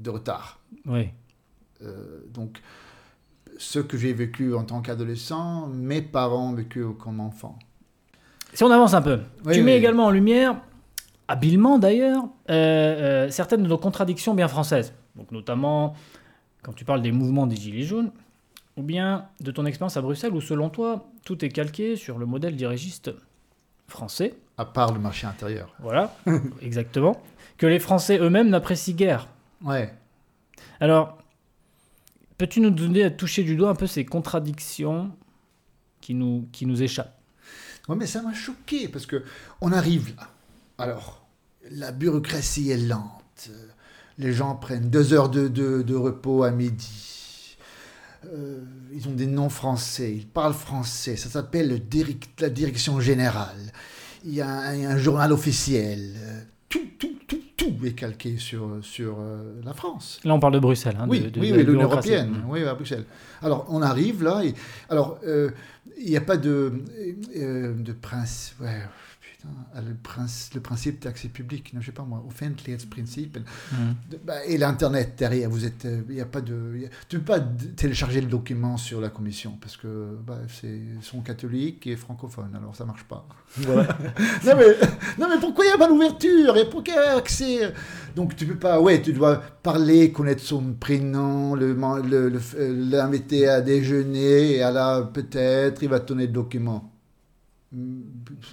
de 0.00 0.10
retard. 0.10 0.60
oui. 0.86 1.08
Euh, 1.82 2.20
donc, 2.32 2.60
ce 3.58 3.78
que 3.78 3.98
j'ai 3.98 4.12
vécu 4.14 4.54
en 4.54 4.64
tant 4.64 4.80
qu'adolescent, 4.80 5.66
mes 5.66 6.00
parents 6.02 6.50
ont 6.50 6.54
vécu 6.54 6.84
comme 6.98 7.20
enfant. 7.20 7.58
Si 8.54 8.62
on 8.64 8.70
avance 8.70 8.94
un 8.94 9.02
peu, 9.02 9.20
Oui, 9.44 9.54
tu 9.54 9.62
mets 9.62 9.72
oui. 9.72 9.78
également 9.78 10.06
en 10.06 10.10
lumière, 10.10 10.56
habilement 11.28 11.78
d'ailleurs, 11.78 12.22
euh, 12.48 13.26
euh, 13.26 13.30
certaines 13.30 13.62
de 13.62 13.68
nos 13.68 13.76
contradictions 13.78 14.34
bien 14.34 14.48
françaises. 14.48 14.94
Donc 15.16 15.30
notamment 15.32 15.94
quand 16.62 16.72
tu 16.72 16.84
parles 16.84 17.02
des 17.02 17.12
mouvements 17.12 17.46
des 17.46 17.56
Gilets 17.56 17.82
jaunes, 17.82 18.10
ou 18.76 18.82
bien 18.82 19.28
de 19.40 19.50
ton 19.50 19.66
expérience 19.66 19.96
à 19.96 20.02
Bruxelles 20.02 20.32
où 20.32 20.40
selon 20.40 20.70
toi, 20.70 21.06
tout 21.24 21.44
est 21.44 21.50
calqué 21.50 21.96
sur 21.96 22.18
le 22.18 22.26
modèle 22.26 22.56
dirigiste 22.56 23.10
français. 23.86 24.34
À 24.56 24.64
part 24.64 24.92
le 24.92 24.98
marché 24.98 25.26
intérieur. 25.26 25.74
Voilà, 25.78 26.16
exactement. 26.62 27.22
Que 27.58 27.66
les 27.66 27.78
Français 27.78 28.18
eux-mêmes 28.18 28.48
n'apprécient 28.48 28.94
guère. 28.94 29.28
Ouais. 29.62 29.92
Alors, 30.80 31.18
peux-tu 32.38 32.60
nous 32.60 32.70
donner 32.70 33.04
à 33.04 33.10
toucher 33.10 33.44
du 33.44 33.56
doigt 33.56 33.70
un 33.70 33.74
peu 33.74 33.86
ces 33.86 34.04
contradictions 34.04 35.10
qui 36.00 36.14
nous, 36.14 36.48
qui 36.50 36.66
nous 36.66 36.82
échappent? 36.82 37.20
Ouais, 37.88 37.96
mais 37.96 38.06
ça 38.06 38.22
m'a 38.22 38.32
choqué 38.32 38.88
parce 38.88 39.06
que 39.06 39.22
on 39.60 39.70
arrive 39.70 40.16
là. 40.16 40.28
Alors, 40.78 41.26
la 41.70 41.92
bureaucratie 41.92 42.70
est 42.70 42.78
lente. 42.78 43.50
Les 44.18 44.32
gens 44.32 44.54
prennent 44.54 44.90
deux 44.90 45.12
heures 45.12 45.28
de, 45.28 45.48
de- 45.48 45.82
de 45.82 45.94
repos 45.94 46.44
à 46.44 46.50
midi. 46.50 47.56
euh, 48.32 48.60
ils 48.92 49.06
ont 49.08 49.12
des 49.12 49.26
noms 49.26 49.48
français, 49.50 50.14
ils 50.14 50.26
parlent 50.26 50.54
français, 50.54 51.16
ça 51.16 51.28
s'appelle 51.28 51.82
la 52.38 52.48
direction 52.48 53.00
générale. 53.00 53.72
Il 54.24 54.32
y 54.34 54.40
a 54.40 54.48
un, 54.48 54.96
journal 54.96 55.32
officiel. 55.32 56.14
Euh, 56.16 56.40
tout, 56.70 56.86
tout, 56.98 57.14
tout, 57.28 57.40
tout 57.56 57.74
est 57.84 57.92
calqué 57.92 58.38
sur, 58.38 58.78
sur 58.82 59.16
euh, 59.20 59.60
la 59.64 59.74
France. 59.74 60.20
Là, 60.24 60.34
on 60.34 60.40
parle 60.40 60.54
de 60.54 60.58
Bruxelles. 60.60 60.96
Hein, 60.98 61.06
oui, 61.08 61.30
oui, 61.36 61.52
l'Union 61.52 61.82
européenne. 61.82 62.42
Oui, 62.48 62.64
à 62.64 62.74
Bruxelles. 62.74 63.04
Alors, 63.42 63.66
on 63.68 63.82
arrive 63.82 64.22
là, 64.22 64.42
et 64.42 64.54
alors, 64.88 65.18
il 65.98 66.08
n'y 66.10 66.16
a 66.16 66.22
pas 66.22 66.36
de, 66.38 66.72
de 67.36 67.92
prince. 67.92 68.54
Ouais 68.60 68.80
le, 69.80 69.94
principe, 69.94 70.54
le 70.54 70.60
principe 70.60 71.02
d'accès 71.02 71.28
public, 71.28 71.72
je 71.78 71.86
sais 71.86 71.92
pas 71.92 72.04
moi, 72.04 72.24
offentlighetsprincip. 72.26 73.38
Mm. 73.72 73.76
Bah, 74.24 74.44
et 74.46 74.56
l'Internet 74.56 75.14
derrière, 75.18 75.50
vous 75.50 75.64
êtes, 75.64 75.84
il 75.84 76.12
euh, 76.12 76.18
y 76.18 76.20
a 76.20 76.26
pas 76.26 76.40
de, 76.40 76.88
tu 77.08 77.18
peux 77.18 77.24
pas 77.24 77.40
télécharger 77.76 78.20
le 78.20 78.26
document 78.26 78.76
sur 78.76 79.00
la 79.00 79.08
commission 79.08 79.58
parce 79.60 79.76
que 79.76 80.16
bah, 80.26 80.38
c'est 80.48 80.80
sont 81.02 81.20
catholiques 81.20 81.86
et 81.86 81.96
francophones, 81.96 82.54
alors 82.56 82.74
ça 82.76 82.84
marche 82.84 83.04
pas. 83.04 83.26
non, 83.66 83.74
mais, 84.44 84.76
non 85.18 85.28
mais 85.28 85.40
pourquoi 85.40 85.64
il 85.64 85.68
n'y 85.68 85.74
a 85.74 85.78
pas 85.78 85.88
d'ouverture 85.88 86.56
et 86.56 86.68
pourquoi 86.68 86.94
il 86.94 86.96
y 86.96 86.98
a 86.98 87.16
accès 87.16 87.72
Donc 88.14 88.36
tu 88.36 88.46
peux 88.46 88.56
pas, 88.56 88.80
ouais, 88.80 89.02
tu 89.02 89.12
dois 89.12 89.36
parler, 89.36 90.12
connaître 90.12 90.42
son 90.42 90.74
prénom, 90.74 91.54
l'inviter 91.54 92.08
le, 92.08 92.28
le, 92.28 92.40
l'inviter 92.90 93.48
à 93.48 93.60
déjeuner 93.60 94.56
et 94.56 94.62
à 94.62 94.70
la 94.70 95.02
peut-être 95.02 95.82
il 95.82 95.88
va 95.88 96.00
te 96.00 96.08
donner 96.08 96.26
le 96.26 96.32
document. 96.32 96.93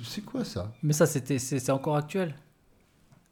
C'est 0.04 0.22
quoi 0.22 0.44
ça 0.44 0.72
Mais 0.84 0.94
ça, 0.94 1.06
c'était, 1.06 1.40
c'est, 1.40 1.70
encore 1.70 1.96
actuel. 1.96 2.36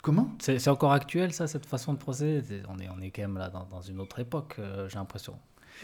Comment 0.01 0.29
c'est, 0.39 0.67
encore 0.67 0.93
actuel, 0.93 1.33
ça, 1.33 1.47
cette 1.47 1.65
façon 1.65 1.93
de 1.93 1.97
procéder 1.97 2.61
on 2.69 2.79
est, 2.79 2.87
on 2.89 3.01
est 3.01 3.11
quand 3.11 3.21
même 3.21 3.37
là 3.37 3.49
dans, 3.49 3.81
une 3.81 3.99
autre 3.99 4.19
époque, 4.19 4.55
euh, 4.59 4.87
j'ai 4.87 4.95
l'impression. 4.95 5.35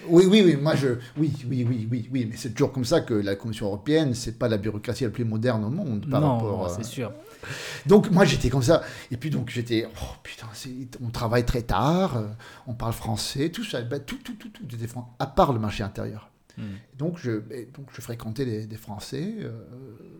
Oui, 0.07 0.25
oui, 0.29 0.41
oui, 0.45 0.55
moi 0.57 0.75
je. 0.75 0.87
Oui, 1.17 1.31
oui, 1.49 1.65
oui, 1.67 1.87
oui, 1.89 2.09
oui, 2.11 2.27
mais 2.29 2.35
c'est 2.35 2.49
toujours 2.49 2.71
comme 2.71 2.83
ça 2.83 3.01
que 3.01 3.13
la 3.13 3.35
Commission 3.35 3.67
européenne, 3.67 4.13
c'est 4.13 4.37
pas 4.37 4.49
la 4.49 4.57
bureaucratie 4.57 5.05
la 5.05 5.09
plus 5.09 5.23
moderne 5.23 5.63
au 5.63 5.69
monde 5.69 6.09
par 6.09 6.21
non, 6.21 6.37
rapport. 6.37 6.69
c'est 6.69 6.83
sûr. 6.83 7.13
Donc 7.85 8.11
moi 8.11 8.25
j'étais 8.25 8.49
comme 8.49 8.61
ça, 8.61 8.81
et 9.09 9.17
puis 9.17 9.29
donc 9.29 9.49
j'étais. 9.49 9.87
Oh 9.87 10.15
putain, 10.21 10.47
on 11.01 11.09
travaille 11.09 11.45
très 11.45 11.61
tard, 11.61 12.17
euh, 12.17 12.27
on 12.67 12.73
parle 12.73 12.93
français, 12.93 13.49
tout 13.49 13.63
ça, 13.63 13.81
bah, 13.81 13.99
tout, 13.99 14.17
tout, 14.17 14.35
tout, 14.35 14.49
tout, 14.49 14.65
à 15.19 15.27
part 15.27 15.53
le 15.53 15.59
marché 15.59 15.83
intérieur. 15.83 16.29
Hmm. 16.57 16.75
Donc, 16.97 17.17
je, 17.17 17.31
donc 17.73 17.87
je 17.91 18.01
fréquentais 18.01 18.65
des, 18.65 18.77
Français, 18.77 19.35
euh, 19.39 19.51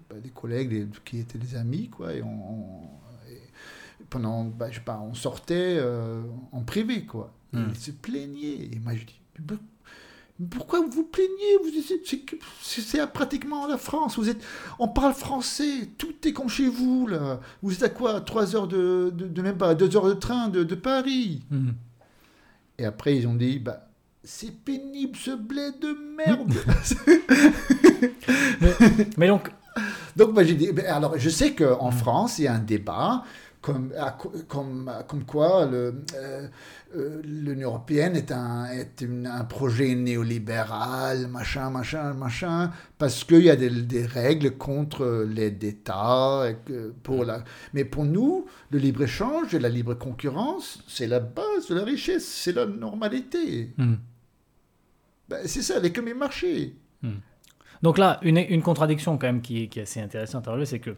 bah, 0.10 0.18
des 0.22 0.30
collègues 0.30 0.88
qui 1.04 1.20
étaient 1.20 1.38
des 1.38 1.56
amis, 1.56 1.90
quoi, 1.90 2.14
et 2.14 2.22
on, 2.22 2.90
pendant, 4.10 4.46
bah, 4.46 4.70
je 4.70 4.76
sais 4.76 4.86
pas, 4.86 5.00
on 5.00 5.14
sortait 5.14 5.78
euh, 5.80 6.22
en 6.52 6.62
privé, 6.62 7.06
quoi. 7.06 7.34
Hmm. 7.54 7.68
ils 7.70 7.80
se 7.80 7.92
plaignaient. 7.92 8.70
Et 8.74 8.80
moi, 8.84 8.94
je 8.96 9.06
dis, 9.06 9.20
pourquoi 10.50 10.82
vous 10.82 10.90
vous 10.90 11.04
plaignez? 11.06 11.58
C'est 12.62 13.12
pratiquement 13.14 13.68
la 13.68 13.78
France. 13.78 14.18
Vous 14.18 14.30
êtes, 14.30 14.44
on 14.80 14.90
parle 14.90 15.14
français. 15.14 15.90
Tout 15.98 16.14
est 16.26 16.34
comme 16.34 16.50
chez 16.50 16.68
vous 16.68 17.08
là. 17.08 17.40
Vous 17.62 17.74
êtes 17.74 17.84
à 17.84 17.90
quoi? 17.90 18.20
Trois 18.20 18.54
heures 18.54 18.68
de, 18.68 19.12
de, 19.16 19.42
même 19.42 19.58
pas 19.58 19.76
deux 19.76 19.96
heures 19.96 20.08
de 20.08 20.14
train 20.14 20.50
de, 20.50 20.66
de 20.66 20.76
Paris. 20.76 21.44
Hmm. 21.50 21.72
Et 22.78 22.84
après 22.84 23.16
ils 23.16 23.28
ont 23.28 23.36
dit, 23.36 23.60
bah 23.60 23.85
c'est 24.26 24.52
pénible 24.52 25.16
ce 25.18 25.32
blé 25.32 25.70
de 25.80 25.96
merde. 26.18 26.54
mais, 29.18 29.28
donc. 29.28 29.52
Donc, 30.16 30.34
moi, 30.34 30.44
j'ai 30.44 30.56
dit, 30.56 30.70
alors, 30.88 31.18
je 31.18 31.30
sais 31.30 31.54
qu'en. 31.54 31.92
France, 31.92 32.40
il 32.40 32.46
y 32.46 32.48
a 32.48 32.54
un 32.54 32.60
débat 32.60 33.24
comme, 33.66 33.92
comme, 34.48 34.92
comme 35.08 35.26
quoi 35.26 35.66
le, 35.66 36.04
euh, 36.14 36.48
euh, 36.96 37.22
l'Union 37.24 37.70
européenne 37.70 38.16
est, 38.16 38.32
un, 38.32 38.66
est 38.66 39.04
un 39.04 39.44
projet 39.44 39.96
néolibéral, 39.96 41.28
machin, 41.28 41.72
machin, 41.72 42.14
machin, 42.14 42.72
parce 43.00 43.24
qu'il 43.24 43.42
y 43.42 43.50
a 43.50 43.56
des, 43.56 43.70
des, 43.70 44.06
règles 44.06 44.52
contre 44.52 45.26
l'aide 45.28 45.58
d'État. 45.58 46.44
Pour 47.02 47.26
la... 47.26 47.44
Mais 47.74 47.86
pour 47.86 48.06
nous, 48.06 48.46
le 48.70 48.78
libre-échange 48.78 49.56
et 49.56 49.60
la 49.60 49.70
libre 49.70 49.96
concurrence, 49.96 50.84
c'est 50.88 51.08
la 51.08 51.20
base 51.20 51.68
de 51.70 51.76
la 51.76 51.84
richesse, 51.84 52.26
c'est 52.26 52.54
la 52.54 52.68
normalité. 52.68 53.74
Mm. 53.78 53.96
Ben, 55.30 55.40
c'est 55.46 55.62
ça, 55.62 55.80
l'économie 55.80 56.18
marché. 56.18 56.76
Hmm. 57.02 57.20
Donc 57.82 57.98
là, 57.98 58.20
une, 58.22 58.38
une, 58.38 58.62
contradiction 58.62 59.18
quand 59.18 59.28
même 59.28 59.42
qui, 59.42 59.64
est, 59.64 59.68
qui 59.68 59.80
est 59.80 59.84
assez 59.84 60.00
intéressante 60.00 60.48
à 60.48 60.52
relever, 60.52 60.66
c'est 60.66 60.80
que 60.80 60.96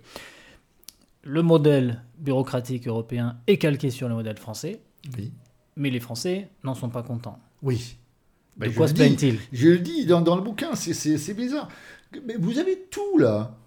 le 1.24 1.42
modèle 1.42 2.04
bureaucratique 2.20 2.88
européen 2.88 3.38
est 3.48 3.58
calqué 3.58 3.90
sur 3.90 4.08
le 4.08 4.16
modèle 4.16 4.38
français, 4.38 4.82
oui. 5.18 5.32
mais 5.76 5.90
les 5.90 6.00
Français 6.00 6.50
n'en 6.64 6.76
sont 6.76 6.90
pas 6.90 7.04
contents. 7.04 7.40
Oui. 7.62 7.98
de 8.58 8.68
ben, 8.68 8.74
quoi 8.74 8.88
se 8.88 8.94
plaignent-ils? 8.94 9.40
Je 9.52 9.70
le 9.70 9.80
dis 9.80 10.06
dans, 10.06 10.22
dans 10.22 10.36
le 10.36 10.42
bouquin, 10.42 10.76
c'est 10.76 11.34
bizarre. 11.34 11.68
Mais 12.26 12.36
vous 12.38 12.60
avez 12.60 12.80
tout 12.90 13.18
là. 13.18 13.58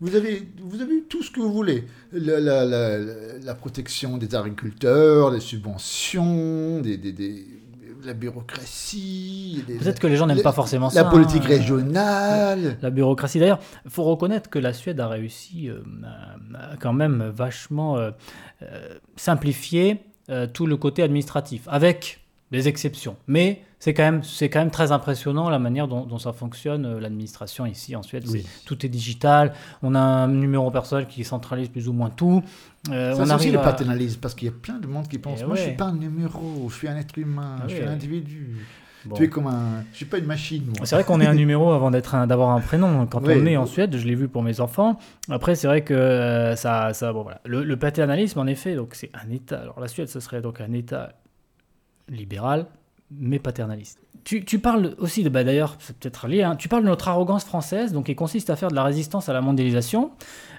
Vous 0.00 0.16
avez, 0.16 0.48
vous 0.60 0.80
avez 0.80 1.02
tout 1.02 1.22
ce 1.22 1.30
que 1.30 1.40
vous 1.40 1.52
voulez. 1.52 1.84
La, 2.12 2.40
la, 2.40 2.64
la, 2.64 2.98
la 2.98 3.54
protection 3.54 4.18
des 4.18 4.34
agriculteurs, 4.34 5.30
les 5.30 5.40
subventions, 5.40 6.80
des, 6.80 6.96
des, 6.96 7.12
des 7.12 7.46
la 8.04 8.14
bureaucratie. 8.14 9.64
Peut-être 9.66 10.00
que 10.00 10.06
les 10.06 10.16
gens 10.16 10.26
n'aiment 10.26 10.42
pas 10.42 10.52
forcément 10.52 10.90
ça. 10.90 11.02
La 11.02 11.10
politique 11.10 11.44
hein. 11.44 11.48
régionale. 11.48 12.78
La, 12.82 12.90
bureaucratie. 12.90 13.38
D'ailleurs, 13.38 13.60
il 13.84 13.90
faut 13.90 14.04
reconnaître 14.04 14.50
que 14.50 14.58
la 14.58 14.72
Suède 14.72 15.00
a 15.00 15.08
réussi 15.08 15.68
euh, 15.68 15.82
quand 16.80 16.92
même 16.92 17.32
vachement 17.34 17.96
euh, 17.96 18.10
euh, 18.62 18.98
simplifier 19.16 20.00
tout 20.54 20.66
le 20.66 20.78
côté 20.78 21.02
administratif, 21.02 21.68
avec 21.68 22.23
des 22.54 22.68
exceptions. 22.68 23.16
Mais 23.26 23.62
c'est 23.78 23.92
quand, 23.92 24.02
même, 24.02 24.22
quand 24.22 24.58
même 24.58 24.70
très 24.70 24.92
impressionnant 24.92 25.50
la 25.50 25.58
manière 25.58 25.88
dont, 25.88 26.18
ça 26.18 26.32
fonctionne, 26.32 26.98
l'administration 26.98 27.66
ici 27.66 27.94
en 27.96 28.02
Suède. 28.02 28.24
tout 28.64 28.86
est 28.86 28.88
digital, 28.88 29.52
on 29.82 29.94
a 29.94 30.00
un 30.00 30.28
numéro 30.28 30.70
personnel 30.70 31.06
qui 31.06 31.24
centralise 31.24 31.68
plus 31.68 31.88
ou 31.88 31.92
moins 31.92 32.10
tout. 32.10 32.42
Euh, 32.90 33.14
ça, 33.14 33.22
on 33.22 33.36
aussi 33.36 33.50
le 33.50 33.58
paternalisme, 33.60 34.20
parce 34.20 34.34
qu'il 34.34 34.46
y 34.46 34.50
a 34.50 34.54
plein 34.54 34.78
de 34.78 34.86
monde 34.86 35.08
qui 35.08 35.18
pense 35.18 35.40
eh 35.42 35.44
Moi, 35.44 35.56
je 35.56 35.60
ne 35.62 35.66
suis 35.66 35.76
pas 35.76 35.86
un 35.86 35.96
numéro, 35.96 36.68
je 36.68 36.74
suis 36.74 36.88
un 36.88 36.96
être 36.96 37.18
humain, 37.18 37.56
ah 37.60 37.64
je 37.68 37.74
suis 37.74 37.84
un 37.84 37.92
individu. 37.92 38.56
Tu 39.14 39.24
es 39.24 39.28
comme 39.28 39.48
un. 39.48 39.84
Je 39.92 39.98
suis 39.98 40.06
pas 40.06 40.18
une 40.18 40.24
machine. 40.24 40.72
C'est 40.82 40.94
vrai 40.94 41.04
qu'on 41.04 41.20
est 41.20 41.26
un 41.26 41.34
numéro 41.34 41.72
avant 41.72 41.90
d'être 41.90 42.26
d'avoir 42.26 42.50
un 42.50 42.60
prénom. 42.60 43.06
Quand 43.06 43.20
on 43.22 43.46
est 43.46 43.56
en 43.56 43.66
Suède, 43.66 43.94
je 43.96 44.06
l'ai 44.06 44.14
vu 44.14 44.28
pour 44.28 44.42
mes 44.42 44.60
enfants. 44.60 44.98
Après, 45.28 45.54
c'est 45.54 45.66
vrai 45.66 45.82
que 45.82 45.92
euh, 45.92 46.56
ça, 46.56 46.94
ça 46.94 47.12
bon 47.12 47.22
voilà. 47.22 47.40
Le, 47.44 47.76
paternalisme, 47.76 48.38
en 48.38 48.46
effet, 48.46 48.74
donc 48.76 48.94
c'est 48.94 49.10
un 49.12 49.30
État. 49.30 49.60
Alors 49.60 49.78
la 49.80 49.88
Suède, 49.88 50.08
ce 50.08 50.20
serait 50.20 50.40
donc 50.40 50.60
un 50.60 50.72
État 50.72 51.12
libéral, 52.08 52.66
mais 53.10 53.38
paternaliste. 53.38 53.98
Tu, 54.24 54.44
tu 54.44 54.58
parles 54.58 54.94
aussi 54.98 55.22
de, 55.22 55.28
bah 55.28 55.44
d'ailleurs, 55.44 55.76
c'est 55.80 55.96
peut-être 55.96 56.26
lié. 56.28 56.42
Hein, 56.42 56.56
tu 56.56 56.68
parles 56.68 56.82
de 56.82 56.88
notre 56.88 57.08
arrogance 57.08 57.44
française, 57.44 57.92
donc 57.92 58.06
qui 58.06 58.14
consiste 58.14 58.48
à 58.48 58.56
faire 58.56 58.70
de 58.70 58.74
la 58.74 58.82
résistance 58.82 59.28
à 59.28 59.34
la 59.34 59.42
mondialisation. 59.42 60.12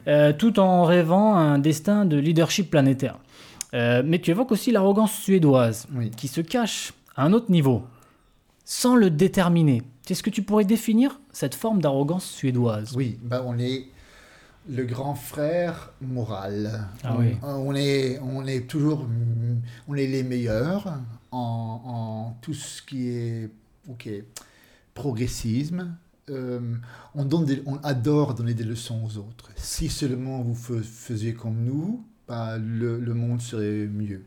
Euh, 0.07 0.33
tout 0.33 0.59
en 0.59 0.83
rêvant 0.83 1.35
un 1.35 1.57
destin 1.57 2.05
de 2.05 2.17
leadership 2.17 2.69
planétaire. 2.69 3.17
Euh, 3.73 4.03
mais 4.05 4.19
tu 4.19 4.29
évoques 4.29 4.51
aussi 4.51 4.71
l'arrogance 4.71 5.11
suédoise, 5.11 5.87
qui 6.15 6.27
se 6.27 6.41
cache 6.41 6.93
à 7.15 7.25
un 7.25 7.33
autre 7.33 7.51
niveau, 7.51 7.83
sans 8.63 8.95
le 8.95 9.09
déterminer. 9.09 9.81
Est-ce 10.07 10.21
que 10.21 10.29
tu 10.29 10.43
pourrais 10.43 10.65
définir 10.65 11.19
cette 11.31 11.55
forme 11.55 11.81
d'arrogance 11.81 12.25
suédoise? 12.25 12.93
Oui, 12.95 13.17
bah 13.23 13.43
on 13.45 13.57
est 13.57 13.87
le 14.69 14.85
grand 14.85 15.15
frère 15.15 15.91
moral. 16.01 16.87
Ah 17.03 17.17
on, 17.43 17.75
est, 17.75 18.19
on 18.19 18.45
est 18.45 18.67
toujours, 18.67 19.07
on 19.87 19.95
est 19.95 20.07
les 20.07 20.23
meilleurs 20.23 20.99
en, 21.35 21.81
en 21.85 22.37
tout 22.41 22.53
ce 22.53 22.81
qui 22.81 23.09
est, 23.09 23.49
ok, 23.89 24.09
progressisme, 24.93 25.95
euh, 26.29 26.59
on, 27.13 27.25
donne 27.25 27.47
on 27.65 27.77
adore 27.77 28.33
donner 28.33 28.53
des 28.53 28.63
leçons 28.63 29.01
aux 29.05 29.17
autres. 29.17 29.51
Si 29.55 29.89
seulement 29.89 30.41
vous 30.41 30.55
faisiez 30.55 31.33
comme 31.33 31.63
nous, 31.63 32.03
bah, 32.27 32.57
le, 32.57 32.99
le, 32.99 33.13
monde 33.13 33.41
serait 33.41 33.87
mieux. 33.87 34.23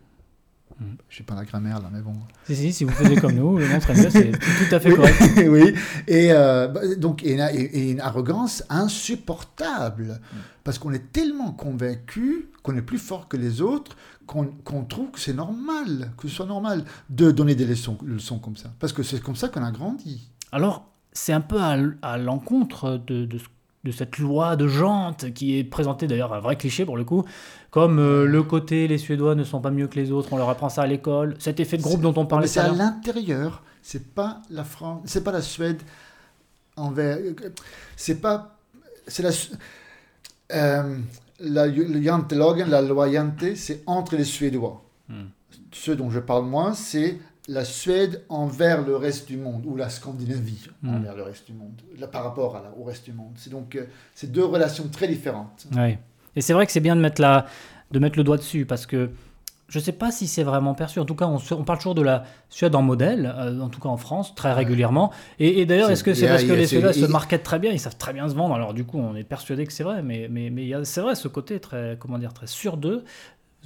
Hmm. 0.79 0.95
Je 1.09 1.17
sais 1.17 1.25
pas 1.25 1.35
la 1.35 1.45
grammaire 1.45 1.81
là, 1.81 1.91
mais 1.93 2.01
bon. 2.01 2.15
Si, 2.47 2.55
si, 2.55 2.73
si 2.73 2.85
vous 2.85 2.93
faisiez 2.93 3.17
comme 3.17 3.33
nous, 3.33 3.59
le 3.59 3.67
monde 3.67 3.81
serait 3.83 3.97
mieux, 4.01 4.11
c'est 4.11 4.31
tout 4.31 4.75
à 4.75 4.79
fait 4.79 4.95
correct. 4.95 5.19
oui, 5.49 5.75
et 6.07 6.31
euh, 6.31 6.69
bah, 6.69 6.83
donc, 6.97 7.25
et, 7.25 7.91
une 7.91 8.01
arrogance 8.01 8.63
insupportable, 8.69 10.21
hmm. 10.33 10.37
parce 10.63 10.79
qu'on 10.79 10.93
est 10.93 11.11
tellement 11.13 11.53
convaincu 11.53 12.51
qu'on 12.63 12.77
est 12.77 12.83
plus 12.83 12.99
fort 12.99 13.27
que 13.27 13.37
les 13.37 13.61
autres, 13.61 13.97
qu'on 14.29 14.85
trouve 14.85 15.11
que 15.11 15.19
c'est 15.19 15.33
normal, 15.33 16.13
que 16.19 16.29
ce 16.29 16.35
soit 16.35 16.47
normal 16.47 16.85
de 17.09 17.31
donner 17.31 17.55
des 17.55 17.65
leçons, 17.65 17.97
leçons 18.05 18.39
comme 18.39 18.57
ça. 18.57 18.71
Parce 18.79 18.93
que 18.93 19.03
c'est 19.03 19.21
comme 19.23 19.37
ça 19.37 19.49
qu'on 19.49 19.65
a 19.65 19.71
grandi. 19.71 20.31
Alors, 20.53 20.87
c'est 21.13 21.33
un 21.33 21.41
peu 21.41 21.59
à, 21.61 22.19
l'encontre 22.19 23.01
de, 23.07 23.25
de, 23.25 23.91
cette 23.91 24.19
loi 24.19 24.57
de 24.57 24.69
jante 24.69 25.33
qui 25.33 25.59
est 25.59 25.65
présentée 25.65 26.07
d'ailleurs 26.07 26.35
un 26.35 26.41
vrai 26.41 26.57
cliché 26.57 26.85
pour 26.85 26.99
le 26.99 27.05
coup, 27.05 27.25
comme 27.71 27.99
euh, 27.99 28.27
le 28.27 28.43
côté 28.43 28.87
les 28.87 28.99
Suédois 28.99 29.35
ne 29.35 29.45
sont 29.45 29.63
pas 29.63 29.71
mieux 29.71 29.89
que 29.89 29.99
les 29.99 30.13
autres, 30.13 30.31
on 30.33 30.37
leur 30.37 30.51
apprend 30.51 30.69
ça 30.69 30.83
à 30.83 30.87
l'école, 30.87 31.35
cet 31.39 31.59
effet 31.59 31.79
de 31.79 31.83
groupe 31.83 32.03
dont 32.03 32.13
on 32.17 32.27
parlait. 32.27 32.47
c'est 32.47 32.61
à 32.61 32.69
l'intérieur, 32.69 33.63
c'est 33.81 34.15
pas 34.15 34.43
la 34.51 34.65
France, 34.65 35.01
c'est 35.07 35.25
pas 35.25 35.33
la 35.33 35.41
Suède 35.41 35.81
envers, 36.77 37.19
c'est 37.97 38.21
pas, 38.21 38.59
c'est 39.07 39.23
la, 39.23 39.31
euh, 40.53 40.99
la, 41.41 41.67
la 41.67 42.83
loyauté, 42.83 43.57
c'est 43.57 43.83
entre 43.87 44.17
les 44.17 44.25
Suédois. 44.25 44.83
Hmm. 45.09 45.27
Ce 45.73 45.93
dont 45.93 46.11
je 46.11 46.21
parle 46.21 46.45
moi, 46.45 46.75
c'est 46.75 47.19
la 47.49 47.65
Suède 47.65 48.23
envers 48.29 48.83
le 48.87 48.97
reste 48.97 49.27
du 49.29 49.37
monde, 49.39 49.65
ou 49.67 49.75
la 49.77 49.89
Scandinavie 49.89 50.69
Mm. 50.83 50.97
envers 50.97 51.17
le 51.17 51.23
reste 51.23 51.47
du 51.47 51.55
monde, 51.55 51.81
là, 51.99 52.07
par 52.07 52.23
rapport 52.25 52.57
à 52.57 52.63
la- 52.63 52.75
au 52.79 52.85
reste 52.85 53.07
du 53.07 53.13
monde. 53.13 53.33
C'est 53.37 53.51
donc 53.51 53.75
euh, 53.75 53.87
c'est 54.15 54.31
deux 54.31 54.45
relations 54.45 54.87
très 54.89 55.09
différentes. 55.09 55.67
Ouais. 55.75 55.99
Et 56.37 56.43
c'est 56.43 56.53
vrai 56.53 56.67
que 56.67 56.73
c'est 56.73 56.81
bien 56.81 56.95
de 56.95 57.01
mettre, 57.01 57.23
la, 57.23 57.47
de 57.91 57.99
mettre 57.99 58.19
le 58.19 58.25
doigt 58.25 58.37
dessus 58.37 58.67
parce 58.67 58.85
que 58.85 59.11
je 59.69 59.79
ne 59.79 59.85
sais 59.85 59.93
pas 59.93 60.11
si 60.11 60.27
c'est 60.27 60.43
vraiment 60.43 60.75
perçu. 60.75 60.99
En 60.99 61.05
tout 61.05 61.15
cas, 61.15 61.27
on, 61.27 61.63
parle 61.65 61.79
toujours 61.79 61.95
de 61.95 62.03
la 62.03 62.25
Suède 62.49 62.75
en 62.75 62.81
modèle, 62.81 63.33
euh, 63.37 63.61
en 63.61 63.69
tout 63.69 63.81
cas 63.81 63.91
en 63.91 63.99
France, 63.99 64.35
très 64.35 64.55
régulièrement. 64.55 65.13
Et, 65.39 65.61
et 65.61 65.67
d'ailleurs, 65.67 65.91
est-ce 65.91 66.03
que 66.03 66.15
c'est 66.15 66.27
parce 66.27 66.45
que 66.45 66.53
les 66.53 66.67
Suédois 66.67 66.95
se 66.95 67.05
marketent 67.05 67.43
très 67.43 67.59
bien, 67.59 67.71
ils 67.73 67.81
savent 67.81 67.99
très 67.99 68.15
bien 68.15 68.29
se 68.29 68.35
vendre. 68.35 68.55
Alors 68.55 68.73
du 68.73 68.85
coup, 68.85 68.99
on 68.99 69.15
est 69.15 69.25
persuadé 69.25 69.67
que 69.67 69.73
c'est 69.73 69.85
vrai, 69.85 70.03
mais, 70.03 70.31
c'est 70.85 71.03
vrai 71.03 71.15
ce 71.15 71.29
côté 71.29 71.61
très, 71.61 71.99
comment 72.01 72.19
dire, 72.19 72.33
très 72.33 72.47
sûr 72.47 72.79
d'eux, 72.79 73.05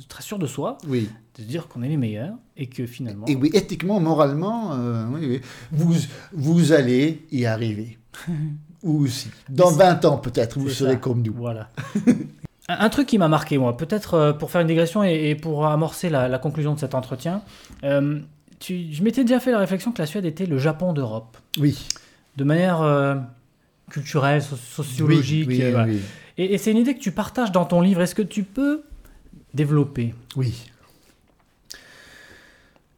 très 0.09 0.23
sûr 0.25 0.41
de 0.41 0.47
soi, 0.49 0.79
Oui. 0.89 1.09
de 1.39 1.45
dire 1.45 1.69
qu'on 1.69 1.83
est 1.83 1.89
les 1.89 1.97
meilleurs 1.97 2.35
et 2.57 2.67
que 2.67 2.85
finalement. 2.85 3.27
Et 3.27 3.37
oui, 3.37 3.51
éthiquement, 3.55 4.01
moralement, 4.01 4.73
euh, 4.75 5.07
oui, 5.13 5.27
oui. 5.29 5.41
Vous, 5.71 5.95
vous 6.33 6.73
allez 6.73 7.25
y 7.31 7.45
arriver. 7.45 7.99
Ou 8.83 9.05
aussi. 9.05 9.31
Dans 9.49 9.71
20 9.71 10.05
ans, 10.07 10.19
peut-être, 10.19 10.59
vous 10.59 10.69
serez 10.69 10.95
ça. 10.95 10.97
comme 10.97 11.23
nous. 11.23 11.33
Voilà. 11.33 11.71
un, 12.79 12.89
truc 12.91 13.07
qui 13.09 13.19
m'a 13.19 13.29
marqué, 13.29 13.59
moi, 13.59 13.77
peut-être 13.77 14.15
euh, 14.15 14.33
pour 14.33 14.51
faire 14.51 14.61
une 14.61 14.67
digression 14.67 15.03
et, 15.05 15.31
et 15.31 15.35
pour 15.35 15.67
amorcer 15.67 16.11
la, 16.11 16.29
la 16.29 16.39
conclusion 16.39 16.75
de 16.75 16.81
cet 16.81 16.95
entretien, 16.95 17.43
euh, 17.85 18.21
tu- 18.59 18.93
je 18.93 19.03
m'étais 19.03 19.23
déjà 19.25 19.41
fait 19.41 19.51
la 19.53 19.59
réflexion 19.59 19.93
que 19.93 19.99
la 20.01 20.07
Suède 20.07 20.25
était 20.25 20.47
le 20.47 20.59
Japon 20.59 20.93
d'Europe, 20.93 21.37
Oui. 21.59 21.89
de 22.37 22.45
manière 22.45 22.81
euh, 22.83 23.17
culturelle, 23.91 24.43
so- 24.43 24.57
sociologique. 24.57 25.49
Oui, 25.49 25.61
oui, 25.63 25.71
voilà. 25.71 25.87
oui. 25.87 26.01
Et, 26.39 26.55
et 26.55 26.59
c'est 26.59 26.71
une 26.71 26.79
idée 26.79 26.95
que 26.95 27.01
tu 27.01 27.13
partages 27.13 27.53
dans 27.53 27.65
ton 27.65 27.81
livre. 27.81 28.01
Est-ce 28.03 28.15
que 28.15 28.23
tu 28.23 28.43
peux 28.45 28.83
développer? 29.55 30.15
Oui. 30.37 30.69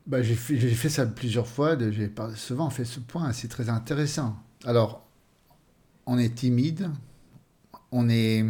Bah, 0.07 0.23
j'ai 0.23 0.35
fait, 0.35 0.57
fait 0.59 0.89
ça 0.91 1.07
plusieurs 1.07 1.47
fois, 1.47 1.77
j'ai 1.91 2.13
souvent 2.37 2.69
fait 2.71 2.85
ce 2.85 3.01
point, 3.01 3.33
c'est 3.33 3.49
très 3.49 3.71
intéressant. 3.71 4.37
Alors, 4.67 5.03
on 6.07 6.19
est 6.19 6.35
timide, 6.35 6.91
on 7.91 8.09
est 8.11 8.45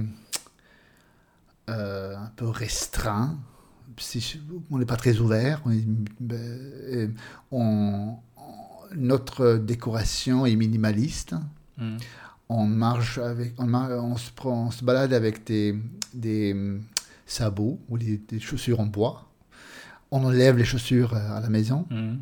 euh, 1.68 2.16
un 2.16 2.30
peu 2.36 2.46
restreint, 2.48 3.38
si- 3.98 4.40
on 4.70 4.78
n'est 4.78 4.84
pas 4.86 4.96
très 4.96 5.18
ouvert, 5.18 5.60
on 5.64 5.70
est- 5.70 5.86
euh, 6.32 7.08
on- 7.50 8.16
notre 8.94 9.54
décoration 9.56 10.46
est 10.46 10.56
minimaliste, 10.56 11.34
Hmm. 11.78 11.96
on 12.48 12.66
marche 12.66 13.18
avec, 13.18 13.54
on, 13.58 14.16
se, 14.16 14.30
prend- 14.30 14.66
on 14.66 14.70
se 14.70 14.84
balade 14.84 15.12
avec 15.12 15.44
des, 15.46 15.76
des 16.12 16.52
hum, 16.52 16.82
sabots 17.26 17.80
ou 17.88 17.98
des, 17.98 18.18
des 18.18 18.38
chaussures 18.38 18.78
en 18.80 18.86
bois. 18.86 19.28
On 20.12 20.22
enlève 20.24 20.56
les 20.56 20.64
chaussures 20.64 21.14
euh, 21.14 21.36
à 21.36 21.40
la 21.40 21.48
maison. 21.48 21.86
Hmm. 21.90 22.18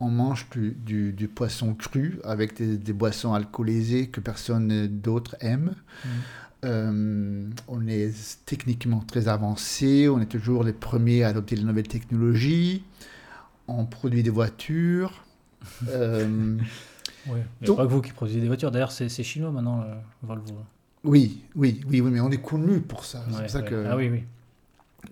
On 0.00 0.08
mange 0.10 0.48
du, 0.50 0.70
du- 0.72 1.12
du 1.12 1.28
poisson 1.28 1.74
cru 1.74 2.18
avec 2.24 2.56
des, 2.56 2.78
des 2.78 2.92
boissons 2.94 3.34
alcoolisées 3.34 4.08
que 4.08 4.20
personne 4.20 4.86
d'autre 4.88 5.36
aime. 5.40 5.74
Mm. 6.04 6.08
Euh, 6.64 7.48
on 7.68 7.86
est 7.86 8.12
techniquement 8.44 9.00
très 9.00 9.28
avancé. 9.28 10.08
On 10.08 10.20
est 10.20 10.26
toujours 10.26 10.62
les 10.64 10.72
premiers 10.74 11.24
à 11.24 11.28
adopter 11.28 11.56
les 11.56 11.64
nouvelles 11.64 11.88
technologies. 11.88 12.84
On 13.68 13.84
produit 13.86 14.22
des 14.22 14.30
voitures. 14.30 15.24
Euh, 15.88 16.56
Ouais. 17.26 17.32
Il 17.60 17.64
n'y 17.64 17.64
a 17.64 17.66
Donc- 17.66 17.76
pas 17.76 17.86
que 17.86 17.90
vous 17.92 18.00
qui 18.00 18.12
produisez 18.12 18.40
des 18.40 18.46
voitures. 18.46 18.70
D'ailleurs, 18.70 18.92
c'est 18.92 19.08
chinois 19.22 19.50
maintenant, 19.50 19.84
le 19.84 20.26
Volvo. 20.26 20.54
oui, 21.04 21.42
oui, 21.54 21.82
oui, 21.86 22.00
oui, 22.00 22.10
mais 22.10 22.18
on 22.20 22.30
est 22.30 22.40
connu 22.40 22.80
pour 22.80 23.04
ça. 23.04 23.22
C'est 23.28 23.34
Ouais, 23.34 23.40
pour 23.42 23.50
ça 23.50 23.58
ouais. 23.60 23.64
que 23.68 23.84
Ah 23.86 23.94
oui, 23.94 24.08
oui. 24.08 24.24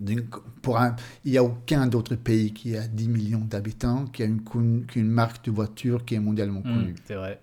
d'une- 0.01 0.24
pour 0.62 0.78
un, 0.78 0.96
il 1.26 1.32
n'y 1.32 1.36
a 1.38 1.44
aucun 1.44 1.86
d'autre 1.86 2.14
pays 2.16 2.55
qui 2.55 2.74
a 2.78 2.88
10 2.88 3.09
millions 3.09 3.44
d'habitants 3.44 4.07
qui 4.07 4.22
a 4.22 4.26
une, 4.26 4.40
qui 4.90 5.03
marque 5.03 5.44
de 5.44 5.51
voiture 5.51 6.07
qui 6.07 6.14
est 6.14 6.18
mondialement 6.18 6.61
Hmm, 6.61 6.74
connue. 6.78 6.94
c'est 7.05 7.14
vrai. 7.14 7.40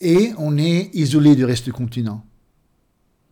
Et 0.00 0.32
on 0.38 0.56
est 0.58 0.90
isolé 0.94 1.34
du 1.36 1.44
reste 1.44 1.64
du 1.64 1.72
continent 1.72 2.24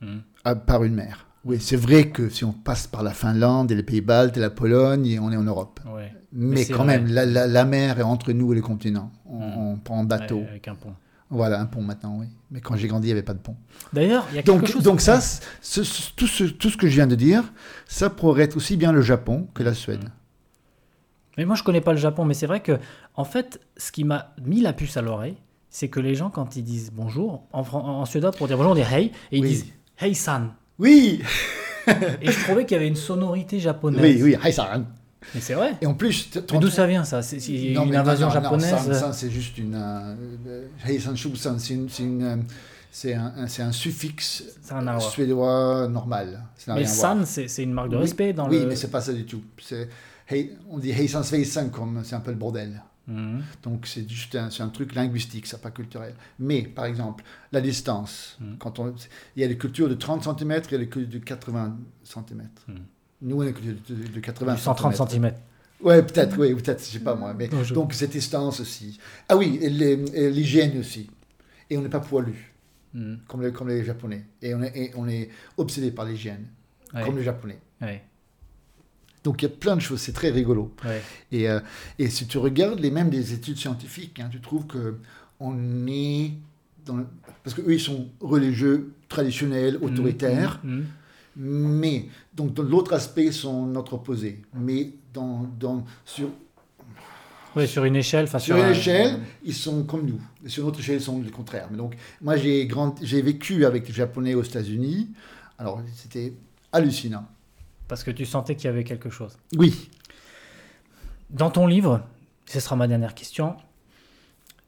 Hmm. 0.00 0.18
à- 0.44 0.54
par 0.54 0.84
une 0.84 0.94
mer. 0.94 1.26
Oui, 1.44 1.58
c'est 1.60 1.76
vrai 1.76 2.08
que 2.10 2.28
si 2.28 2.44
on 2.44 2.52
passe 2.52 2.86
par 2.86 3.02
la 3.02 3.12
Finlande 3.12 3.70
et 3.70 3.74
les 3.74 3.82
pays 3.82 4.00
baltes 4.00 4.36
et 4.36 4.40
la 4.40 4.50
Pologne, 4.50 5.06
et 5.06 5.18
on 5.18 5.30
est 5.32 5.36
en 5.36 5.42
Europe. 5.44 5.80
Ouais. 5.94 6.12
Mais, 6.32 6.66
quand 6.66 6.84
vrai. 6.84 6.98
même, 6.98 7.06
la, 7.06 7.24
la- 7.24 7.46
la 7.46 7.64
mer 7.64 7.98
est 7.98 8.02
entre 8.02 8.32
nous 8.32 8.52
et 8.52 8.56
le 8.56 8.62
continent. 8.62 9.10
On, 9.24 9.38
Mm. 9.38 9.58
on 9.58 9.76
prend 9.78 10.00
un 10.00 10.04
bateau. 10.04 10.40
Ouais, 10.40 10.48
avec 10.50 10.68
un 10.68 10.74
pont. 10.74 10.92
Voilà, 11.30 11.60
un 11.60 11.66
pont 11.66 11.82
maintenant, 11.82 12.18
oui. 12.20 12.26
Mais 12.50 12.60
quand 12.60 12.76
j'ai 12.76 12.88
grandi, 12.88 13.06
il 13.06 13.08
n'y 13.08 13.12
avait 13.12 13.22
pas 13.22 13.32
de 13.34 13.38
pont. 13.38 13.56
D'ailleurs, 13.92 14.26
il 14.30 14.36
y 14.36 14.38
a 14.38 14.42
quelque 14.42 14.58
Donc, 14.58 14.66
chose. 14.66 14.82
donc 14.82 15.00
ça, 15.00 15.20
c- 15.20 15.40
ce- 15.62 15.82
ce- 15.82 16.12
tout, 16.14 16.26
ce, 16.26 16.44
tout 16.44 16.68
ce 16.70 16.76
que 16.76 16.88
je 16.88 16.94
viens 16.94 17.06
de 17.06 17.14
dire, 17.16 17.42
ça 17.86 18.10
pourrait 18.10 18.42
être 18.42 18.56
aussi 18.56 18.76
bien 18.76 18.92
le 18.92 19.00
Japon 19.00 19.48
que 19.54 19.62
la 19.62 19.72
Suède. 19.74 20.04
Mais 21.38 21.44
moi, 21.44 21.56
je 21.56 21.62
connais 21.62 21.80
pas 21.80 21.92
le 21.92 21.98
Japon, 21.98 22.24
mais 22.24 22.34
c'est 22.34 22.46
vrai 22.46 22.60
que, 22.60 22.78
en 23.14 23.24
fait, 23.24 23.60
ce 23.76 23.92
qui 23.92 24.04
m'a 24.04 24.34
mis 24.44 24.60
la 24.60 24.72
puce 24.72 24.96
à 24.96 25.02
l'oreille, 25.02 25.36
c'est 25.78 25.88
que 25.88 26.00
les 26.00 26.14
gens, 26.14 26.30
quand 26.30 26.56
ils 26.56 26.62
disent 26.64 26.90
bonjour, 26.90 27.42
en, 27.52 27.60
en 27.60 28.04
suédois, 28.06 28.30
pour 28.30 28.46
dire 28.46 28.56
bonjour, 28.56 28.72
on 28.72 28.74
dit 28.74 28.80
hey, 28.80 29.12
et 29.30 29.36
ils 29.36 29.42
Oui. 29.42 29.48
disent 29.48 29.66
hey-san. 29.98 30.54
Oui, 30.78 31.20
Et 32.22 32.30
je 32.32 32.44
trouvais 32.44 32.64
qu'il 32.64 32.76
y 32.76 32.80
avait 32.80 32.88
une 32.88 32.96
sonorité 32.96 33.60
japonaise. 33.60 34.00
oui, 34.02 34.20
oui, 34.22 34.36
Haisan. 34.42 34.84
Mais 35.34 35.40
c'est 35.42 35.52
vrai. 35.54 35.74
Et 35.82 35.86
en 35.86 35.92
plus, 35.94 36.30
d'où 36.60 36.70
ça 36.70 36.86
vient, 36.86 37.04
ça? 37.04 37.20
C'est 37.20 37.36
une 37.46 37.76
invasion 37.94 38.28
non, 38.28 38.34
non, 38.34 38.42
japonaise 38.42 38.70
san, 38.70 38.94
san, 38.94 39.12
c'est 39.12 39.30
juste 39.30 39.58
une. 39.58 39.74
euh, 39.74 40.14
euh, 40.46 40.66
Heisan 40.86 41.14
Shubusan, 41.14 41.58
c'est 41.58 41.74
une- 41.74 41.88
c'est 41.90 42.02
une, 42.04 42.22
euh, 42.22 42.36
c'est 42.90 43.12
un, 43.14 43.32
un- 43.36 43.46
c'est 43.46 43.62
un 43.62 43.72
suffixe 43.72 44.44
voir. 44.70 45.00
suédois 45.02 45.88
normal. 45.88 46.42
Ça 46.56 46.74
Mais 46.74 46.86
san, 46.86 47.24
c'est 47.26 47.62
une 47.62 47.72
marque 47.72 47.90
de 47.90 47.96
Oui, 47.96 48.02
respect 48.02 48.32
dans 48.32 48.48
oui, 48.48 48.60
le. 48.60 48.66
mais 48.66 48.76
c'est 48.76 48.90
pas 48.90 49.00
ça 49.02 49.12
du 49.12 49.26
tout. 49.26 49.42
C'est, 49.62 49.88
Hei- 50.30 50.52
on 50.70 50.78
dit 50.78 50.90
Heisan 50.90 51.22
Sveisan 51.22 51.68
comme 51.68 52.00
c'est 52.02 52.16
un 52.16 52.20
peu 52.20 52.30
le 52.32 52.36
bordel. 52.36 52.82
Mhm. 53.08 53.42
Donc 53.62 53.86
c'est 53.86 54.08
juste 54.08 54.34
un, 54.34 54.48
un 54.58 54.68
truc 54.68 54.94
linguistique, 54.94 55.46
c'est 55.46 55.60
pas 55.62 55.70
culturel. 55.70 56.14
Mais 56.38 56.62
par 56.62 56.86
exemple, 56.86 57.22
la 57.52 57.60
distance, 57.60 58.36
Mm. 58.40 58.56
quand 58.58 58.78
on, 58.80 58.94
il 59.36 59.42
y 59.42 59.44
a 59.44 59.48
des 59.48 59.56
cultures 59.56 59.88
de 59.88 59.94
30 59.94 60.24
cm 60.24 60.52
et 60.72 60.78
des 60.78 60.88
cultures 60.88 61.20
de 61.20 61.24
80 61.24 61.76
cm. 62.04 62.48
Mm. 62.68 62.72
Nous, 63.22 63.36
on 63.36 63.40
a 63.42 63.46
des 63.46 63.52
cultures 63.52 63.74
de, 63.96 64.08
de 64.12 64.20
80 64.20 64.54
Du 64.54 64.60
130 64.60 65.08
cm. 65.10 65.32
Ouais, 65.80 66.02
peut-être, 66.02 66.38
oui, 66.38 66.54
peut-être, 66.54 66.80
je 66.80 66.90
sais 66.92 67.00
pas 67.00 67.14
moi. 67.14 67.32
Mais, 67.34 67.48
Non, 67.48 67.62
je- 67.62 67.74
Donc 67.74 67.92
cette 67.94 68.10
distance 68.12 68.60
aussi. 68.60 68.98
Ah 69.28 69.36
oui, 69.36 69.58
l'hygiène 69.62 70.78
aussi. 70.78 71.08
Et 71.70 71.76
on 71.78 71.82
n'est 71.82 71.88
pas 71.88 72.00
poilu, 72.00 72.52
Mhm. 72.94 73.20
comme 73.28 73.42
les, 73.42 73.52
comme 73.52 73.68
les 73.68 73.84
Japonais. 73.84 74.24
Et 74.42 74.54
on 74.54 74.62
est, 74.62 74.76
et 74.76 74.92
on 74.96 75.06
est 75.08 75.28
obsédé 75.56 75.90
par 75.90 76.06
l'hygiène, 76.06 76.46
Ouais, 76.94 77.02
comme 77.04 77.16
les 77.18 77.22
Japonais. 77.24 77.58
ouais, 77.82 78.02
Donc 79.26 79.42
il 79.42 79.46
y 79.46 79.52
a 79.52 79.54
plein 79.64 79.74
de 79.76 79.80
choses, 79.80 80.00
c'est 80.00 80.12
très 80.12 80.30
rigolo. 80.30 80.72
ouais. 80.84 81.02
Et, 81.32 81.48
euh, 81.50 81.58
et 81.98 82.08
si 82.08 82.26
tu 82.28 82.38
regardes 82.38 82.78
les 82.78 82.92
mêmes 82.92 83.10
des 83.10 83.32
études 83.32 83.58
scientifiques, 83.58 84.20
hein, 84.20 84.28
tu 84.30 84.40
trouves 84.40 84.66
que 84.66 84.94
on 85.40 85.54
est 85.88 86.30
dans 86.86 86.96
le- 86.96 87.06
parce 87.42 87.54
que 87.56 87.62
eux 87.62 87.74
ils 87.74 87.80
sont 87.80 88.06
religieux, 88.20 88.92
traditionnels, 89.08 89.78
autoritaires, 89.82 90.60
Mhm. 90.62 90.84
Mhm. 91.36 91.68
mais 91.82 92.06
donc 92.34 92.54
dans 92.54 92.62
l'autre 92.62 92.92
aspect 92.92 93.32
sont 93.32 93.66
notre 93.66 93.94
opposé. 93.94 94.30
Mais 94.54 94.92
dans, 95.12 95.50
dans 95.58 95.84
sur 96.04 96.28
sur 97.66 97.84
une 97.84 97.96
échelle. 97.96 98.28
sur 98.28 98.54
un- 98.56 98.58
une 98.68 98.70
échelle, 98.78 99.20
ils 99.44 99.54
sont 99.54 99.82
comme 99.84 100.04
nous. 100.06 100.20
Et 100.44 100.48
sur 100.48 100.64
notre 100.64 100.78
échelle, 100.80 100.96
ils 100.96 101.02
sont 101.10 101.20
le 101.20 101.30
contraire. 101.30 101.68
Mais 101.70 101.76
donc 101.78 101.96
moi 102.20 102.36
j'ai 102.36 102.66
grand, 102.66 102.94
j'ai 103.02 103.22
vécu 103.22 103.64
avec 103.64 103.88
les 103.88 103.94
Japonais 103.94 104.34
aux 104.34 104.42
États-Unis. 104.42 105.08
Alors 105.58 105.80
c'était 105.94 106.32
hallucinant. 106.72 107.26
Parce 107.88 108.02
que 108.04 108.10
tu 108.10 108.24
sentais 108.26 108.56
qu'il 108.56 108.66
y 108.66 108.68
avait 108.68 108.84
quelque 108.84 109.10
chose. 109.10 109.38
Oui. 109.56 109.88
Dans 111.30 111.50
ton 111.50 111.66
livre, 111.66 112.02
ce 112.46 112.60
sera 112.60 112.76
ma 112.76 112.88
dernière 112.88 113.14
question, 113.14 113.56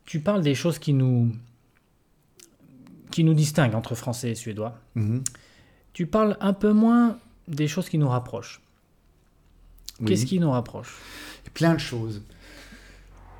tu 0.04 0.20
parles 0.20 0.42
des 0.42 0.54
choses 0.54 0.78
qui 0.78 0.92
nous, 0.92 1.32
qui 3.10 3.24
nous 3.24 3.34
distinguent 3.34 3.74
entre 3.74 3.94
Français 3.94 4.30
et 4.30 4.34
Suédois. 4.34 4.78
Mhm. 4.94 5.22
Tu 5.92 6.06
parles 6.06 6.36
un 6.40 6.52
peu 6.52 6.72
moins 6.72 7.18
des 7.48 7.68
choses 7.68 7.88
qui 7.88 7.98
nous 7.98 8.08
rapprochent. 8.08 8.60
Oui. 10.00 10.06
Qu'est-ce 10.06 10.26
qui 10.26 10.38
nous 10.38 10.50
rapproche? 10.50 10.96
Plein 11.54 11.74
de 11.74 11.80
choses. 11.80 12.22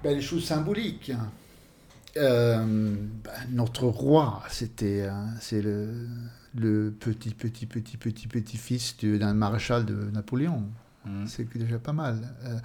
Ben, 0.03 0.15
les 0.17 0.23
choses 0.23 0.45
symboliques. 0.45 1.11
hein. 1.11 1.31
Euh, 2.19 2.97
ben, 3.25 3.31
notre 3.51 3.85
roi, 3.87 4.43
c'était, 4.49 5.03
euh, 5.03 5.13
c'est 5.41 5.63
le, 5.63 6.07
le 6.57 6.91
petit, 6.91 7.31
petit, 7.35 7.67
petit, 7.67 7.97
petit, 7.97 8.27
petit 8.29 8.57
fils 8.57 8.97
d'un 9.03 9.35
maréchal 9.35 9.85
de 9.85 9.95
Napoléon. 10.13 10.65
C'est 11.27 11.49
déjà 11.57 11.79
pas 11.79 11.95
mal. 11.95 12.19
Euh, 12.45 12.59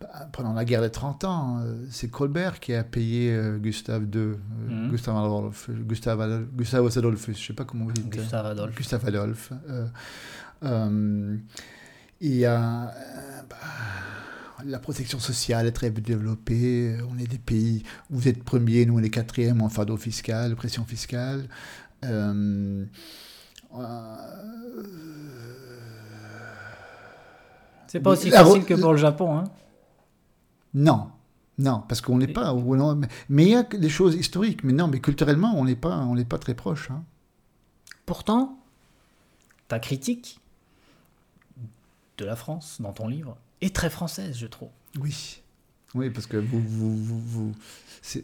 ben, 0.00 0.08
pendant 0.32 0.52
la 0.54 0.64
guerre 0.64 0.80
des 0.82 0.90
30 0.90 1.24
ans, 1.24 1.60
euh, 1.60 1.84
c'est 1.90 2.10
Colbert 2.10 2.58
qui 2.58 2.74
a 2.74 2.82
payé 2.82 3.38
Gustave 3.60 4.04
II, 4.12 4.36
Mhm. 4.68 4.90
Gustave 4.90 5.16
Adolphe, 5.16 5.70
Gustave 5.70 6.20
Adolphe, 6.20 6.48
Gustavus 6.56 6.98
Adolphus, 6.98 7.34
je 7.34 7.46
sais 7.48 7.52
pas 7.52 7.64
comment 7.64 7.84
vous 7.84 7.92
dites. 7.92 8.08
Gustave 8.08 8.46
Adolphe. 8.46 8.74
Gustave 8.76 9.06
Adolphe. 9.06 9.52
Il 12.22 12.34
y 12.36 12.44
a 12.44 12.92
bah, 13.48 13.56
la 14.66 14.78
protection 14.78 15.18
sociale 15.18 15.66
est 15.66 15.72
très 15.72 15.90
développée. 15.90 16.96
On 17.10 17.18
est 17.18 17.26
des 17.26 17.38
pays 17.38 17.82
où 18.10 18.16
vous 18.18 18.28
êtes 18.28 18.42
premier, 18.42 18.86
nous 18.86 18.98
on 18.98 19.02
est 19.02 19.10
quatrième 19.10 19.60
en 19.62 19.68
fardeau 19.68 19.96
fiscal, 19.96 20.54
pression 20.56 20.84
fiscale. 20.84 21.48
Euh, 22.04 22.84
euh, 23.74 24.16
C'est 27.86 28.00
pas 28.00 28.10
aussi 28.10 28.30
facile 28.30 28.64
que 28.64 28.74
pour 28.74 28.92
le 28.92 28.98
Japon. 28.98 29.36
Hein. 29.38 29.44
Non, 30.74 31.10
non, 31.58 31.82
parce 31.88 32.00
qu'on 32.00 32.18
n'est 32.18 32.28
pas. 32.28 32.54
mais- 33.28 33.44
il 33.44 33.48
y 33.50 33.54
a 33.56 33.64
des 33.64 33.88
choses 33.88 34.14
historiques. 34.14 34.62
Mais 34.64 34.72
non, 34.72 34.86
mais 34.86 35.00
culturellement, 35.00 35.54
on 35.56 35.64
n'est 35.64 35.76
pas, 35.76 35.96
on 35.98 36.14
n'est 36.14 36.24
pas 36.24 36.38
très 36.38 36.54
proche. 36.54 36.90
hein. 36.90 37.02
Pourtant, 38.06 38.58
ta 39.68 39.78
critique 39.78 40.40
de 42.18 42.24
la 42.24 42.36
France 42.36 42.78
dans 42.80 42.92
ton 42.92 43.08
livre 43.08 43.36
est 43.60 43.74
très 43.74 43.90
française, 43.90 44.36
je 44.36 44.46
trouve. 44.46 44.70
Oui, 45.00 45.42
oui, 45.94 46.10
parce 46.10 46.26
que 46.26 46.36
vous, 46.36 46.60
vous, 46.60 46.96
vous, 46.96 47.20
vous, 47.20 47.54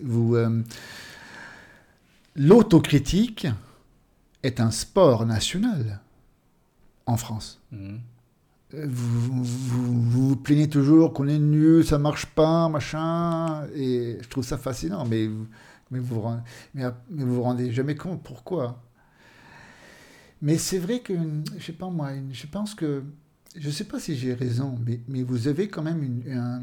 vous, 0.02 0.36
euh, 0.36 0.62
l'autocritique 2.34 3.46
est 4.42 4.60
un 4.60 4.70
sport 4.70 5.26
national 5.26 6.00
en 7.06 7.16
France. 7.16 7.60
Euh, 7.72 7.96
Vous 8.72 9.44
vous, 9.44 10.36
plaignez 10.36 10.68
toujours 10.68 11.12
qu'on 11.12 11.28
est 11.28 11.38
nul, 11.38 11.84
ça 11.84 11.98
marche 11.98 12.26
pas, 12.26 12.68
machin, 12.68 13.66
et 13.74 14.18
je 14.20 14.28
trouve 14.28 14.44
ça 14.44 14.58
fascinant, 14.58 15.04
mais 15.04 15.26
vous 15.26 15.46
mais 15.90 15.98
vous, 16.00 16.20
rendez, 16.20 16.42
mais, 16.74 16.84
mais 17.10 17.24
vous 17.24 17.36
vous 17.36 17.42
rendez 17.42 17.72
jamais 17.72 17.94
compte 17.94 18.22
pourquoi. 18.22 18.82
Mais 20.42 20.58
c'est 20.58 20.78
vrai 20.78 21.00
que, 21.00 21.14
je 21.56 21.64
sais 21.64 21.72
pas 21.72 21.88
moi, 21.88 22.10
je 22.32 22.46
pense 22.46 22.74
que, 22.74 23.04
je 23.58 23.70
sais 23.70 23.84
pas 23.84 23.98
si 24.00 24.16
j'ai 24.16 24.34
raison, 24.34 24.78
mais, 24.86 25.00
mais 25.08 25.22
vous 25.22 25.48
avez 25.48 25.68
quand 25.68 25.82
même 25.82 26.02
une, 26.02 26.32
un- 26.38 26.62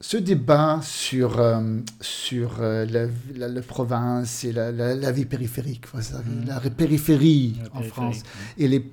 ce 0.00 0.16
débat 0.16 0.80
sur, 0.82 1.38
euh, 1.38 1.78
sur 2.00 2.60
euh, 2.60 2.86
la, 2.86 3.06
la- 3.36 3.48
la 3.48 3.62
province 3.62 4.44
et 4.44 4.52
la, 4.52 5.12
vie 5.12 5.26
périphérique, 5.26 5.86
vous 5.92 6.00
savez, 6.02 6.30
Mhm. 6.30 6.46
la 6.46 6.60
périphérie 6.70 7.56
en 7.74 7.82
France 7.82 8.18
mhm. 8.18 8.62
et 8.64 8.68
les, 8.68 8.90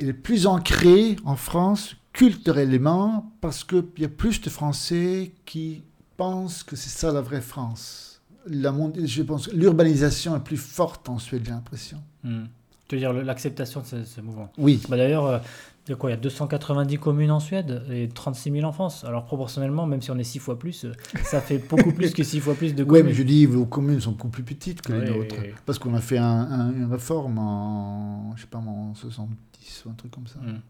et 0.00 0.04
les 0.04 0.12
plus 0.12 0.46
ancré 0.46 1.16
en 1.24 1.36
France 1.36 1.96
culturellement 2.12 3.32
parce 3.40 3.64
qu'il 3.64 3.84
y 3.98 4.04
a 4.04 4.08
plus 4.08 4.40
de 4.40 4.50
Français 4.50 5.32
qui 5.46 5.82
pensent 6.16 6.62
que 6.62 6.76
c'est 6.76 6.90
ça 6.90 7.12
la 7.12 7.20
vraie 7.20 7.40
France. 7.40 8.20
La 8.46 8.74
je 9.04 9.22
pense 9.22 9.50
l'urbanisation 9.52 10.36
est 10.36 10.40
plus 10.44 10.56
forte 10.56 11.08
en 11.08 11.18
Suède, 11.18 11.42
j'ai 11.44 11.50
l'impression. 11.52 12.02
Mhm. 12.24 12.48
Tu 12.88 12.94
veux 12.96 13.00
dire 13.00 13.12
l'acceptation 13.12 13.80
de 13.82 13.86
ce, 13.86 14.04
ce 14.04 14.20
mouvement 14.20 14.50
Oui, 14.58 14.80
bah 14.88 14.96
D'ailleurs, 14.96 15.26
euh, 15.26 15.38
il 15.86 15.90
y 15.90 15.92
a 15.92 15.96
quoi 15.96 16.10
Il 16.10 16.14
y 16.14 16.16
a 16.16 16.20
290 16.20 16.98
communes 16.98 17.30
en 17.30 17.38
Suède 17.40 17.82
et 17.92 18.08
36 18.08 18.50
000 18.50 18.64
en 18.64 18.72
France. 18.72 19.04
Alors 19.04 19.24
proportionnellement, 19.24 19.86
même 19.86 20.00
si 20.02 20.10
on 20.10 20.16
est 20.18 20.24
6 20.24 20.38
fois 20.38 20.58
plus, 20.58 20.84
euh, 20.86 20.92
ça 21.22 21.40
fait 21.42 21.58
beaucoup 21.58 21.92
plus 21.92 22.12
que 22.12 22.22
6 22.22 22.40
fois 22.40 22.54
plus 22.54 22.74
de 22.74 22.84
communes. 22.84 23.06
mais 23.06 23.12
je 23.14 23.22
dis, 23.22 23.44
vos 23.46 23.66
communes 23.66 24.00
sont 24.00 24.12
beaucoup 24.12 24.28
plus 24.28 24.42
petites 24.42 24.80
que 24.82 24.92
les 24.94 25.10
Ouais, 25.10 25.18
nôtres. 25.18 25.34
Parce 25.66 25.78
qu'on 25.78 25.94
a 25.94 26.00
fait 26.00 26.18
un- 26.18 26.24
un- 26.24 26.72
une 26.72 26.90
réforme 26.90 27.38
en, 27.38 28.32
je 28.36 28.42
sais 28.42 28.46
pas, 28.48 28.58
en 28.58 28.94
70 28.94 29.84
ou 29.86 29.90
un 29.90 29.94
truc 29.94 30.10
comme 30.10 30.26
ça. 30.26 30.38
Mhm. 30.42 30.60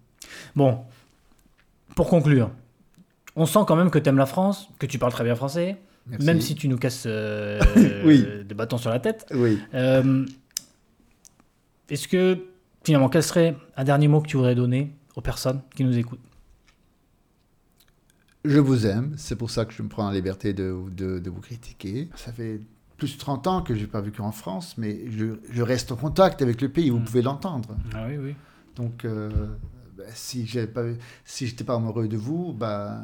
Bon, 0.56 0.78
pour 1.94 2.08
conclure, 2.08 2.50
on 3.36 3.46
sent 3.46 3.60
quand 3.66 3.76
même 3.76 3.90
que 3.90 3.98
tu 3.98 4.08
aimes 4.08 4.18
la 4.18 4.26
France, 4.26 4.68
que 4.78 4.86
tu 4.86 4.98
parles 4.98 5.12
très 5.12 5.24
bien 5.24 5.36
français, 5.36 5.76
Merci. 6.08 6.26
même 6.26 6.40
si 6.40 6.54
tu 6.56 6.68
nous 6.68 6.78
casses 6.78 7.04
euh, 7.06 7.60
Oui. 8.04 8.24
des 8.44 8.54
bâtons 8.54 8.78
sur 8.78 8.90
la 8.90 8.98
tête. 8.98 9.26
Oui. 9.34 9.58
Euh, 9.74 10.24
Est-ce 11.88 12.08
que, 12.08 12.38
finalement, 12.84 13.08
quel 13.08 13.22
serait 13.22 13.56
un 13.76 13.84
dernier 13.84 14.08
mot 14.08 14.20
que 14.20 14.28
tu 14.28 14.36
voudrais 14.36 14.54
donner 14.54 14.94
aux 15.16 15.20
personnes 15.20 15.60
qui 15.74 15.84
nous 15.84 15.96
écoutent? 15.96 16.20
Je 18.44 18.58
vous 18.58 18.86
aime, 18.86 19.14
c'est 19.16 19.36
pour 19.36 19.50
ça 19.50 19.64
que 19.64 19.72
je 19.72 19.82
me 19.82 19.88
prends 19.88 20.08
la 20.08 20.14
liberté 20.14 20.52
de, 20.52 20.74
de, 20.92 21.18
de 21.18 21.30
vous 21.30 21.40
critiquer. 21.40 22.08
Ça 22.14 22.32
fait 22.32 22.60
plus 22.96 23.14
de 23.14 23.18
30 23.18 23.46
ans 23.46 23.62
que 23.62 23.74
je 23.74 23.80
n'ai 23.80 23.86
pas 23.86 24.00
vécu 24.00 24.20
en 24.20 24.32
France, 24.32 24.76
mais 24.78 25.10
je, 25.10 25.38
je 25.50 25.62
reste 25.62 25.92
en 25.92 25.96
contact 25.96 26.40
avec 26.42 26.60
le 26.60 26.68
pays, 26.68 26.90
vous 26.90 26.98
Mm. 27.00 27.04
pouvez 27.04 27.22
l'entendre. 27.22 27.76
Ah 27.94 28.06
oui, 28.08 28.16
oui. 28.16 28.34
Donc, 28.76 29.04
euh, 29.04 29.28
bah, 29.96 30.04
si 30.14 30.46
je 30.46 30.60
n'étais 30.60 30.72
pas, 30.72 30.84
si 31.24 31.46
j'étais 31.46 31.64
pas 31.64 31.74
amoureux 31.74 32.06
de 32.08 32.16
vous, 32.16 32.52
bah, 32.52 33.00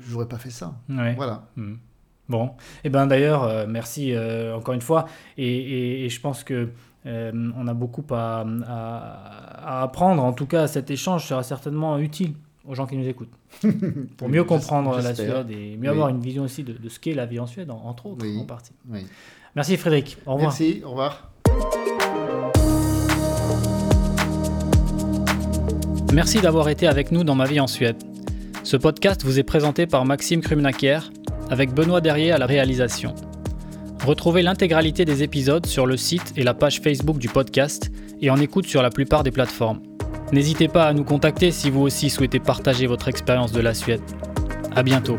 je 0.00 0.12
n'aurais 0.12 0.28
pas 0.28 0.38
fait 0.38 0.50
ça. 0.50 0.78
Ouais. 0.88 1.14
Voilà. 1.14 1.48
Hmm. 1.56 1.74
Bon, 2.30 2.50
et 2.84 2.88
ben 2.90 3.06
d'ailleurs, 3.06 3.42
euh, 3.44 3.66
merci 3.68 4.12
euh, 4.14 4.56
encore 4.56 4.72
une 4.72 4.80
fois, 4.80 5.04
et, 5.36 5.44
et- 5.46 6.04
et 6.04 6.08
je 6.08 6.20
pense 6.20 6.44
que 6.44 6.68
euh, 7.06 7.32
on 7.58 7.66
a 7.66 7.74
beaucoup 7.74 8.04
à, 8.10 8.46
à- 8.68 9.78
à 9.80 9.82
apprendre. 9.82 10.22
En 10.22 10.32
tout 10.32 10.46
cas, 10.46 10.66
cet 10.68 10.90
échange 10.90 11.26
sera 11.26 11.42
certainement 11.42 11.98
utile 11.98 12.34
aux 12.68 12.74
gens 12.76 12.86
qui 12.86 12.96
nous 12.96 13.08
écoutent 13.08 13.32
pour 14.16 14.28
mieux 14.28 14.44
comprendre 14.44 14.94
la. 15.02 15.12
Suède 15.14 15.50
et 15.50 15.76
mieux 15.76 15.80
Oui. 15.80 15.88
avoir 15.88 16.08
une 16.10 16.20
vision 16.20 16.44
aussi 16.44 16.62
de, 16.62 16.72
de 16.72 16.88
ce 16.88 17.00
qu'est 17.00 17.14
la 17.14 17.26
vie 17.26 17.40
en 17.40 17.46
Suède, 17.48 17.70
en- 17.70 17.82
entre 17.84 18.06
autres, 18.06 18.24
Oui. 18.24 18.38
en 18.40 18.44
partie. 18.44 18.72
Oui. 18.88 19.04
Merci 19.56 19.76
Frédéric. 19.76 20.16
Au 20.24 20.34
revoir. 20.34 20.50
Merci, 20.50 20.82
au 20.84 20.90
revoir. 20.90 21.30
Merci 26.12 26.40
d'avoir 26.40 26.68
été 26.68 26.86
avec 26.86 27.12
nous 27.12 27.24
dans 27.24 27.34
Ma 27.34 27.46
vie 27.46 27.60
en 27.60 27.66
Suède. 27.66 27.96
Ce 28.62 28.76
podcast 28.76 29.24
vous 29.24 29.38
est 29.38 29.42
présenté 29.44 29.86
par 29.86 30.04
Maxime 30.04 30.40
Krumnakier, 30.42 30.98
avec 31.50 31.74
Benoît 31.74 32.00
Derrier 32.00 32.32
à 32.32 32.38
la 32.38 32.46
réalisation. 32.46 33.14
Retrouvez 34.06 34.40
l'intégralité 34.40 35.04
des 35.04 35.22
épisodes 35.22 35.66
sur 35.66 35.84
le 35.84 35.98
site 35.98 36.32
et 36.36 36.42
la 36.42 36.54
page 36.54 36.80
Facebook 36.80 37.18
du 37.18 37.28
podcast 37.28 37.90
et 38.22 38.30
en 38.30 38.36
écoute 38.36 38.66
sur 38.66 38.82
la 38.82 38.90
plupart 38.90 39.22
des 39.22 39.30
plateformes. 39.30 39.82
N'hésitez 40.32 40.68
pas 40.68 40.86
à 40.86 40.92
nous 40.94 41.04
contacter 41.04 41.50
si 41.50 41.68
vous 41.68 41.82
aussi 41.82 42.08
souhaitez 42.08 42.38
partager 42.38 42.86
votre 42.86 43.08
expérience 43.08 43.52
de 43.52 43.60
la 43.60 43.74
Suède. 43.74 44.02
À 44.74 44.82
bientôt. 44.82 45.16